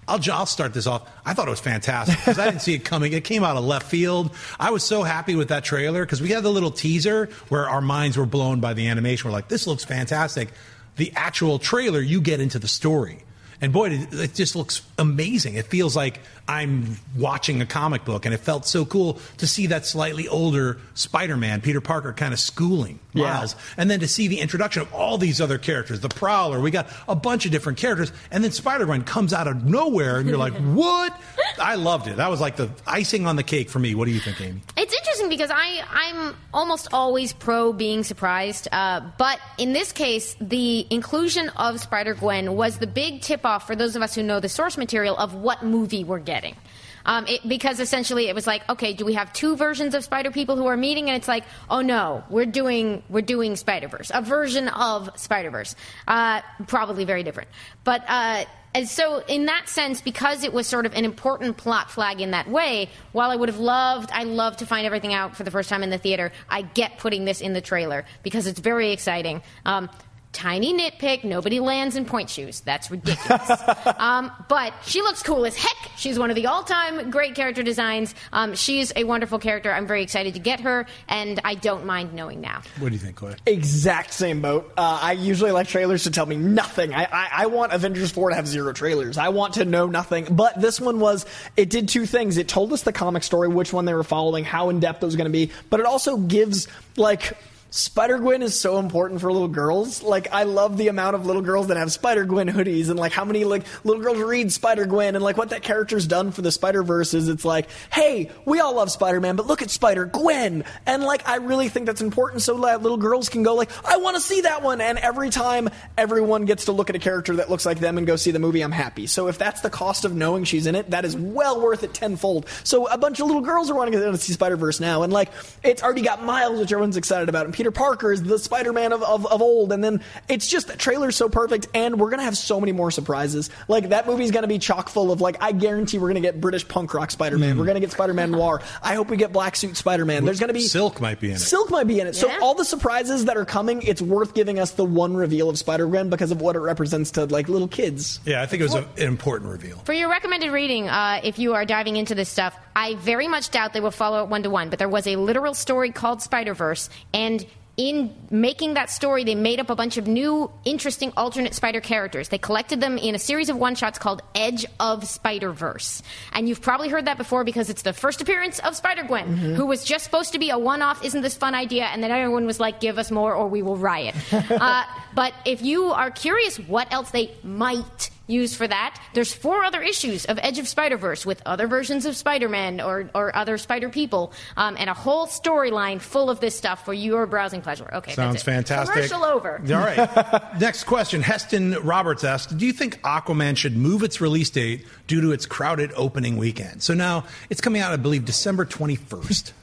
I'll, 0.09 0.19
I'll 0.33 0.47
start 0.47 0.75
this 0.75 0.89
off. 0.89 1.09
I 1.25 1.33
thought 1.33 1.47
it 1.47 1.53
was 1.53 1.61
fantastic 1.61 2.19
because 2.19 2.37
I 2.37 2.47
didn't 2.47 2.63
see 2.63 2.75
it 2.75 2.81
coming. 2.85 3.13
It 3.13 3.23
came 3.23 3.45
out 3.45 3.57
of 3.57 3.65
left 3.65 3.87
field. 3.87 4.35
I 4.59 4.73
was 4.73 4.83
so 4.83 5.05
happy 5.05 5.37
with 5.37 5.49
that 5.49 5.63
trailer 5.63 6.05
because 6.05 6.21
we 6.21 6.31
had 6.31 6.43
the 6.43 6.51
little 6.51 6.73
teaser 6.73 7.27
where 7.51 7.69
our 7.69 7.81
minds 7.81 8.17
were 8.17 8.27
blown 8.27 8.59
by 8.59 8.75
the 8.75 8.89
animation. 8.89 9.31
We're 9.31 9.33
like, 9.33 9.47
this 9.47 9.69
looks 9.69 9.85
fantastic. 9.85 10.49
The 10.97 11.13
actual 11.15 11.61
trailer, 11.61 12.01
you 12.01 12.21
get 12.21 12.41
into 12.41 12.59
the 12.59 12.67
story. 12.67 13.23
And 13.63 13.73
boy, 13.73 13.91
it, 13.91 14.13
it 14.13 14.35
just 14.35 14.57
looks 14.57 14.83
amazing. 14.99 15.55
It 15.55 15.67
feels 15.67 15.95
like 15.97 16.19
I'm 16.49 16.99
watching 17.17 17.63
a 17.63 17.67
comic 17.67 18.05
book, 18.05 18.27
and 18.27 18.35
it 18.35 18.39
felt 18.39 18.67
so 18.67 18.85
cool 18.85 19.21
to 19.39 19.47
see 19.47 19.69
that 19.69 19.87
slightly 19.87 20.27
older 20.27 20.79
Spider-Man, 20.95 21.61
Peter 21.61 21.81
Parker, 21.81 22.13
kind 22.13 22.35
of 22.35 22.41
schooling 22.41 22.99
Yeah. 23.15 23.35
Miles, 23.35 23.55
and 23.77 23.89
then 23.89 24.01
to 24.01 24.09
see 24.09 24.27
the 24.27 24.41
introduction 24.41 24.83
of 24.83 24.93
all 24.93 25.17
these 25.17 25.41
other 25.41 25.59
characters, 25.59 26.01
the 26.01 26.09
Prowler. 26.09 26.61
We 26.61 26.73
got 26.73 26.89
a 27.07 27.15
bunch 27.15 27.47
of 27.47 27.53
different 27.53 27.79
characters, 27.79 28.13
and 28.33 28.43
then 28.43 28.51
Spider-Man 28.51 29.05
comes 29.05 29.33
out 29.33 29.47
of 29.47 29.65
nowhere, 29.65 30.19
and 30.19 30.29
you're 30.29 30.39
like, 30.39 30.55
"What?" 30.75 31.19
I 31.61 31.77
loved 31.77 32.09
it. 32.09 32.17
That 32.17 32.31
was 32.31 32.41
like 32.41 32.57
the 32.57 32.69
icing 32.87 33.27
on 33.27 33.37
the 33.37 33.45
cake 33.45 33.71
for 33.71 33.79
me. 33.79 33.95
What 33.95 34.07
do 34.07 34.11
you 34.11 34.21
think, 34.21 34.41
Amy? 34.41 34.61
It's 34.83 34.95
interesting 34.95 35.29
because 35.29 35.53
I, 35.55 35.85
I'm 35.93 36.35
almost 36.53 36.89
always 36.93 37.33
pro 37.33 37.73
being 37.73 38.03
surprised. 38.03 38.67
Uh, 38.73 39.01
but 39.17 39.39
in 39.57 39.73
this 39.73 39.93
case, 39.93 40.35
the 40.41 40.85
inclusion 40.91 41.51
of 41.51 41.79
Spider 41.79 42.15
Gwen 42.15 42.57
was 42.57 42.79
the 42.79 42.89
big 42.89 43.21
tip 43.21 43.47
off 43.47 43.65
for 43.65 43.77
those 43.77 43.95
of 43.95 44.03
us 44.03 44.13
who 44.17 44.25
know 44.25 44.41
the 44.41 44.49
source 44.49 44.77
material 44.77 45.17
of 45.17 45.35
what 45.35 45.63
movie 45.63 46.03
we're 46.03 46.19
getting. 46.19 46.57
Um, 47.05 47.27
it, 47.27 47.47
because 47.49 47.81
essentially 47.81 48.29
it 48.29 48.35
was 48.35 48.47
like, 48.47 48.69
okay, 48.69 48.93
do 48.93 49.05
we 49.05 49.15
have 49.15 49.33
two 49.33 49.57
versions 49.57 49.95
of 49.95 50.05
Spider 50.05 50.31
People 50.31 50.57
who 50.57 50.67
are 50.67 50.77
meeting? 50.77 51.09
And 51.09 51.17
it's 51.17 51.29
like, 51.29 51.45
oh 51.69 51.81
no, 51.81 52.25
we're 52.31 52.47
doing 52.47 53.03
we're 53.09 53.23
doing 53.23 53.57
Spider 53.57 53.89
Verse, 53.89 54.11
a 54.15 54.23
version 54.23 54.69
of 54.69 55.11
Spider 55.17 55.51
Verse, 55.51 55.75
uh, 56.09 56.41
probably 56.67 57.05
very 57.05 57.23
different. 57.23 57.49
But 57.85 58.05
uh, 58.09 58.45
and 58.75 58.89
so, 58.89 59.23
in 59.29 59.47
that 59.47 59.69
sense, 59.69 60.01
because 60.01 60.45
it 60.45 60.53
was 60.53 60.67
sort 60.67 60.87
of 60.87 60.95
an 60.95 61.05
important 61.05 61.59
plot 61.59 61.91
flag 61.91 62.23
in 62.23 62.31
that 62.31 62.49
way, 62.49 62.89
while 63.13 63.31
I 63.31 63.37
would 63.37 63.51
have 63.51 63.59
loved, 63.59 64.11
I 64.13 64.25
love 64.25 64.57
to 64.59 64.67
find 64.67 64.87
everything 64.87 65.13
out 65.13 65.37
for 65.37 65.43
the 65.43 65.51
first 65.51 65.69
time 65.69 65.83
in 65.83 65.91
the 65.91 65.99
theater, 65.99 66.33
I 66.49 66.63
get 66.63 66.99
putting 66.99 67.27
this 67.27 67.43
in 67.43 67.53
the 67.53 67.61
trailer 67.61 68.07
because 68.23 68.47
it's 68.47 68.61
very 68.61 68.93
exciting. 68.93 69.43
Um, 69.67 69.91
tiny 70.33 70.75
nitpick, 70.75 71.25
nobody 71.25 71.61
lands 71.61 71.97
in 71.97 72.05
point 72.05 72.31
shoes. 72.31 72.61
That's 72.61 72.91
ridiculous. 72.91 73.51
um, 73.99 74.33
but 74.49 74.73
she 74.85 75.03
looks 75.03 75.23
cool 75.23 75.45
as 75.47 75.57
heck. 75.57 75.77
She's 75.97 76.19
one 76.19 76.31
of 76.31 76.37
the 76.37 76.47
all 76.47 76.63
time 76.63 77.11
great 77.11 77.35
character 77.35 77.63
designs. 77.63 78.15
Um, 78.33 78.55
she's 78.55 78.93
a 78.97 79.05
wonderful 79.05 79.39
character. 79.39 79.73
I'm 79.73 79.87
very 79.87 80.03
excited 80.03 80.35
to 80.35 80.41
get 80.41 80.61
her, 80.61 80.87
and 81.09 81.41
I 81.45 81.55
don't 81.55 81.87
mind 81.87 82.15
knowing 82.15 82.41
now. 82.41 82.63
What 82.79 82.89
do 82.89 82.95
you 82.95 83.01
think, 83.01 83.17
Clay? 83.17 83.37
Exact 83.47 84.13
same 84.13 84.41
boat. 84.41 84.73
Uh, 84.77 84.99
I 85.03 85.13
usually 85.13 85.53
like 85.53 85.69
trailers 85.69 86.05
to 86.05 86.11
tell 86.11 86.27
me 86.27 86.37
nothing. 86.37 86.95
I, 86.95 87.05
I, 87.05 87.29
I 87.33 87.47
want 87.47 87.73
Avengers 87.73 88.11
4 88.11 88.31
to 88.31 88.37
have 88.37 88.49
zero 88.49 88.73
trailers. 88.73 89.19
I 89.19 89.29
want 89.29 89.55
to 89.55 89.65
know 89.65 89.87
nothing. 89.87 90.27
But 90.31 90.61
this 90.61 90.81
one 90.81 91.01
was, 91.01 91.27
it 91.57 91.71
did 91.71 91.89
two 91.89 92.07
things. 92.07 92.39
It 92.39 92.49
told 92.49 92.73
us 92.73 92.83
the 92.83 92.93
comic 92.93 93.23
story, 93.23 93.49
which 93.49 93.73
one 93.73 93.85
they 93.85 93.95
were 93.95 94.05
following, 94.05 94.45
how 94.45 94.71
in 94.71 94.81
depth 94.81 95.03
it 95.03 95.07
was 95.07 95.17
going 95.17 95.27
to 95.27 95.33
be, 95.33 95.51
but 95.71 95.81
it 95.81 95.87
also 95.87 96.17
gives, 96.17 96.69
like, 96.97 97.37
Spider 97.75 98.19
Gwen 98.19 98.43
is 98.43 98.61
so 98.61 98.79
important 98.79 99.23
for 99.23 99.33
little 99.33 99.49
girls. 99.49 100.03
Like, 100.03 100.31
I 100.31 100.43
love 100.43 100.77
the 100.77 100.89
amount 100.89 101.17
of 101.17 101.25
little 101.25 101.41
girls 101.41 101.69
that 101.69 101.79
have 101.79 101.91
Spider 101.91 102.27
Gwen 102.27 102.47
hoodies, 102.47 102.91
and 102.91 102.99
like 102.99 103.13
how 103.13 103.25
many 103.25 103.45
like 103.45 103.65
little 103.83 104.03
girls 104.03 104.19
read 104.19 104.53
Spider 104.53 104.85
Gwen, 104.85 105.15
and 105.15 105.25
like 105.25 105.39
what 105.39 105.49
that 105.51 105.63
character's 105.63 106.07
done 106.07 106.33
for 106.33 106.43
the 106.43 106.53
Spider 106.53 106.83
Verse 106.83 107.15
is. 107.15 107.31
It's 107.31 107.47
like, 107.47 107.71
hey, 107.91 108.31
we 108.45 108.61
all 108.61 108.75
love 108.75 108.91
Spider 108.91 109.23
Man, 109.23 109.37
but 109.37 109.47
look 109.47 109.63
at 109.63 109.71
Spider 109.71 110.05
Gwen, 110.05 110.65
and 110.85 111.03
like 111.03 111.27
I 111.27 111.37
really 111.37 111.71
think 111.71 111.87
that's 111.87 112.03
important, 112.03 112.43
so 112.43 112.61
that 112.61 112.83
little 112.83 112.99
girls 112.99 113.31
can 113.31 113.43
go 113.43 113.55
like, 113.55 113.71
I 113.87 113.97
want 113.97 114.17
to 114.17 114.21
see 114.21 114.43
that 114.43 114.63
one, 114.63 114.83
and 114.83 114.99
every 114.99 115.31
time 115.31 115.71
everyone 115.97 116.45
gets 116.45 116.67
to 116.67 116.73
look 116.73 116.91
at 116.91 116.97
a 116.97 116.99
character 116.99 117.37
that 117.37 117.49
looks 117.49 117.65
like 117.65 117.81
them 117.81 117.97
and 117.97 118.07
go 118.07 118.17
see 118.17 118.33
the 118.33 118.39
movie, 118.39 118.61
I'm 118.61 118.71
happy. 118.71 119.07
So 119.07 119.29
if 119.29 119.39
that's 119.39 119.63
the 119.63 119.71
cost 119.71 120.05
of 120.05 120.15
knowing 120.15 120.45
she's 120.45 120.67
in 120.67 120.75
it, 120.75 120.91
that 120.91 121.07
is 121.07 121.17
well 121.17 121.59
worth 121.63 121.85
it 121.85 121.95
tenfold. 121.95 122.47
So 122.65 122.87
a 122.89 122.99
bunch 122.99 123.19
of 123.19 123.29
little 123.29 123.41
girls 123.41 123.71
are 123.71 123.75
wanting 123.75 123.95
to 123.95 124.19
see 124.19 124.35
Spider 124.35 124.59
Verse 124.59 124.79
now, 124.79 125.05
and 125.05 125.11
like 125.11 125.31
it's 125.63 125.83
already 125.83 126.03
got 126.03 126.23
Miles, 126.23 126.61
which 126.61 126.71
everyone's 126.71 126.99
excited 126.99 127.31
about, 127.31 127.47
and 127.47 127.62
Peter 127.63 127.71
Parker 127.71 128.11
is 128.11 128.25
the 128.25 128.41
Spider 128.41 128.73
Man 128.73 128.93
of, 128.93 129.05
of, 129.05 129.25
of 129.25 129.41
old, 129.41 129.71
and 129.71 129.85
then 129.85 130.03
it's 130.29 130.49
just 130.49 130.67
the 130.67 130.77
trailer's 130.77 131.15
so 131.15 131.29
perfect, 131.29 131.69
and 131.75 132.01
we're 132.01 132.11
gonna 132.11 132.25
have 132.25 132.37
so 132.37 132.59
many 132.59 132.73
more 132.73 132.91
surprises. 132.91 133.51
Like 133.69 133.91
that 133.91 134.05
movie's 134.05 134.33
gonna 134.33 134.49
be 134.49 134.59
chock 134.59 134.89
full 134.89 135.13
of 135.13 135.21
like 135.21 135.37
I 135.41 135.53
guarantee 135.53 135.99
we're 135.99 136.09
gonna 136.09 136.19
get 136.19 136.41
British 136.41 136.67
punk 136.67 136.93
rock 136.93 137.13
Spider 137.13 137.39
Man, 137.39 137.57
we're 137.57 137.67
gonna 137.67 137.79
get 137.79 137.93
Spider 137.93 138.15
Man 138.15 138.33
Noir. 138.33 138.63
I 138.83 138.97
hope 138.97 139.11
we 139.11 139.17
get 139.17 139.33
Black 139.33 139.55
Suit 139.55 139.77
Spider 139.77 140.05
Man. 140.05 140.25
There's 140.25 140.41
gonna 140.41 140.53
be 140.53 140.63
Silk 140.63 141.01
might 141.01 141.21
be 141.21 141.29
in 141.29 141.37
it. 141.37 141.39
Silk 141.39 141.71
might 141.71 141.87
be 141.87 142.01
in 142.01 142.09
it. 142.09 142.17
So 142.17 142.37
all 142.41 142.57
the 142.57 142.65
surprises 142.65 143.27
that 143.27 143.37
are 143.37 143.45
coming, 143.45 143.81
it's 143.83 144.03
worth 144.03 144.35
giving 144.35 144.59
us 144.59 144.73
the 144.73 144.85
one 144.85 145.15
reveal 145.15 145.49
of 145.49 145.57
Spider 145.57 145.87
Gwen 145.87 146.11
because 146.11 146.33
of 146.33 146.41
what 146.41 146.57
it 146.57 146.61
represents 146.61 147.13
to 147.13 147.27
like 147.27 147.49
little 147.49 147.69
kids. 147.69 148.19
Yeah, 148.25 148.43
I 148.43 148.47
think 148.47 148.59
it 148.59 148.65
was 148.65 148.75
a, 148.75 148.89
an 148.97 149.07
important 149.07 149.53
reveal. 149.53 149.79
For 149.85 149.93
your 149.93 150.11
recommended 150.11 150.51
reading, 150.51 150.89
uh, 150.89 151.21
if 151.23 151.39
you 151.39 151.55
are 151.55 151.65
diving 151.65 151.95
into 151.95 152.17
this 152.17 152.29
stuff, 152.29 152.57
I 152.75 152.97
very 152.97 153.29
much 153.29 153.51
doubt 153.53 153.73
they 153.73 153.81
will 153.81 153.93
follow 153.93 154.25
it 154.25 154.29
one 154.29 154.43
to 154.43 154.51
one, 154.51 154.69
but 154.69 154.81
there 154.81 154.89
was 154.89 155.07
a 155.07 155.15
literal 155.15 155.55
story 155.55 155.93
called 155.93 156.23
Spider 156.23 156.55
Verse, 156.55 156.91
and 157.15 157.47
in 157.77 158.15
making 158.31 158.75
that 158.75 158.91
story, 158.91 159.25
they 159.25 159.35
made 159.35 159.59
up 159.59 159.71
a 159.71 159.75
bunch 159.75 159.97
of 159.97 160.07
new, 160.07 160.51
interesting 160.65 161.13
alternate 161.17 161.55
spider 161.55 161.81
characters. 161.81 162.29
They 162.29 162.39
collected 162.39 162.81
them 162.81 162.99
in 162.99 163.15
a 163.15 163.19
series 163.19 163.49
of 163.49 163.57
one 163.57 163.75
shots 163.75 163.99
called 163.99 164.23
Edge 164.35 164.67
of 164.79 165.07
Spider 165.07 165.53
Verse. 165.53 166.03
And 166.33 166.49
you've 166.49 166.61
probably 166.61 166.91
heard 166.91 167.07
that 167.07 167.17
before 167.17 167.45
because 167.45 167.71
it's 167.71 167.83
the 167.83 167.95
first 167.95 168.21
appearance 168.21 168.59
of 168.59 168.77
Spider 168.77 169.05
Gwen, 169.05 169.37
who 169.37 169.67
was 169.67 169.85
just 169.85 170.05
supposed 170.05 170.33
to 170.33 170.39
be 170.39 170.51
a 170.51 170.59
one 170.59 170.83
off, 170.83 171.03
isn't 171.05 171.23
this 171.23 171.37
fun 171.37 171.55
idea? 171.55 171.85
And 171.87 172.03
then 172.03 172.11
everyone 172.11 172.45
was 172.45 172.61
like, 172.61 172.79
give 172.81 172.99
us 172.99 173.11
more 173.11 173.35
or 173.35 173.49
we 173.49 173.63
will 173.63 173.77
riot. 173.77 174.15
uh, 174.33 174.85
but 175.15 175.33
if 175.47 175.63
you 175.63 175.87
are 175.87 176.11
curious 176.11 176.59
what 176.59 176.93
else 176.93 177.11
they 177.11 177.31
might 177.43 178.11
use 178.27 178.55
for 178.55 178.67
that. 178.67 179.01
There's 179.15 179.33
four 179.33 179.65
other 179.65 179.83
issues 179.83 180.25
of 180.25 180.39
Edge 180.43 180.59
of 180.59 180.69
Spider 180.69 180.97
Verse 180.97 181.27
with 181.27 181.43
other 181.47 181.67
versions 181.67 182.07
of 182.07 182.17
Spider 182.17 182.49
Man 182.49 182.81
or, 182.81 183.11
or 183.15 183.35
other 183.35 183.59
Spider 183.59 183.89
People, 183.89 184.33
um, 184.57 184.77
and 184.79 184.89
a 184.89 184.95
whole 184.95 185.27
storyline 185.27 186.01
full 186.01 186.31
of 186.31 186.41
this 186.41 186.57
stuff 186.57 186.85
for 186.85 186.95
your 186.95 187.27
browsing 187.27 187.63
pleasure. 187.63 187.89
Okay, 187.93 188.13
Sounds 188.15 188.43
fantastic. 188.43 188.95
Commercial 188.95 189.25
over. 189.25 189.61
All 189.61 189.81
right. 189.81 190.59
Next 190.61 190.85
question. 190.85 191.23
Heston 191.23 191.73
Roberts 191.83 192.25
asked 192.25 192.57
Do 192.57 192.67
you 192.67 192.73
think 192.73 193.01
Aquaman 193.03 193.57
should 193.57 193.77
move 193.77 194.03
its 194.03 194.21
release 194.21 194.51
date 194.51 194.87
due 195.07 195.21
to 195.21 195.33
its 195.33 195.47
crowded 195.47 195.93
opening 195.97 196.37
weekend? 196.37 196.83
So 196.83 196.95
now 196.95 197.25
it's 197.51 197.61
coming 197.61 197.83
out, 197.83 197.93
I 197.93 197.97
believe, 197.97 198.25
December 198.25 198.65
21st. 198.65 199.53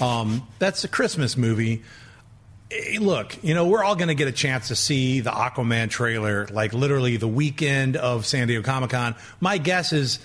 Um, 0.00 0.46
that's 0.60 0.84
a 0.84 0.88
Christmas 0.88 1.36
movie. 1.36 1.82
Look, 3.00 3.42
you 3.42 3.54
know, 3.54 3.66
we're 3.66 3.82
all 3.82 3.96
going 3.96 4.08
to 4.08 4.14
get 4.14 4.28
a 4.28 4.32
chance 4.32 4.68
to 4.68 4.76
see 4.76 5.20
the 5.20 5.30
Aquaman 5.30 5.88
trailer 5.88 6.46
like 6.48 6.74
literally 6.74 7.16
the 7.16 7.28
weekend 7.28 7.96
of 7.96 8.26
San 8.26 8.46
Diego 8.46 8.62
Comic 8.62 8.90
Con. 8.90 9.14
My 9.40 9.56
guess 9.56 9.94
is 9.94 10.18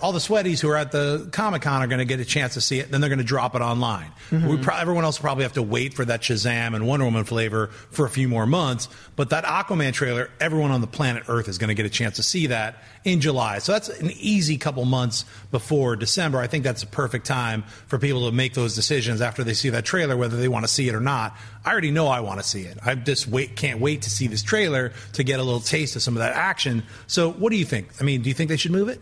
all 0.00 0.12
the 0.12 0.20
sweaties 0.20 0.60
who 0.60 0.68
are 0.70 0.76
at 0.76 0.92
the 0.92 1.28
Comic 1.32 1.62
Con 1.62 1.82
are 1.82 1.86
going 1.86 1.98
to 1.98 2.04
get 2.04 2.20
a 2.20 2.24
chance 2.24 2.54
to 2.54 2.60
see 2.60 2.78
it, 2.78 2.90
then 2.90 3.00
they're 3.00 3.10
going 3.10 3.18
to 3.18 3.24
drop 3.24 3.54
it 3.54 3.62
online. 3.62 4.10
Mm-hmm. 4.30 4.48
We 4.48 4.56
pro- 4.58 4.76
everyone 4.76 5.04
else 5.04 5.18
will 5.18 5.24
probably 5.24 5.44
have 5.44 5.54
to 5.54 5.62
wait 5.62 5.94
for 5.94 6.04
that 6.04 6.20
Shazam 6.20 6.74
and 6.74 6.86
Wonder 6.86 7.04
Woman 7.04 7.24
flavor 7.24 7.68
for 7.90 8.04
a 8.04 8.10
few 8.10 8.28
more 8.28 8.46
months. 8.46 8.88
But 9.16 9.30
that 9.30 9.44
Aquaman 9.44 9.92
trailer, 9.92 10.30
everyone 10.40 10.70
on 10.70 10.80
the 10.80 10.86
planet 10.86 11.24
Earth 11.28 11.48
is 11.48 11.58
going 11.58 11.68
to 11.68 11.74
get 11.74 11.86
a 11.86 11.90
chance 11.90 12.16
to 12.16 12.22
see 12.22 12.48
that 12.48 12.82
in 13.04 13.20
July. 13.20 13.58
So 13.58 13.72
that's 13.72 13.88
an 13.88 14.10
easy 14.10 14.58
couple 14.58 14.84
months 14.84 15.24
before 15.50 15.96
December. 15.96 16.38
I 16.38 16.46
think 16.46 16.64
that's 16.64 16.82
a 16.82 16.86
perfect 16.86 17.26
time 17.26 17.62
for 17.86 17.98
people 17.98 18.26
to 18.26 18.32
make 18.32 18.54
those 18.54 18.74
decisions 18.74 19.20
after 19.20 19.44
they 19.44 19.54
see 19.54 19.70
that 19.70 19.84
trailer, 19.84 20.16
whether 20.16 20.36
they 20.36 20.48
want 20.48 20.64
to 20.64 20.72
see 20.72 20.88
it 20.88 20.94
or 20.94 21.00
not. 21.00 21.36
I 21.64 21.72
already 21.72 21.90
know 21.90 22.08
I 22.08 22.20
want 22.20 22.40
to 22.40 22.46
see 22.46 22.62
it. 22.62 22.78
I 22.84 22.94
just 22.94 23.26
wait, 23.26 23.56
can't 23.56 23.80
wait 23.80 24.02
to 24.02 24.10
see 24.10 24.26
this 24.26 24.42
trailer 24.42 24.92
to 25.14 25.24
get 25.24 25.40
a 25.40 25.42
little 25.42 25.60
taste 25.60 25.96
of 25.96 26.02
some 26.02 26.14
of 26.14 26.18
that 26.20 26.34
action. 26.34 26.82
So, 27.06 27.30
what 27.32 27.50
do 27.50 27.56
you 27.56 27.64
think? 27.64 27.88
I 28.00 28.04
mean, 28.04 28.22
do 28.22 28.28
you 28.28 28.34
think 28.34 28.48
they 28.48 28.56
should 28.56 28.72
move 28.72 28.88
it? 28.88 29.00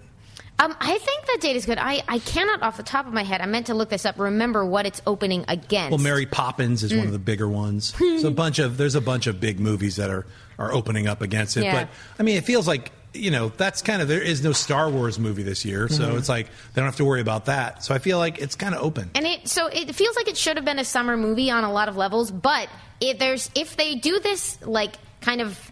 Um, 0.61 0.77
I 0.81 0.99
think 0.99 1.27
that 1.27 1.39
date 1.41 1.57
is 1.57 1.65
good. 1.67 1.79
I, 1.79 2.03
I 2.07 2.19
cannot, 2.19 2.63
off 2.63 2.77
the 2.77 2.83
top 2.83 3.07
of 3.07 3.13
my 3.15 3.23
head, 3.25 3.41
I 3.41 3.47
meant 3.47 3.67
to 3.67 3.75
look 3.75 3.89
this 3.89 4.05
up. 4.05 4.19
Remember 4.19 4.65
what 4.65 4.85
it's 4.87 5.01
opening 5.07 5.45
against. 5.49 5.91
Well, 5.91 5.99
Mary 5.99 6.27
Poppins 6.27 6.83
is 6.83 6.93
one 6.93 7.05
Mm. 7.05 7.07
of 7.07 7.13
the 7.13 7.19
bigger 7.19 7.49
ones. 7.49 7.95
so 8.21 8.29
a 8.29 8.31
bunch 8.31 8.59
of 8.59 8.77
there's 8.77 8.95
a 8.95 9.01
bunch 9.01 9.27
of 9.27 9.41
big 9.41 9.59
movies 9.59 9.97
that 9.97 10.11
are 10.11 10.27
are 10.59 10.73
opening 10.73 11.07
up 11.09 11.23
against 11.23 11.57
it. 11.57 11.65
Yeah. 11.65 11.73
But 11.85 11.89
I 12.19 12.23
mean, 12.23 12.37
it 12.37 12.45
feels 12.45 12.69
like 12.69 12.93
you 13.15 13.31
know 13.31 13.49
that's 13.57 13.81
kind 13.83 14.03
of 14.03 14.09
there 14.09 14.21
is 14.23 14.45
no 14.45 14.53
Star 14.53 14.91
Wars 14.91 15.19
movie 15.19 15.43
this 15.43 15.65
year, 15.65 15.89
so 15.89 16.11
Mhm. 16.13 16.19
it's 16.19 16.29
like 16.29 16.47
they 16.75 16.81
don't 16.83 16.85
have 16.87 16.97
to 16.97 17.05
worry 17.05 17.23
about 17.23 17.47
that. 17.47 17.83
So 17.83 17.95
I 17.95 17.99
feel 17.99 18.19
like 18.19 18.39
it's 18.39 18.55
kind 18.55 18.75
of 18.75 18.83
open. 18.83 19.11
And 19.15 19.27
it 19.27 19.49
so 19.49 19.67
it 19.69 19.95
feels 19.95 20.15
like 20.15 20.29
it 20.29 20.37
should 20.37 20.57
have 20.57 20.65
been 20.67 20.79
a 20.79 20.85
summer 20.85 21.17
movie 21.17 21.51
on 21.51 21.65
a 21.65 21.73
lot 21.73 21.89
of 21.89 21.97
levels, 21.97 22.31
but 22.31 22.69
if 23.01 23.19
there's 23.19 23.51
if 23.55 23.77
they 23.77 23.95
do 23.95 24.21
this 24.21 24.59
like 24.63 24.97
kind 25.23 25.41
of 25.41 25.70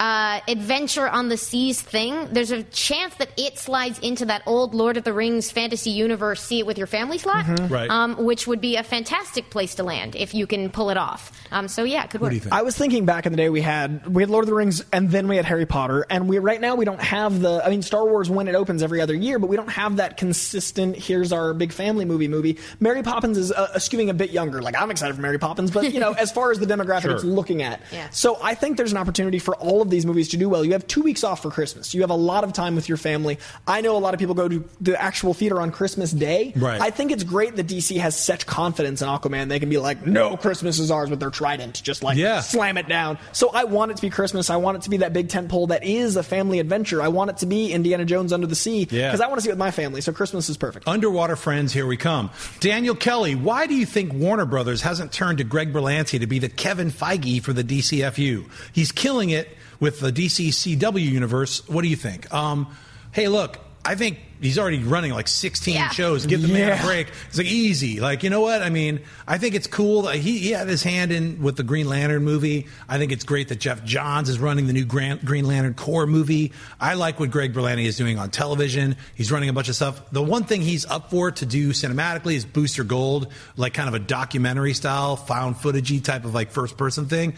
uh, 0.00 0.40
adventure 0.46 1.08
on 1.08 1.28
the 1.28 1.36
seas 1.36 1.80
thing, 1.80 2.28
there's 2.32 2.50
a 2.50 2.62
chance 2.64 3.14
that 3.16 3.30
it 3.36 3.58
slides 3.58 3.98
into 3.98 4.26
that 4.26 4.42
old 4.46 4.74
Lord 4.74 4.96
of 4.96 5.04
the 5.04 5.12
Rings 5.12 5.50
fantasy 5.50 5.90
universe. 5.90 6.40
See 6.42 6.60
it 6.60 6.66
with 6.66 6.78
your 6.78 6.86
family 6.86 7.18
slot, 7.18 7.44
Mhm. 7.46 7.70
Right. 7.70 7.90
Um, 7.90 8.16
which 8.24 8.46
would 8.46 8.60
be 8.60 8.76
a 8.76 8.82
fantastic 8.82 9.50
place 9.50 9.74
to 9.76 9.82
land 9.82 10.14
if 10.14 10.34
you 10.34 10.46
can 10.46 10.70
pull 10.70 10.90
it 10.90 10.96
off. 10.96 11.32
Um, 11.50 11.66
so 11.68 11.82
yeah, 11.84 12.04
it 12.04 12.10
could 12.10 12.20
work. 12.20 12.32
I 12.52 12.62
was 12.62 12.76
thinking 12.76 13.06
back 13.06 13.26
in 13.26 13.32
the 13.32 13.36
day 13.36 13.48
we 13.48 13.60
had 13.60 14.06
we 14.06 14.22
had 14.22 14.30
Lord 14.30 14.44
of 14.44 14.48
the 14.48 14.54
Rings 14.54 14.84
and 14.92 15.10
then 15.10 15.26
we 15.28 15.36
had 15.36 15.44
Harry 15.46 15.66
Potter 15.66 16.06
and 16.10 16.28
we 16.28 16.38
right 16.38 16.60
now 16.60 16.74
we 16.76 16.84
don't 16.84 17.00
have 17.02 17.40
the 17.40 17.62
I 17.64 17.70
mean 17.70 17.82
Star 17.82 18.06
Wars 18.06 18.28
when 18.30 18.48
it 18.48 18.54
opens 18.54 18.82
every 18.82 19.00
other 19.00 19.14
year 19.14 19.38
but 19.38 19.48
we 19.48 19.56
don't 19.56 19.70
have 19.70 19.96
that 19.96 20.16
consistent 20.16 20.96
here's 20.96 21.32
our 21.32 21.52
big 21.54 21.72
family 21.72 22.04
movie 22.04 22.28
movie. 22.28 22.58
Mary 22.80 23.02
Poppins 23.02 23.36
is 23.38 23.50
uh, 23.50 23.68
skewing 23.76 24.10
a 24.10 24.14
bit 24.14 24.30
younger. 24.30 24.62
Like 24.62 24.76
I'm 24.80 24.90
excited 24.90 25.16
for 25.16 25.22
Mary 25.22 25.38
Poppins, 25.38 25.70
but 25.70 25.92
you 25.92 26.00
know 26.00 26.12
as 26.18 26.30
far 26.30 26.50
as 26.52 26.58
the 26.58 26.66
demographic 26.66 27.02
Sure. 27.02 27.12
it's 27.14 27.24
looking 27.24 27.62
at. 27.62 27.80
Yeah. 27.92 28.08
So 28.10 28.38
I 28.42 28.54
think 28.54 28.76
there's 28.76 28.92
an 28.92 28.98
opportunity 28.98 29.38
for 29.38 29.56
all 29.56 29.80
of 29.82 29.87
these 29.90 30.06
movies 30.06 30.28
to 30.28 30.36
do 30.36 30.48
well. 30.48 30.64
You 30.64 30.72
have 30.72 30.86
two 30.86 31.02
weeks 31.02 31.24
off 31.24 31.42
for 31.42 31.50
Christmas. 31.50 31.94
You 31.94 32.00
have 32.02 32.10
a 32.10 32.14
lot 32.14 32.44
of 32.44 32.52
time 32.52 32.74
with 32.74 32.88
your 32.88 32.98
family. 32.98 33.38
I 33.66 33.80
know 33.80 33.96
a 33.96 33.98
lot 33.98 34.14
of 34.14 34.20
people 34.20 34.34
go 34.34 34.48
to 34.48 34.64
the 34.80 35.00
actual 35.00 35.34
theater 35.34 35.60
on 35.60 35.70
Christmas 35.70 36.10
Day. 36.12 36.52
Right. 36.56 36.80
I 36.80 36.90
think 36.90 37.12
it's 37.12 37.24
great 37.24 37.56
that 37.56 37.66
DC 37.66 37.98
has 37.98 38.18
such 38.18 38.46
confidence 38.46 39.02
in 39.02 39.08
Aquaman. 39.08 39.48
They 39.48 39.58
can 39.60 39.68
be 39.68 39.78
like, 39.78 40.06
no, 40.06 40.36
Christmas 40.36 40.78
is 40.78 40.90
ours 40.90 41.10
with 41.10 41.20
their 41.20 41.30
trident. 41.30 41.82
Just 41.82 42.02
like 42.02 42.16
slam 42.42 42.76
it 42.78 42.88
down. 42.88 43.18
So 43.32 43.50
I 43.52 43.64
want 43.64 43.90
it 43.92 43.96
to 43.96 44.02
be 44.02 44.10
Christmas. 44.10 44.50
I 44.50 44.56
want 44.56 44.76
it 44.76 44.82
to 44.82 44.90
be 44.90 44.98
that 44.98 45.12
big 45.12 45.28
tent 45.28 45.48
pole 45.48 45.68
that 45.68 45.84
is 45.84 46.16
a 46.16 46.22
family 46.22 46.58
adventure. 46.60 47.02
I 47.02 47.08
want 47.08 47.30
it 47.30 47.38
to 47.38 47.46
be 47.46 47.72
Indiana 47.72 48.04
Jones 48.04 48.32
under 48.32 48.46
the 48.46 48.54
sea 48.56 48.84
because 48.84 49.18
Yeah. 49.20 49.24
I 49.24 49.28
want 49.28 49.38
to 49.38 49.42
see 49.42 49.48
it 49.48 49.52
with 49.52 49.58
my 49.58 49.70
family. 49.70 50.00
So 50.00 50.12
Christmas 50.12 50.48
is 50.48 50.56
perfect. 50.56 50.86
Underwater 50.88 51.36
friends, 51.36 51.72
here 51.72 51.86
we 51.86 51.96
come. 51.96 52.30
Daniel 52.60 52.94
Kelly, 52.94 53.34
why 53.34 53.66
do 53.66 53.74
you 53.74 53.86
think 53.86 54.12
Warner 54.12 54.46
Brothers 54.46 54.82
hasn't 54.82 55.12
turned 55.12 55.38
to 55.38 55.44
Greg 55.44 55.72
Berlanti 55.72 56.20
to 56.20 56.26
be 56.26 56.38
the 56.38 56.48
Kevin 56.48 56.90
Feige 56.90 57.42
for 57.42 57.52
the 57.52 57.64
DCEU? 57.64 58.48
He's 58.72 58.92
killing 58.92 59.30
it 59.30 59.48
with 59.80 60.00
the 60.00 60.10
DC 60.12 60.48
CW 60.48 61.00
universe. 61.00 61.66
What 61.68 61.82
do 61.82 61.88
you 61.88 61.96
think? 61.96 62.32
Um, 62.32 62.68
hey, 63.12 63.28
look, 63.28 63.58
I 63.84 63.94
think 63.94 64.18
he's 64.40 64.58
already 64.58 64.78
running 64.82 65.12
like 65.12 65.26
16 65.28 65.74
Yeah. 65.74 65.88
shows. 65.88 66.26
Give 66.26 66.42
the 66.42 66.48
man 66.48 66.78
a 66.78 66.82
break. 66.84 67.08
It's 67.28 67.38
like 67.38 67.46
easy. 67.46 68.00
Like, 68.00 68.22
you 68.22 68.28
know 68.28 68.40
what? 68.42 68.60
I 68.62 68.68
mean, 68.70 69.00
I 69.26 69.38
think 69.38 69.54
it's 69.54 69.66
cool 69.66 70.02
that 70.02 70.16
he, 70.16 70.38
he 70.38 70.50
had 70.50 70.68
his 70.68 70.82
hand 70.82 71.10
in 71.10 71.42
with 71.42 71.56
the 71.56 71.62
Green 71.62 71.88
Lantern 71.88 72.22
movie. 72.22 72.66
I 72.88 72.98
think 72.98 73.12
it's 73.12 73.24
great 73.24 73.48
that 73.48 73.60
Geoff 73.60 73.82
Johns 73.84 74.28
is 74.28 74.38
running 74.38 74.66
the 74.66 74.72
new 74.74 74.84
Grant, 74.84 75.24
Green 75.24 75.46
Lantern 75.46 75.72
Corps 75.74 76.06
movie. 76.06 76.52
I 76.78 76.94
like 76.94 77.18
what 77.18 77.30
Greg 77.30 77.54
Berlanti 77.54 77.84
is 77.86 77.96
doing 77.96 78.18
on 78.18 78.30
television. 78.30 78.96
He's 79.14 79.32
running 79.32 79.48
a 79.48 79.52
bunch 79.54 79.70
of 79.70 79.74
stuff. 79.74 80.02
The 80.10 80.22
one 80.22 80.44
thing 80.44 80.60
he's 80.60 80.84
up 80.84 81.10
for 81.10 81.30
to 81.30 81.46
do 81.46 81.70
cinematically 81.70 82.34
is 82.34 82.44
Booster 82.44 82.84
Gold, 82.84 83.32
like 83.56 83.72
kind 83.74 83.88
of 83.88 83.94
a 83.94 84.00
documentary 84.00 84.74
style, 84.74 85.16
found 85.16 85.56
footagey 85.56 86.04
type 86.04 86.24
of 86.26 86.34
like 86.34 86.50
first 86.50 86.76
person 86.76 87.06
thing. 87.06 87.34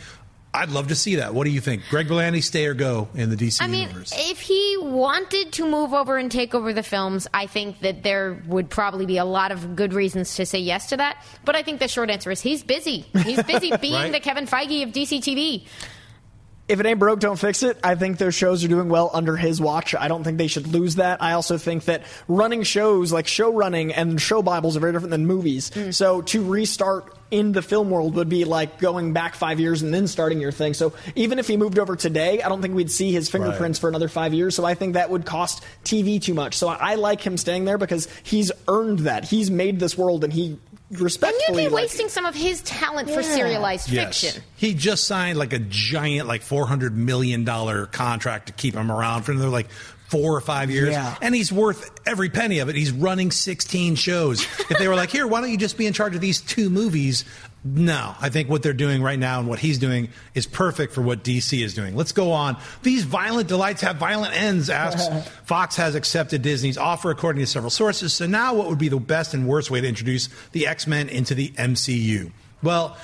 I'd 0.53 0.71
love 0.71 0.89
to 0.89 0.97
see 0.97 1.15
that. 1.17 1.33
What 1.33 1.45
do 1.45 1.51
you 1.51 1.61
think? 1.61 1.83
Greg 1.91 2.09
Berlanti, 2.09 2.43
stay 2.43 2.67
or 2.67 2.75
go 2.75 3.09
in 3.15 3.31
the 3.31 3.37
DC 3.37 3.63
I 3.63 3.69
mean, 3.69 3.83
universe? 3.83 4.13
if 4.17 4.41
he 4.41 4.77
wanted 4.81 5.53
to 5.53 5.65
move 5.71 5.95
over 5.95 6.17
and 6.19 6.31
take 6.31 6.57
over 6.57 6.73
the 6.73 6.83
films, 6.83 7.29
I 7.33 7.47
think 7.47 7.79
that 7.81 8.03
there 8.03 8.43
would 8.49 8.69
probably 8.69 9.07
be 9.07 9.19
a 9.19 9.25
lot 9.25 9.53
of 9.53 9.77
good 9.77 9.93
reasons 9.95 10.35
to 10.37 10.47
say 10.47 10.59
yes 10.59 10.89
to 10.89 10.97
that. 10.97 11.25
But 11.45 11.55
I 11.55 11.63
think 11.63 11.79
the 11.79 11.87
short 11.87 12.11
answer 12.11 12.33
is 12.33 12.41
he's 12.41 12.65
busy. 12.65 13.07
He's 13.23 13.41
busy 13.45 13.71
being 13.81 13.95
Right. 13.95 14.11
the 14.13 14.19
Kevin 14.19 14.47
Feige 14.47 14.83
of 14.83 14.91
DC 14.91 15.19
TV. 15.21 15.67
If 16.67 16.79
it 16.79 16.87
ain't 16.87 16.99
broke, 17.01 17.19
don't 17.21 17.39
fix 17.39 17.63
it. 17.65 17.79
I 17.83 17.97
think 17.97 18.19
those 18.19 18.35
shows 18.35 18.65
are 18.65 18.69
doing 18.69 18.89
well 18.89 19.11
under 19.13 19.37
his 19.37 19.61
watch. 19.61 19.95
I 19.95 20.07
don't 20.07 20.23
think 20.23 20.39
they 20.39 20.47
should 20.47 20.69
lose 20.69 20.97
that. 20.97 21.21
I 21.23 21.33
also 21.33 21.59
think 21.59 21.85
that 21.87 22.03
running 22.29 22.63
shows, 22.65 23.13
like 23.13 23.27
show 23.27 23.53
running 23.53 23.93
and 23.93 24.21
show 24.21 24.41
Bibles, 24.41 24.77
are 24.77 24.81
very 24.81 24.93
different 24.93 25.11
than 25.11 25.27
movies. 25.27 25.71
Mm. 25.71 25.93
So 25.93 26.23
to 26.23 26.45
restart 26.45 27.17
in 27.31 27.53
the 27.53 27.63
film 27.63 27.91
world 27.91 28.15
would 28.17 28.29
be 28.29 28.45
like 28.45 28.79
going 28.79 29.13
back 29.13 29.35
five 29.37 29.61
years 29.61 29.83
and 29.83 29.95
then 29.95 30.07
starting 30.09 30.41
your 30.41 30.51
thing. 30.53 30.75
So 30.75 30.93
even 31.15 31.39
if 31.39 31.47
he 31.47 31.57
moved 31.57 31.79
over 31.79 31.95
today, 31.97 32.43
I 32.43 32.49
don't 32.49 32.61
think 32.61 32.75
we'd 32.75 32.91
see 32.91 33.13
his 33.13 33.29
fingerprints 33.31 33.79
for 33.79 33.89
another 33.89 34.09
five 34.09 34.35
years. 34.35 34.55
So 34.57 34.65
I 34.65 34.75
think 34.75 34.95
that 34.95 35.11
would 35.11 35.25
cost 35.25 35.63
TV 35.85 36.21
too 36.21 36.35
much. 36.35 36.57
So 36.57 36.69
I, 36.69 36.93
I 36.93 36.95
like 36.97 37.21
him 37.21 37.37
staying 37.37 37.67
there 37.67 37.79
because 37.79 38.09
he's 38.25 38.51
earned 38.69 39.01
that. 39.01 39.25
He's 39.25 39.51
made 39.51 39.79
this 39.79 39.97
world 39.97 40.25
and 40.25 40.33
he 40.33 40.59
respects. 40.91 41.41
And 41.47 41.57
you'd 41.57 41.63
be 41.63 41.69
like, 41.69 41.83
wasting 41.85 42.09
some 42.09 42.27
of 42.27 42.35
his 42.35 42.63
talent 42.63 43.09
for 43.09 43.21
Yeah. 43.21 43.35
serialized 43.35 43.91
Yes. 43.91 44.21
fiction. 44.21 44.43
He 44.57 44.75
just 44.75 45.05
signed 45.05 45.39
like 45.39 45.53
a 45.53 45.61
giant, 45.61 46.27
like 46.27 46.43
four 46.43 46.67
hundred 46.67 46.97
million 46.97 47.45
dollar 47.45 47.87
contract 47.87 48.49
to 48.49 48.53
keep 48.53 48.75
him 48.75 48.91
around 48.91 49.23
for 49.23 49.31
another 49.31 49.49
like 49.51 49.69
four 50.11 50.35
or 50.37 50.41
five 50.41 50.71
years, 50.71 50.91
Yeah. 50.91 51.17
and 51.23 51.35
he's 51.35 51.51
worth 51.53 51.91
every 52.07 52.29
penny 52.29 52.59
of 52.59 52.69
it. 52.69 52.75
He's 52.77 52.91
running 52.93 53.31
sixteen 53.31 53.95
shows. 53.95 54.43
if 54.69 54.79
they 54.79 54.89
were 54.89 54.95
like, 54.97 55.11
"Here, 55.11 55.27
why 55.27 55.41
don't 55.41 55.51
you 55.51 55.57
just 55.57 55.79
be 55.79 55.87
in 55.87 55.93
charge 55.93 56.15
of 56.15 56.21
these 56.21 56.41
two 56.41 56.69
movies?" 56.69 57.25
No, 57.63 58.15
I 58.19 58.31
think 58.31 58.49
what 58.49 58.63
they're 58.63 58.73
doing 58.73 59.03
right 59.03 59.19
now 59.19 59.39
and 59.39 59.47
what 59.47 59.59
he's 59.59 59.77
doing 59.79 60.09
is 60.35 60.47
perfect 60.47 60.95
for 60.95 61.03
what 61.03 61.23
DC 61.23 61.63
is 61.63 61.75
doing. 61.75 61.95
Let's 61.95 62.13
go 62.13 62.33
on. 62.33 62.57
These 62.83 63.05
violent 63.05 63.49
delights 63.49 63.83
have 63.83 63.97
violent 63.97 64.35
ends, 64.35 64.71
asks 64.71 65.03
Fox 65.45 65.77
has 65.77 65.95
accepted 65.95 66.41
Disney's 66.41 66.79
offer 66.79 67.11
according 67.11 67.41
to 67.41 67.47
several 67.47 67.69
sources. 67.69 68.15
So 68.15 68.27
now 68.27 68.55
what 68.55 68.69
would 68.71 68.79
be 68.79 68.89
the 68.89 68.99
best 68.99 69.35
and 69.35 69.47
worst 69.47 69.71
way 69.71 69.83
to 69.83 69.87
introduce 69.87 70.31
the 70.53 70.67
X-Men 70.67 71.11
into 71.11 71.35
the 71.35 71.49
MCU? 71.51 72.33
Well, 72.63 72.97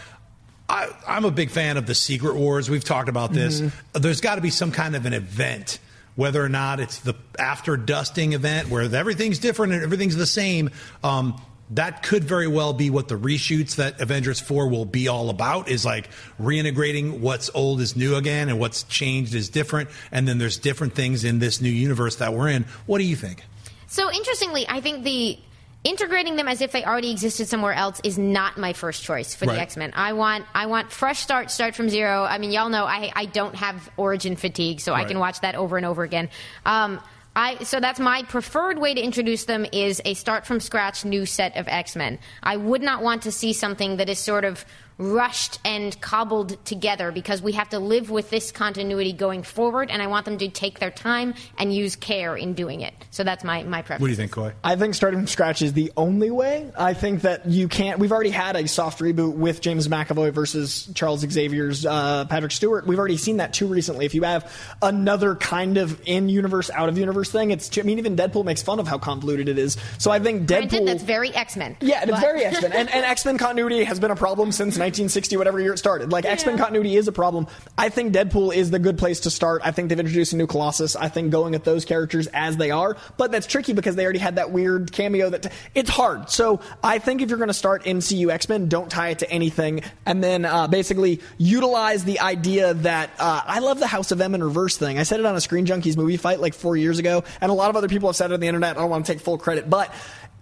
I, 0.70 0.88
I'm 1.06 1.26
a 1.26 1.30
big 1.30 1.50
fan 1.50 1.76
of 1.76 1.84
the 1.86 1.94
Secret 1.94 2.34
Wars. 2.34 2.70
We've 2.70 2.82
talked 2.82 3.10
about 3.10 3.34
this. 3.34 3.60
Mm-hmm. 3.60 4.00
There's 4.00 4.22
got 4.22 4.36
to 4.36 4.40
be 4.40 4.50
some 4.50 4.72
kind 4.72 4.96
of 4.96 5.04
an 5.06 5.12
event, 5.12 5.78
whether 6.16 6.42
or 6.42 6.48
not 6.48 6.80
it's 6.80 6.98
the 7.00 7.14
after 7.38 7.76
dusting 7.76 8.32
event 8.32 8.68
where 8.68 8.82
everything's 8.82 9.38
different 9.38 9.72
and 9.72 9.82
everything's 9.82 10.16
the 10.16 10.26
same. 10.26 10.70
Um, 11.04 11.40
that 11.70 12.02
could 12.02 12.22
very 12.24 12.46
well 12.46 12.72
be 12.72 12.90
what 12.90 13.08
the 13.08 13.16
reshoots 13.16 13.76
that 13.76 14.00
Avengers 14.00 14.38
4 14.40 14.68
will 14.68 14.84
be 14.84 15.08
all 15.08 15.30
about 15.30 15.68
is 15.68 15.84
like 15.84 16.08
reintegrating 16.40 17.18
what's 17.18 17.50
old 17.54 17.80
is 17.80 17.96
new 17.96 18.14
again 18.14 18.48
and 18.48 18.60
what's 18.60 18.84
changed 18.84 19.34
is 19.34 19.48
different. 19.48 19.90
And 20.12 20.28
then 20.28 20.38
there's 20.38 20.58
different 20.58 20.94
things 20.94 21.24
in 21.24 21.38
this 21.40 21.60
new 21.60 21.70
universe 21.70 22.16
that 22.16 22.32
we're 22.32 22.48
in. 22.48 22.66
What 22.86 22.98
do 22.98 23.04
you 23.04 23.16
think? 23.16 23.42
So 23.88 24.12
interestingly, 24.12 24.66
I 24.68 24.80
think 24.80 25.04
the 25.04 25.38
integrating 25.86 26.36
them 26.36 26.48
as 26.48 26.60
if 26.60 26.72
they 26.72 26.84
already 26.84 27.10
existed 27.10 27.46
somewhere 27.48 27.72
else 27.72 28.00
is 28.02 28.18
not 28.18 28.58
my 28.58 28.72
first 28.72 29.02
choice 29.04 29.34
for 29.34 29.46
Right. 29.46 29.54
the 29.54 29.60
X 29.60 29.76
Men. 29.76 29.92
I 29.94 30.12
want 30.12 30.44
I 30.54 30.66
want 30.66 30.90
fresh 30.90 31.20
start, 31.20 31.50
start 31.50 31.74
from 31.74 31.88
zero. 31.88 32.24
I 32.24 32.38
mean, 32.38 32.50
y'all 32.50 32.68
know 32.68 32.84
I 32.84 33.12
I 33.14 33.26
don't 33.26 33.54
have 33.54 33.88
origin 33.96 34.36
fatigue, 34.36 34.80
so 34.80 34.92
I 34.92 35.04
can 35.04 35.18
watch 35.18 35.40
that 35.40 35.54
over 35.54 35.76
and 35.76 35.86
over 35.86 36.02
again. 36.02 36.28
Um, 36.64 37.00
I, 37.38 37.62
so 37.64 37.80
that's 37.80 38.00
my 38.00 38.22
preferred 38.22 38.78
way 38.78 38.94
to 38.94 39.00
introduce 39.00 39.44
them 39.44 39.66
is 39.70 40.00
a 40.06 40.14
start 40.14 40.46
from 40.46 40.58
scratch 40.58 41.04
new 41.04 41.26
set 41.26 41.54
of 41.58 41.68
X-Men. 41.68 42.18
I 42.42 42.56
would 42.56 42.80
not 42.80 43.02
want 43.02 43.24
to 43.24 43.30
see 43.30 43.52
something 43.52 43.98
that 43.98 44.08
is 44.08 44.18
sort 44.18 44.46
of 44.46 44.64
rushed 44.98 45.58
and 45.64 46.00
cobbled 46.00 46.64
together 46.64 47.12
because 47.12 47.42
we 47.42 47.52
have 47.52 47.68
to 47.68 47.78
live 47.78 48.10
with 48.10 48.30
this 48.30 48.50
continuity 48.50 49.12
going 49.12 49.42
forward 49.42 49.90
and 49.90 50.00
I 50.00 50.06
want 50.06 50.24
them 50.24 50.38
to 50.38 50.48
take 50.48 50.78
their 50.78 50.90
time 50.90 51.34
and 51.58 51.74
use 51.74 51.96
care 51.96 52.36
in 52.36 52.54
doing 52.54 52.80
it. 52.80 52.94
So 53.10 53.22
that's 53.22 53.44
my, 53.44 53.62
my 53.62 53.82
preference. 53.82 54.00
What 54.00 54.06
do 54.06 54.12
you 54.12 54.16
think, 54.16 54.32
Coy? 54.32 54.52
I 54.64 54.76
think 54.76 54.94
starting 54.94 55.20
from 55.20 55.26
scratch 55.26 55.60
is 55.60 55.74
the 55.74 55.92
only 55.96 56.30
way. 56.30 56.70
I 56.78 56.94
think 56.94 57.22
that 57.22 57.46
you 57.46 57.68
can't. 57.68 57.98
We've 57.98 58.12
already 58.12 58.30
had 58.30 58.56
a 58.56 58.66
soft 58.66 59.00
reboot 59.00 59.34
with 59.34 59.60
James 59.60 59.86
McAvoy 59.88 60.32
versus 60.32 60.90
Charles 60.94 61.20
Xavier's 61.20 61.84
uh, 61.84 62.24
Patrick 62.26 62.52
Stewart. 62.52 62.86
We've 62.86 62.98
already 62.98 63.16
seen 63.16 63.38
that 63.38 63.52
too 63.52 63.66
recently. 63.66 64.06
If 64.06 64.14
you 64.14 64.22
have 64.22 64.50
another 64.80 65.34
kind 65.34 65.76
of 65.76 66.00
in 66.06 66.28
universe, 66.28 66.70
out 66.70 66.88
of 66.88 66.98
universe 66.98 67.30
thing, 67.30 67.50
it's. 67.50 67.76
I 67.76 67.82
mean, 67.82 67.98
even 67.98 68.16
Deadpool 68.16 68.44
makes 68.44 68.62
fun 68.62 68.80
of 68.80 68.88
how 68.88 68.98
convoluted 68.98 69.48
it 69.48 69.58
is. 69.58 69.76
So 69.98 70.10
I 70.10 70.18
think 70.18 70.48
Deadpool. 70.48 70.70
Granted, 70.70 70.88
that's 70.88 71.02
very 71.02 71.34
X-Men. 71.34 71.76
Yeah, 71.80 72.02
it's 72.02 72.20
very 72.20 72.44
X 72.44 72.62
Men, 72.62 72.72
and, 72.72 72.88
and 72.90 73.04
X 73.04 73.24
Men 73.24 73.38
continuity 73.38 73.84
has 73.84 74.00
been 74.00 74.10
a 74.10 74.16
problem 74.16 74.52
since 74.52 74.78
1960, 74.86 75.36
whatever 75.36 75.60
year 75.60 75.72
it 75.72 75.78
started. 75.78 76.12
Like 76.12 76.24
X 76.24 76.46
Men 76.46 76.56
continuity 76.56 76.96
is 76.96 77.08
a 77.08 77.12
problem. 77.12 77.48
I 77.76 77.88
think 77.88 78.14
Deadpool 78.14 78.54
is 78.54 78.70
the 78.70 78.78
good 78.78 78.98
place 78.98 79.20
to 79.20 79.30
start. 79.30 79.62
I 79.64 79.72
think 79.72 79.88
they've 79.88 79.98
introduced 79.98 80.32
a 80.32 80.36
new 80.36 80.46
Colossus. 80.46 80.94
I 80.94 81.08
think 81.08 81.32
going 81.32 81.56
at 81.56 81.64
those 81.64 81.84
characters 81.84 82.28
as 82.28 82.56
they 82.56 82.70
are, 82.70 82.96
but 83.16 83.32
that's 83.32 83.48
tricky 83.48 83.72
because 83.72 83.96
they 83.96 84.04
already 84.04 84.20
had 84.20 84.36
that 84.36 84.52
weird 84.52 84.92
cameo. 84.92 85.30
That 85.30 85.52
it's 85.74 85.90
hard. 85.90 86.30
So 86.30 86.60
I 86.84 87.00
think 87.00 87.20
if 87.20 87.28
you're 87.28 87.38
going 87.38 87.48
to 87.48 87.54
start 87.54 87.84
MCU 87.84 88.30
X 88.30 88.48
Men, 88.48 88.68
don't 88.68 88.90
tie 88.90 89.08
it 89.08 89.18
to 89.20 89.30
anything, 89.30 89.82
and 90.04 90.22
then 90.22 90.44
uh, 90.44 90.68
basically 90.68 91.20
utilize 91.36 92.04
the 92.04 92.20
idea 92.20 92.74
that 92.74 93.10
uh, 93.18 93.42
I 93.44 93.58
love 93.58 93.80
the 93.80 93.88
House 93.88 94.12
of 94.12 94.20
M 94.20 94.34
in 94.34 94.44
reverse 94.44 94.76
thing. 94.76 94.98
I 94.98 95.02
said 95.02 95.18
it 95.18 95.26
on 95.26 95.34
a 95.34 95.40
Screen 95.40 95.66
Junkies 95.66 95.96
movie 95.96 96.16
fight 96.16 96.38
like 96.40 96.54
four 96.54 96.76
years 96.76 97.00
ago, 97.00 97.24
and 97.40 97.50
a 97.50 97.54
lot 97.54 97.70
of 97.70 97.76
other 97.76 97.88
people 97.88 98.08
have 98.08 98.16
said 98.16 98.30
it 98.30 98.34
on 98.34 98.40
the 98.40 98.46
internet. 98.46 98.76
I 98.76 98.80
don't 98.80 98.90
want 98.90 99.04
to 99.04 99.12
take 99.12 99.20
full 99.20 99.38
credit, 99.38 99.68
but 99.68 99.92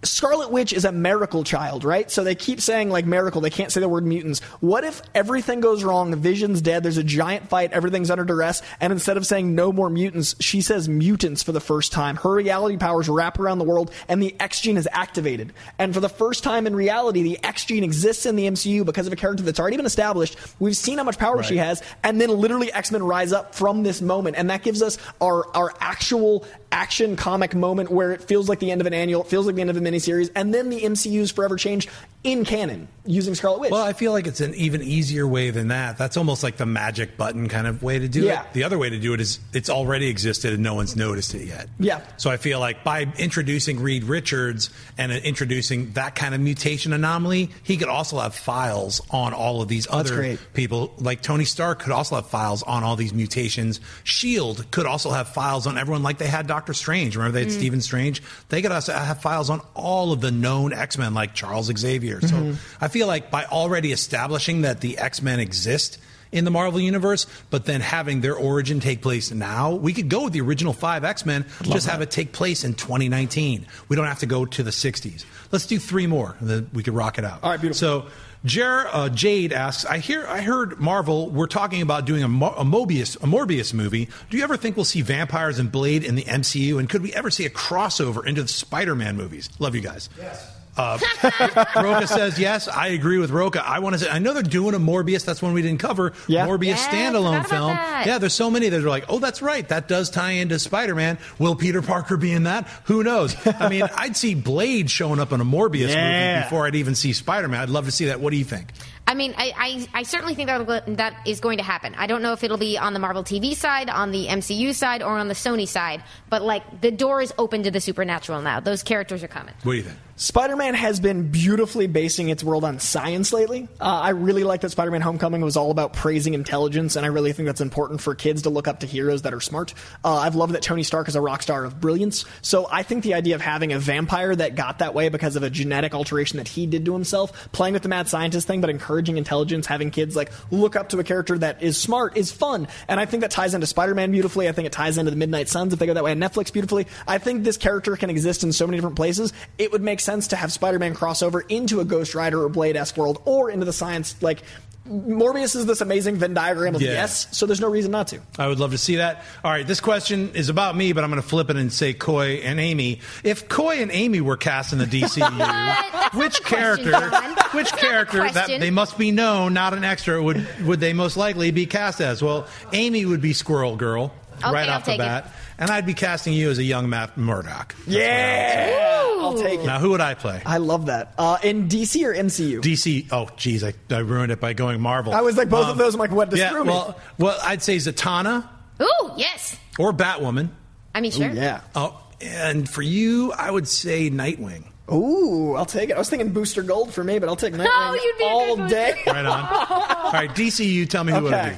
Scarlet 0.05 0.51
Witch 0.51 0.73
is 0.73 0.85
a 0.85 0.91
miracle 0.91 1.43
child, 1.43 1.83
right? 1.83 2.09
So 2.09 2.23
they 2.23 2.35
keep 2.35 2.61
saying 2.61 2.89
like 2.89 3.05
miracle. 3.05 3.41
They 3.41 3.49
can't 3.49 3.71
say 3.71 3.81
the 3.81 3.89
word 3.89 4.05
mutants. 4.05 4.39
What 4.59 4.83
if 4.83 5.01
everything 5.13 5.59
goes 5.59 5.83
wrong? 5.83 6.15
Vision's 6.15 6.61
dead. 6.61 6.83
There's 6.83 6.97
a 6.97 7.03
giant 7.03 7.49
fight. 7.49 7.71
Everything's 7.71 8.09
under 8.09 8.23
duress. 8.23 8.61
And 8.79 8.93
instead 8.93 9.17
of 9.17 9.25
saying 9.25 9.55
no 9.55 9.71
more 9.71 9.89
mutants, 9.89 10.35
she 10.39 10.61
says 10.61 10.87
mutants 10.87 11.43
for 11.43 11.51
the 11.51 11.59
first 11.59 11.91
time. 11.91 12.15
Her 12.17 12.33
reality 12.33 12.77
powers 12.77 13.09
wrap 13.09 13.39
around 13.39 13.59
the 13.59 13.65
world 13.65 13.91
and 14.07 14.21
the 14.21 14.35
X 14.39 14.61
gene 14.61 14.77
is 14.77 14.87
activated. 14.91 15.53
And 15.79 15.93
for 15.93 15.99
the 15.99 16.09
first 16.09 16.43
time 16.43 16.67
in 16.67 16.75
reality, 16.75 17.23
the 17.23 17.43
X 17.43 17.65
gene 17.65 17.83
exists 17.83 18.25
in 18.25 18.35
the 18.35 18.47
MCU 18.47 18.85
because 18.85 19.07
of 19.07 19.13
a 19.13 19.15
character 19.15 19.43
that's 19.43 19.59
already 19.59 19.77
been 19.77 19.85
established. 19.85 20.37
We've 20.59 20.77
seen 20.77 20.97
how 20.97 21.03
much 21.03 21.17
power 21.17 21.43
she 21.43 21.57
has. 21.57 21.81
And 22.03 22.19
then 22.21 22.29
literally 22.29 22.71
X 22.71 22.91
Men 22.91 23.03
rise 23.03 23.33
up 23.33 23.55
from 23.55 23.83
this 23.83 24.01
moment. 24.01 24.37
And 24.37 24.49
that 24.49 24.63
gives 24.63 24.81
us 24.81 24.97
our, 25.21 25.47
our 25.55 25.73
actual 25.79 26.45
action 26.75 27.15
comic 27.15 27.55
moment 27.55 27.89
where 27.89 28.11
it 28.11 28.21
feels 28.21 28.49
like 28.49 28.59
the 28.59 28.69
end 28.69 28.81
of 28.81 28.87
an 28.87 28.93
annual, 28.93 29.21
it 29.21 29.27
feels 29.27 29.45
like 29.45 29.55
the 29.55 29.61
end 29.61 29.69
of 29.69 29.77
a 29.77 29.79
miniseries, 29.79 30.29
and 30.35 30.53
then 30.53 30.69
the 30.69 30.81
MCU's 30.81 31.31
forever 31.31 31.55
changed 31.55 31.89
in 32.23 32.43
canon 32.43 32.87
using 33.05 33.33
Scarlet 33.35 33.59
Witch. 33.61 33.71
Well, 33.71 33.83
I 33.83 33.93
feel 33.93 34.11
like 34.11 34.27
it's 34.27 34.41
an 34.41 34.53
even 34.55 34.81
easier 34.81 35.25
way 35.27 35.51
than 35.51 35.69
that. 35.69 35.97
That's 35.97 36.17
almost 36.17 36.43
like 36.43 36.57
the 36.57 36.65
magic 36.65 37.15
button 37.17 37.47
kind 37.47 37.65
of 37.67 37.81
way 37.81 37.99
to 37.99 38.07
do 38.07 38.23
Yeah. 38.23 38.41
it. 38.41 38.47
The 38.53 38.63
other 38.63 38.77
way 38.77 38.89
to 38.89 38.99
do 38.99 39.13
it 39.13 39.21
is 39.21 39.39
it's 39.53 39.69
already 39.69 40.07
existed 40.09 40.53
and 40.53 40.63
no 40.63 40.73
one's 40.73 40.95
noticed 40.95 41.33
it 41.35 41.45
yet. 41.45 41.67
Yeah. 41.79 42.01
So 42.17 42.29
I 42.31 42.37
feel 42.37 42.59
like 42.59 42.83
by 42.83 43.07
introducing 43.19 43.79
Reed 43.79 44.03
Richards 44.03 44.69
and 44.97 45.11
introducing 45.11 45.91
that 45.93 46.15
kind 46.15 46.33
of 46.35 46.41
mutation 46.41 46.91
anomaly, 46.93 47.51
he 47.63 47.77
could 47.77 47.87
also 47.89 48.17
have 48.19 48.35
files 48.35 49.01
on 49.11 49.33
all 49.33 49.61
of 49.61 49.67
these 49.69 49.87
other 49.89 50.37
people. 50.55 50.93
Like 50.97 51.21
Tony 51.21 51.45
Stark 51.45 51.79
could 51.79 51.91
also 51.93 52.15
have 52.15 52.27
files 52.27 52.63
on 52.63 52.83
all 52.83 52.95
these 52.95 53.13
mutations. 53.13 53.79
Shield 54.03 54.65
could 54.71 54.87
also 54.87 55.11
have 55.11 55.29
files 55.29 55.67
on 55.67 55.77
everyone, 55.77 56.01
like 56.03 56.17
they 56.17 56.27
had 56.27 56.47
Doctor 56.47 56.64
Strange. 56.73 57.15
Remember 57.15 57.33
they 57.33 57.43
had 57.43 57.53
mm. 57.53 57.57
Stephen 57.57 57.81
Strange. 57.81 58.21
They 58.49 58.61
could 58.61 58.71
also 58.71 58.93
have 58.93 59.21
files 59.21 59.49
on 59.49 59.61
all 59.73 60.11
of 60.11 60.21
the 60.21 60.31
known 60.31 60.73
X 60.73 60.97
Men, 60.97 61.13
like 61.13 61.33
Charles 61.33 61.71
Xavier. 61.75 62.21
So 62.21 62.27
mm-hmm. 62.27 62.83
I 62.83 62.87
feel 62.87 63.07
like 63.07 63.31
by 63.31 63.45
already 63.45 63.91
establishing 63.91 64.61
that 64.61 64.81
the 64.81 64.97
X 64.97 65.21
Men 65.21 65.39
exist. 65.39 65.99
In 66.31 66.43
the 66.43 66.51
Marvel 66.51 66.81
universe, 66.81 67.27
but 67.49 67.63
then 67.63 67.79
having 67.79 68.19
their 68.19 68.35
origin 68.35 68.81
take 68.81 69.01
place 69.01 69.31
now, 69.31 69.71
we 69.71 69.93
could 69.93 70.09
go 70.09 70.25
with 70.25 70.33
the 70.33 70.41
original 70.41 70.73
five 70.73 71.05
X 71.05 71.25
Men, 71.25 71.45
just 71.61 71.87
have 71.87 72.01
it 72.01 72.11
take 72.11 72.33
place 72.33 72.65
in 72.65 72.73
2019. 72.73 73.65
We 73.87 73.95
don't 73.95 74.07
have 74.07 74.19
to 74.19 74.25
go 74.25 74.43
to 74.45 74.63
the 74.63 74.71
60s. 74.71 75.23
Let's 75.53 75.65
do 75.65 75.79
three 75.79 76.07
more, 76.07 76.35
and 76.41 76.49
then 76.49 76.69
we 76.73 76.83
could 76.83 76.93
rock 76.93 77.17
it 77.19 77.23
out. 77.23 77.41
All 77.41 77.51
right, 77.51 77.61
beautiful. 77.61 77.77
So 77.77 78.07
Jer 78.45 78.87
uh, 78.91 79.09
Jade 79.09 79.51
asks, 79.51 79.85
I 79.85 79.97
hear, 79.97 80.25
I 80.27 80.41
heard 80.41 80.79
Marvel. 80.79 81.29
We're 81.29 81.47
talking 81.47 81.81
about 81.81 82.05
doing 82.05 82.23
a, 82.23 82.27
Mo- 82.27 82.53
a 82.55 82.63
Mobius, 82.63 83.15
a 83.17 83.25
Morbius 83.27 83.73
movie. 83.73 84.07
Do 84.29 84.37
you 84.37 84.43
ever 84.43 84.55
think 84.55 84.75
we'll 84.75 84.85
see 84.85 85.01
vampires 85.01 85.57
and 85.57 85.71
Blade 85.71 86.03
in 86.03 86.15
the 86.15 86.23
MCU? 86.23 86.77
And 86.79 86.87
could 86.89 87.01
we 87.01 87.11
ever 87.13 87.31
see 87.31 87.45
a 87.45 87.49
crossover 87.49 88.25
into 88.25 88.43
the 88.43 88.47
Spider-Man 88.47 89.17
movies? 89.17 89.49
Love 89.59 89.73
you 89.73 89.81
guys. 89.81 90.09
Yes. 90.17 90.51
Uh, 90.77 90.97
Roca 91.75 92.05
says 92.07 92.37
yes. 92.37 92.67
I 92.67 92.87
agree 92.87 93.17
with 93.17 93.31
Roca. 93.31 93.65
I 93.65 93.79
want 93.79 93.93
to 93.93 93.99
say 93.99 94.09
I 94.09 94.19
know 94.19 94.33
they're 94.33 94.43
doing 94.43 94.75
a 94.75 94.79
Morbius. 94.79 95.23
That's 95.25 95.41
one 95.41 95.53
we 95.53 95.61
didn't 95.61 95.79
cover. 95.79 96.13
Yeah. 96.27 96.47
Morbius 96.47 96.65
Yeah, 96.67 96.75
I 96.89 96.95
standalone 96.95 97.45
film. 97.47 97.67
that. 97.69 98.05
Yeah, 98.05 98.17
there's 98.17 98.33
so 98.33 98.51
many 98.51 98.69
that 98.69 98.83
are 98.83 98.89
like, 98.89 99.05
oh, 99.07 99.19
that's 99.19 99.41
right. 99.41 99.67
That 99.69 99.87
does 99.87 100.09
tie 100.09 100.31
into 100.31 100.59
Spider-Man. 100.59 101.17
Will 101.39 101.55
Peter 101.55 101.81
Parker 101.81 102.17
be 102.17 102.31
in 102.31 102.43
that? 102.43 102.67
Who 102.85 103.03
knows? 103.03 103.35
I 103.47 103.69
mean, 103.69 103.83
I'd 103.95 104.17
see 104.17 104.35
Blade 104.35 104.89
showing 104.91 105.19
up 105.19 105.31
in 105.31 105.39
a 105.41 105.45
Morbius 105.45 105.89
Yeah. 105.93 106.33
movie 106.35 106.43
before 106.45 106.67
I'd 106.67 106.75
even 106.75 106.95
see 106.95 107.13
Spider-Man. 107.13 107.59
I'd 107.61 107.69
love 107.69 107.85
to 107.85 107.91
see 107.91 108.05
that. 108.05 108.19
What 108.19 108.31
do 108.31 108.37
you 108.37 108.45
think? 108.45 108.71
I 109.07 109.13
mean, 109.13 109.35
I, 109.37 109.53
I, 109.93 109.99
I 109.99 110.03
certainly 110.03 110.33
think 110.33 110.47
that 110.47 110.97
that 110.97 111.15
is 111.27 111.39
going 111.39 111.59
to 111.59 111.63
happen. 111.63 111.93
I 111.95 112.07
don't 112.07 112.23
know 112.23 112.33
if 112.33 112.43
it'll 112.43 112.57
be 112.57 112.77
on 112.77 112.93
the 112.93 112.99
Marvel 112.99 113.23
TV 113.23 113.55
side, 113.55 113.87
on 113.89 114.09
the 114.11 114.25
MCU 114.27 114.73
side, 114.73 115.03
or 115.03 115.17
on 115.19 115.27
the 115.27 115.35
Sony 115.35 115.67
side. 115.67 116.03
But 116.29 116.41
like, 116.41 116.81
the 116.81 116.89
door 116.91 117.21
is 117.21 117.31
open 117.37 117.61
to 117.63 117.71
the 117.71 117.79
supernatural 117.79 118.41
now. 118.41 118.59
Those 118.59 118.81
characters 118.81 119.23
are 119.23 119.27
coming. 119.27 119.53
What 119.63 119.73
do 119.73 119.77
you 119.77 119.83
think? 119.83 119.97
Spider 120.17 120.55
Man 120.55 120.75
has 120.75 121.01
been 121.01 121.29
beautifully 121.29 121.87
basing 121.87 122.29
its 122.29 122.41
world 122.41 122.63
on 122.63 122.79
science 122.79 123.33
lately. 123.33 123.67
Uh, 123.81 123.99
I 123.99 124.09
really 124.11 124.45
like 124.45 124.61
that 124.61 124.69
Spider 124.69 124.89
Man 124.89 125.01
Homecoming 125.01 125.41
was 125.41 125.57
all 125.57 125.71
about 125.71 125.91
praising 125.91 126.33
intelligence, 126.33 126.95
and 126.95 127.05
I 127.05 127.09
really 127.09 127.33
think 127.33 127.47
that's 127.47 127.59
important 127.59 127.99
for 127.99 128.15
kids 128.15 128.43
to 128.43 128.49
look 128.49 128.65
up 128.65 128.79
to 128.79 128.87
heroes 128.87 129.23
that 129.23 129.33
are 129.33 129.41
smart. 129.41 129.73
Uh, 130.05 130.15
I've 130.15 130.35
loved 130.35 130.53
that 130.53 130.61
Tony 130.61 130.83
Stark 130.83 131.09
is 131.09 131.17
a 131.17 131.21
rock 131.21 131.41
star 131.41 131.65
of 131.65 131.81
brilliance. 131.81 132.23
So 132.41 132.65
I 132.71 132.83
think 132.83 133.03
the 133.03 133.13
idea 133.13 133.35
of 133.35 133.41
having 133.41 133.73
a 133.73 133.79
vampire 133.79 134.33
that 134.33 134.55
got 134.55 134.79
that 134.79 134.93
way 134.93 135.09
because 135.09 135.35
of 135.35 135.43
a 135.43 135.49
genetic 135.49 135.93
alteration 135.93 136.37
that 136.37 136.47
he 136.47 136.65
did 136.65 136.85
to 136.85 136.93
himself, 136.93 137.51
playing 137.51 137.73
with 137.73 137.83
the 137.83 137.89
mad 137.89 138.07
scientist 138.07 138.47
thing, 138.47 138.61
but 138.61 138.69
encouraging 138.69 139.17
intelligence, 139.17 139.67
having 139.67 139.91
kids 139.91 140.15
like 140.15 140.31
look 140.49 140.77
up 140.77 140.87
to 140.89 140.99
a 140.99 141.03
character 141.03 141.37
that 141.39 141.61
is 141.61 141.77
smart 141.77 142.15
is 142.15 142.31
fun. 142.31 142.69
And 142.87 143.01
I 143.01 143.05
think 143.05 143.19
that 143.19 143.31
ties 143.31 143.53
into 143.53 143.67
Spider 143.67 143.93
Man 143.93 144.11
beautifully. 144.11 144.47
I 144.47 144.53
think 144.53 144.65
it 144.65 144.71
ties 144.71 144.97
into 144.97 145.11
the 145.11 145.17
Midnight 145.17 145.49
Suns 145.49 145.73
if 145.73 145.79
they 145.79 145.85
go 145.85 145.93
that 145.93 146.05
way 146.05 146.11
on 146.11 146.19
Netflix 146.19 146.53
beautifully. 146.53 146.87
I 147.05 147.17
think 147.17 147.43
this 147.43 147.57
character 147.57 147.97
can 147.97 148.09
exist 148.09 148.45
in 148.45 148.53
so 148.53 148.65
many 148.65 148.77
different 148.77 148.95
places. 148.95 149.33
It 149.57 149.73
would 149.73 149.81
make 149.81 149.99
sense 150.05 150.27
to 150.29 150.35
have 150.35 150.51
Spider 150.51 150.79
Man 150.79 150.95
crossover 150.95 151.41
into 151.49 151.79
a 151.81 151.85
Ghost 151.85 152.15
Rider 152.15 152.41
or 152.43 152.49
Blade 152.49 152.77
esque 152.77 152.95
world 152.97 153.21
or 153.25 153.49
into 153.51 153.65
the 153.65 153.73
science. 153.73 154.15
Like, 154.21 154.43
Morbius 154.87 155.55
is 155.55 155.65
this 155.65 155.81
amazing 155.81 156.17
Venn 156.17 156.35
diagram 156.35 156.75
of 156.75 156.81
Yeah. 156.81 156.91
yes, 156.91 157.27
so 157.31 157.47
there's 157.47 157.59
no 157.59 157.67
reason 157.69 157.89
not 157.91 158.07
to. 158.09 158.19
I 158.37 158.47
would 158.47 158.59
love 158.59 158.69
to 158.71 158.77
see 158.77 158.97
that. 158.97 159.23
All 159.43 159.51
right, 159.51 159.65
this 159.65 159.79
question 159.79 160.29
is 160.35 160.49
about 160.49 160.77
me, 160.77 160.93
but 160.93 161.03
I'm 161.03 161.09
going 161.09 161.21
to 161.21 161.27
flip 161.27 161.49
it 161.49 161.55
and 161.57 161.73
say 161.73 161.93
Coy 161.93 162.35
and 162.43 162.59
Amy. 162.59 163.01
If 163.23 163.49
Coy 163.49 163.81
and 163.81 163.89
Amy 163.91 164.21
were 164.21 164.37
cast 164.37 164.73
in 164.73 164.79
the 164.79 164.85
DCU, 164.85 165.37
That's 165.39 166.15
which 166.15 166.37
the 166.37 166.43
question, 166.43 166.91
character, 166.91 167.57
which 167.57 167.71
That's 167.71 167.81
character 167.81 168.29
that 168.29 168.47
they 168.59 168.69
must 168.69 168.95
be 168.99 169.09
known, 169.09 169.53
not 169.55 169.73
an 169.73 169.83
extra, 169.83 170.21
would 170.21 170.47
would 170.63 170.79
they 170.79 170.93
most 170.93 171.17
likely 171.17 171.49
be 171.49 171.65
cast 171.65 171.99
as? 171.99 172.21
Well, 172.21 172.45
Amy 172.71 173.05
would 173.05 173.21
be 173.21 173.33
Squirrel 173.33 173.75
Girl 173.77 174.13
Okay, 174.37 174.51
right 174.51 174.69
I'll 174.69 174.75
off 174.77 174.85
the 174.85 174.97
bat. 174.97 175.25
it. 175.25 175.31
Bat, 175.57 175.69
and 175.69 175.71
I'd 175.71 175.85
be 175.85 175.93
casting 175.93 176.33
you 176.33 176.49
as 176.49 176.57
a 176.57 176.63
young 176.63 176.89
Matt 176.89 177.17
Murdock. 177.17 177.75
Yeah, 177.87 179.15
I'll 179.19 179.33
take 179.37 179.59
it. 179.59 179.65
Now, 179.65 179.79
who 179.79 179.91
would 179.91 180.01
I 180.01 180.13
play? 180.13 180.41
I 180.45 180.57
love 180.57 180.87
that. 180.87 181.13
Uh, 181.17 181.37
in 181.43 181.67
DC 181.67 182.03
or 182.05 182.13
MCU? 182.13 182.61
DC. 182.61 183.07
Oh, 183.11 183.27
geez, 183.37 183.63
I, 183.63 183.73
I 183.89 183.99
ruined 183.99 184.31
it 184.31 184.39
by 184.39 184.53
going 184.53 184.81
Marvel. 184.81 185.13
I 185.13 185.21
was 185.21 185.37
like 185.37 185.49
both 185.49 185.65
of 185.65 185.71
Um, 185.73 185.77
those. 185.77 185.93
I'm 185.95 185.99
like, 185.99 186.11
what? 186.11 186.29
Just 186.29 186.39
yeah, 186.41 186.49
screw 186.49 186.63
me. 186.65 186.69
well, 186.71 186.99
well, 187.17 187.37
I'd 187.43 187.61
say 187.63 187.77
Zatanna 187.77 188.47
Ooh, 188.81 189.11
yes. 189.17 189.57
or 189.79 189.91
Batwoman. 189.93 190.49
I 190.93 191.01
mean, 191.01 191.11
sure. 191.11 191.29
yeah. 191.31 191.61
Oh, 191.75 192.01
and 192.21 192.69
for 192.69 192.81
you, 192.81 193.31
I 193.33 193.51
would 193.51 193.67
say 193.67 194.09
Nightwing. 194.09 194.65
Ooh, 194.91 195.55
I'll 195.55 195.65
take 195.65 195.89
it. 195.89 195.93
I 195.95 195.97
was 195.99 196.09
thinking 196.09 196.31
Booster 196.31 196.61
Gold 196.61 196.93
for 196.93 197.03
me, 197.03 197.17
but 197.19 197.27
I'll 197.27 197.35
take 197.35 197.53
Nightwing 197.55 197.67
Oh, 197.67 197.93
you'd 198.01 198.17
be 198.17 198.23
a 198.23 198.27
all 198.27 198.55
good 198.57 198.69
day. 198.69 199.01
Right 199.07 199.25
on. 199.25 199.39
All 200.05 200.11
right, 200.11 200.29
DCU, 200.29 200.87
tell 200.87 201.03
me 201.03 201.11
who 201.11 201.23
would 201.23 201.33
it 201.33 201.35
Okay. 201.35 201.49
be. 201.51 201.57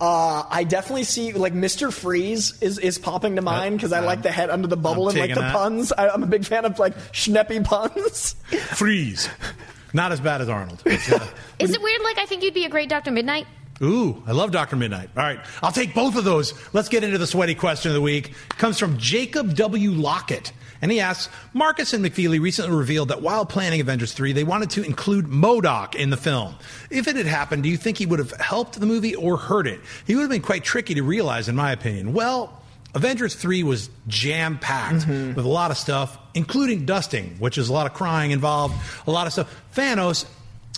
Uh, 0.00 0.44
I 0.48 0.64
definitely 0.64 1.04
see 1.04 1.32
like 1.32 1.52
Mr. 1.52 1.92
Freeze 1.92 2.60
is, 2.62 2.78
is 2.78 2.98
popping 2.98 3.36
to 3.36 3.42
mind 3.42 3.76
because 3.76 3.92
I 3.92 4.00
like 4.00 4.22
the 4.22 4.32
head 4.32 4.48
under 4.48 4.66
the 4.66 4.76
bubble 4.76 5.08
I'm 5.08 5.16
and 5.16 5.20
like 5.20 5.34
the 5.34 5.40
that. 5.42 5.52
puns. 5.52 5.92
I, 5.92 6.08
I'm 6.08 6.22
a 6.22 6.26
big 6.26 6.46
fan 6.46 6.64
of 6.64 6.78
like 6.78 6.96
schneppy 7.12 7.62
puns. 7.62 8.34
Freeze. 8.74 9.28
Not 9.92 10.12
as 10.12 10.20
bad 10.20 10.40
as 10.40 10.48
Arnold. 10.48 10.82
But, 10.90 11.12
uh, 11.12 11.26
Is 11.58 11.74
it 11.74 11.82
weird? 11.82 12.00
Like, 12.02 12.18
I 12.18 12.24
think 12.26 12.42
you'd 12.42 12.54
be 12.54 12.64
a 12.64 12.68
great 12.70 12.88
Doctor 12.88 13.10
Midnight. 13.10 13.46
Ooh, 13.82 14.22
I 14.26 14.32
love 14.32 14.50
Dr. 14.50 14.76
Midnight. 14.76 15.10
All 15.16 15.22
right, 15.22 15.40
I'll 15.62 15.72
take 15.72 15.94
both 15.94 16.16
of 16.16 16.24
those. 16.24 16.52
Let's 16.74 16.88
get 16.88 17.02
into 17.02 17.16
the 17.16 17.26
sweaty 17.26 17.54
question 17.54 17.90
of 17.90 17.94
the 17.94 18.00
week. 18.00 18.28
It 18.28 18.58
comes 18.58 18.78
from 18.78 18.98
Jacob 18.98 19.54
W. 19.54 19.92
Lockett. 19.92 20.52
And 20.82 20.90
he 20.90 21.00
asks, 21.00 21.32
Markus 21.52 21.92
and 21.92 22.04
McFeely 22.04 22.40
recently 22.40 22.74
revealed 22.74 23.08
that 23.08 23.20
while 23.20 23.44
planning 23.44 23.80
Avengers 23.80 24.12
3, 24.12 24.32
they 24.32 24.44
wanted 24.44 24.70
to 24.70 24.82
include 24.82 25.26
MODOK 25.26 25.94
in 25.94 26.10
the 26.10 26.16
film. 26.16 26.54
If 26.90 27.06
it 27.06 27.16
had 27.16 27.26
happened, 27.26 27.62
do 27.62 27.68
you 27.68 27.76
think 27.76 27.98
he 27.98 28.06
would 28.06 28.18
have 28.18 28.32
helped 28.32 28.80
the 28.80 28.86
movie 28.86 29.14
or 29.14 29.36
hurt 29.36 29.66
it? 29.66 29.80
He 30.06 30.14
would 30.14 30.22
have 30.22 30.30
been 30.30 30.42
quite 30.42 30.64
tricky 30.64 30.94
to 30.94 31.02
realize, 31.02 31.48
in 31.48 31.56
my 31.56 31.72
opinion. 31.72 32.14
Well, 32.14 32.62
Avengers 32.94 33.34
3 33.34 33.62
was 33.62 33.90
jam 34.08 34.58
packed 34.58 35.06
mm-hmm. 35.06 35.34
with 35.34 35.44
a 35.44 35.48
lot 35.48 35.70
of 35.70 35.76
stuff, 35.76 36.18
including 36.34 36.86
dusting, 36.86 37.36
which 37.38 37.58
is 37.58 37.68
a 37.68 37.72
lot 37.72 37.86
of 37.86 37.94
crying 37.94 38.30
involved, 38.30 38.74
a 39.06 39.10
lot 39.10 39.26
of 39.26 39.32
stuff. 39.32 39.62
Thanos, 39.74 40.26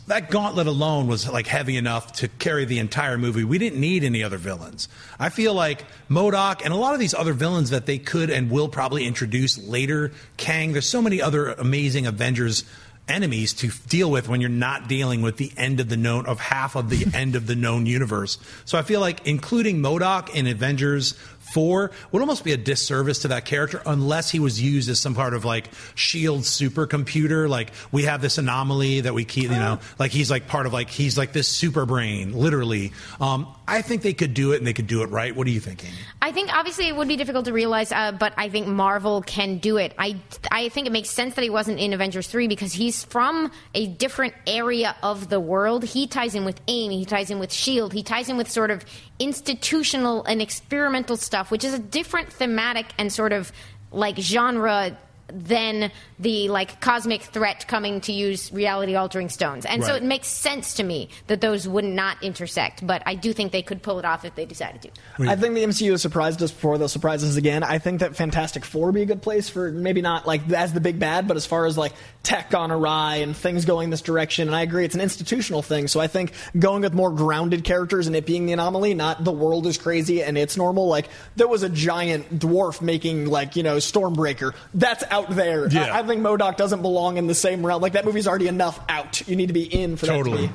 that 0.08 0.30
gauntlet 0.30 0.66
alone 0.66 1.06
was 1.06 1.28
like 1.28 1.46
heavy 1.46 1.76
enough 1.76 2.12
to 2.14 2.28
carry 2.28 2.64
the 2.64 2.78
entire 2.78 3.16
movie. 3.18 3.44
We 3.44 3.58
didn't 3.58 3.80
need 3.80 4.04
any 4.04 4.22
other 4.22 4.36
villains. 4.36 4.88
I 5.18 5.28
feel 5.28 5.54
like 5.54 5.84
MODOK 6.08 6.62
and 6.64 6.72
a 6.72 6.76
lot 6.76 6.94
of 6.94 7.00
these 7.00 7.14
other 7.14 7.32
villains 7.32 7.70
that 7.70 7.86
they 7.86 7.98
could 7.98 8.28
and 8.28 8.50
will 8.50 8.68
probably 8.68 9.06
introduce 9.06 9.58
later, 9.58 10.12
Kang, 10.36 10.72
there's 10.72 10.88
so 10.88 11.02
many 11.02 11.22
other 11.22 11.52
amazing 11.52 12.06
Avengers 12.06 12.64
enemies 13.08 13.52
to 13.52 13.68
deal 13.88 14.10
with 14.10 14.28
when 14.28 14.40
you're 14.40 14.50
not 14.50 14.88
dealing 14.88 15.22
with 15.22 15.36
the 15.36 15.52
end 15.56 15.80
of 15.80 15.88
the 15.88 15.96
known 15.96 16.24
of 16.26 16.38
half 16.38 16.76
of 16.76 16.88
the 16.88 17.06
end 17.14 17.34
of 17.34 17.46
the 17.46 17.56
known 17.56 17.86
universe. 17.86 18.38
So 18.64 18.78
I 18.78 18.82
feel 18.82 19.00
like 19.00 19.26
including 19.26 19.80
MODOK 19.80 20.34
in 20.34 20.46
Avengers 20.46 21.14
4 21.52 21.90
would 22.10 22.20
almost 22.20 22.44
be 22.44 22.52
a 22.52 22.56
disservice 22.56 23.20
to 23.20 23.28
that 23.28 23.44
character 23.44 23.82
unless 23.86 24.30
he 24.30 24.40
was 24.40 24.60
used 24.60 24.88
as 24.88 24.98
some 25.00 25.14
part 25.14 25.34
of 25.34 25.44
like 25.44 25.68
shield 25.94 26.40
supercomputer 26.40 27.48
like 27.48 27.72
we 27.92 28.04
have 28.04 28.20
this 28.22 28.38
anomaly 28.38 29.02
that 29.02 29.14
we 29.14 29.24
keep 29.24 29.44
you 29.44 29.50
know 29.50 29.78
like 29.98 30.10
he's 30.10 30.30
like 30.30 30.48
part 30.48 30.66
of 30.66 30.72
like 30.72 30.88
he's 30.88 31.18
like 31.18 31.32
this 31.32 31.48
super 31.48 31.86
brain 31.86 32.32
literally 32.32 32.92
um, 33.20 33.46
i 33.68 33.82
think 33.82 34.02
they 34.02 34.14
could 34.14 34.34
do 34.34 34.52
it 34.52 34.58
and 34.58 34.66
they 34.66 34.72
could 34.72 34.86
do 34.86 35.02
it 35.02 35.10
right 35.10 35.36
what 35.36 35.46
do 35.46 35.52
you 35.52 35.60
think 35.60 35.84
Amy? 35.84 35.94
I 36.20 36.30
think 36.30 36.54
obviously 36.54 36.86
it 36.88 36.96
would 36.96 37.08
be 37.08 37.16
difficult 37.16 37.46
to 37.46 37.52
realize, 37.52 37.90
uh, 37.90 38.12
but 38.12 38.32
I 38.36 38.48
think 38.48 38.68
Marvel 38.68 39.22
can 39.22 39.58
do 39.58 39.76
it. 39.76 39.92
I 39.98 40.20
I 40.50 40.68
think 40.68 40.86
it 40.86 40.92
makes 40.92 41.10
sense 41.10 41.34
that 41.34 41.42
he 41.42 41.50
wasn't 41.50 41.80
in 41.80 41.92
Avengers 41.92 42.28
three 42.28 42.46
because 42.46 42.72
he's 42.72 43.04
from 43.04 43.50
a 43.74 43.88
different 43.88 44.34
area 44.46 44.94
of 45.02 45.28
the 45.28 45.40
world. 45.40 45.84
He 45.84 46.06
ties 46.06 46.34
in 46.34 46.44
with 46.44 46.60
AIM, 46.68 46.92
he 46.92 47.04
ties 47.04 47.30
in 47.30 47.38
with 47.38 47.52
Shield, 47.52 47.92
he 47.92 48.02
ties 48.02 48.28
in 48.28 48.36
with 48.36 48.50
sort 48.50 48.70
of 48.70 48.84
institutional 49.18 50.24
and 50.24 50.40
experimental 50.40 51.16
stuff, 51.16 51.41
which 51.50 51.64
is 51.64 51.74
a 51.74 51.78
different 51.78 52.32
thematic 52.32 52.86
and 52.98 53.12
sort 53.12 53.32
of 53.32 53.52
like 53.90 54.16
genre 54.16 54.96
than 55.32 55.90
the 56.18 56.48
like 56.48 56.80
cosmic 56.80 57.22
threat 57.22 57.66
coming 57.66 58.00
to 58.02 58.12
use 58.12 58.52
reality 58.52 58.94
altering 58.94 59.28
stones. 59.28 59.64
And 59.64 59.84
so 59.84 59.94
it 59.94 60.02
makes 60.02 60.28
sense 60.28 60.74
to 60.74 60.82
me 60.82 61.08
that 61.26 61.40
those 61.40 61.66
would 61.66 61.84
not 61.84 62.22
intersect, 62.22 62.86
but 62.86 63.02
I 63.06 63.14
do 63.14 63.32
think 63.32 63.52
they 63.52 63.62
could 63.62 63.82
pull 63.82 63.98
it 63.98 64.04
off 64.04 64.24
if 64.24 64.34
they 64.34 64.44
decided 64.44 64.82
to. 64.82 64.90
I 65.20 65.36
think 65.36 65.54
the 65.54 65.64
MCU 65.64 65.92
has 65.92 66.02
surprised 66.02 66.42
us 66.42 66.50
before 66.50 66.78
they'll 66.78 66.88
surprise 66.88 67.24
us 67.24 67.36
again. 67.36 67.62
I 67.62 67.78
think 67.78 68.00
that 68.00 68.16
Fantastic 68.16 68.64
Four 68.64 68.86
would 68.86 68.94
be 68.94 69.02
a 69.02 69.06
good 69.06 69.22
place 69.22 69.48
for 69.48 69.70
maybe 69.70 70.02
not 70.02 70.26
like 70.26 70.50
as 70.52 70.72
the 70.72 70.80
big 70.80 70.98
bad, 70.98 71.26
but 71.26 71.36
as 71.36 71.46
far 71.46 71.66
as 71.66 71.78
like 71.78 71.92
tech 72.22 72.50
gone 72.50 72.70
awry 72.70 73.16
and 73.16 73.36
things 73.36 73.64
going 73.64 73.90
this 73.90 74.02
direction. 74.02 74.48
And 74.48 74.56
I 74.56 74.62
agree, 74.62 74.84
it's 74.84 74.94
an 74.94 75.00
institutional 75.00 75.62
thing. 75.62 75.88
So 75.88 76.00
I 76.00 76.06
think 76.06 76.32
going 76.58 76.82
with 76.82 76.94
more 76.94 77.10
grounded 77.10 77.64
characters 77.64 78.06
and 78.06 78.14
it 78.14 78.26
being 78.26 78.46
the 78.46 78.52
anomaly, 78.52 78.94
not 78.94 79.24
the 79.24 79.32
world 79.32 79.66
is 79.66 79.78
crazy 79.78 80.22
and 80.22 80.36
it's 80.36 80.56
normal. 80.56 80.88
Like 80.88 81.08
there 81.36 81.48
was 81.48 81.62
a 81.62 81.68
giant 81.68 82.38
dwarf 82.38 82.80
making 82.80 83.26
like 83.26 83.56
you 83.56 83.62
know 83.62 83.76
Stormbreaker. 83.76 84.54
That's 84.74 85.04
out 85.10 85.21
there. 85.30 85.68
Yeah. 85.68 85.94
I, 85.94 86.00
I 86.00 86.02
think 86.02 86.22
MODOK 86.22 86.56
doesn't 86.56 86.82
belong 86.82 87.16
in 87.16 87.26
the 87.26 87.34
same 87.34 87.64
realm. 87.64 87.82
Like 87.82 87.92
that 87.94 88.04
movie's 88.04 88.26
already 88.26 88.48
enough 88.48 88.80
out. 88.88 89.26
You 89.28 89.36
need 89.36 89.46
to 89.46 89.52
be 89.52 89.64
in 89.64 89.96
for 89.96 90.06
that 90.06 90.12
to 90.12 90.18
Totally. 90.18 90.50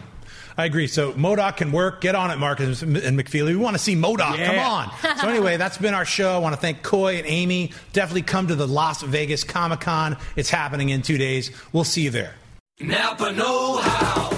I 0.59 0.65
agree. 0.65 0.87
So 0.87 1.13
MODOK 1.13 1.57
can 1.57 1.71
work. 1.71 2.01
Get 2.01 2.15
on 2.15 2.31
it, 2.31 2.37
Markus 2.37 2.81
and 2.81 2.95
McFeely. 2.95 3.47
We 3.47 3.57
want 3.57 3.75
to 3.75 3.81
see 3.81 3.95
MODOK. 3.95 4.37
Yeah. 4.37 4.47
Come 4.47 4.59
on. 4.59 5.17
so 5.17 5.29
anyway, 5.29 5.57
that's 5.57 5.77
been 5.77 5.93
our 5.93 6.05
show. 6.05 6.33
I 6.33 6.39
want 6.39 6.55
to 6.55 6.61
thank 6.61 6.81
Coy 6.81 7.17
and 7.17 7.27
Amy. 7.27 7.73
Definitely 7.93 8.23
come 8.23 8.47
to 8.47 8.55
the 8.55 8.67
Las 8.67 9.03
Vegas 9.03 9.43
Comic 9.43 9.81
Con. 9.81 10.17
It's 10.35 10.49
happening 10.49 10.89
in 10.89 11.03
two 11.03 11.19
days. 11.19 11.51
We'll 11.73 11.83
see 11.83 12.01
you 12.01 12.09
there. 12.09 12.33
Napa 12.79 13.31
Know 13.33 13.77
How. 13.77 14.29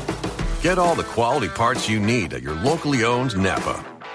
Get 0.61 0.77
all 0.77 0.93
the 0.95 1.05
quality 1.05 1.47
parts 1.47 1.87
you 1.87 2.01
need 2.01 2.33
at 2.33 2.41
your 2.41 2.55
locally 2.55 3.05
owned 3.05 3.37
Napa. 3.37 3.85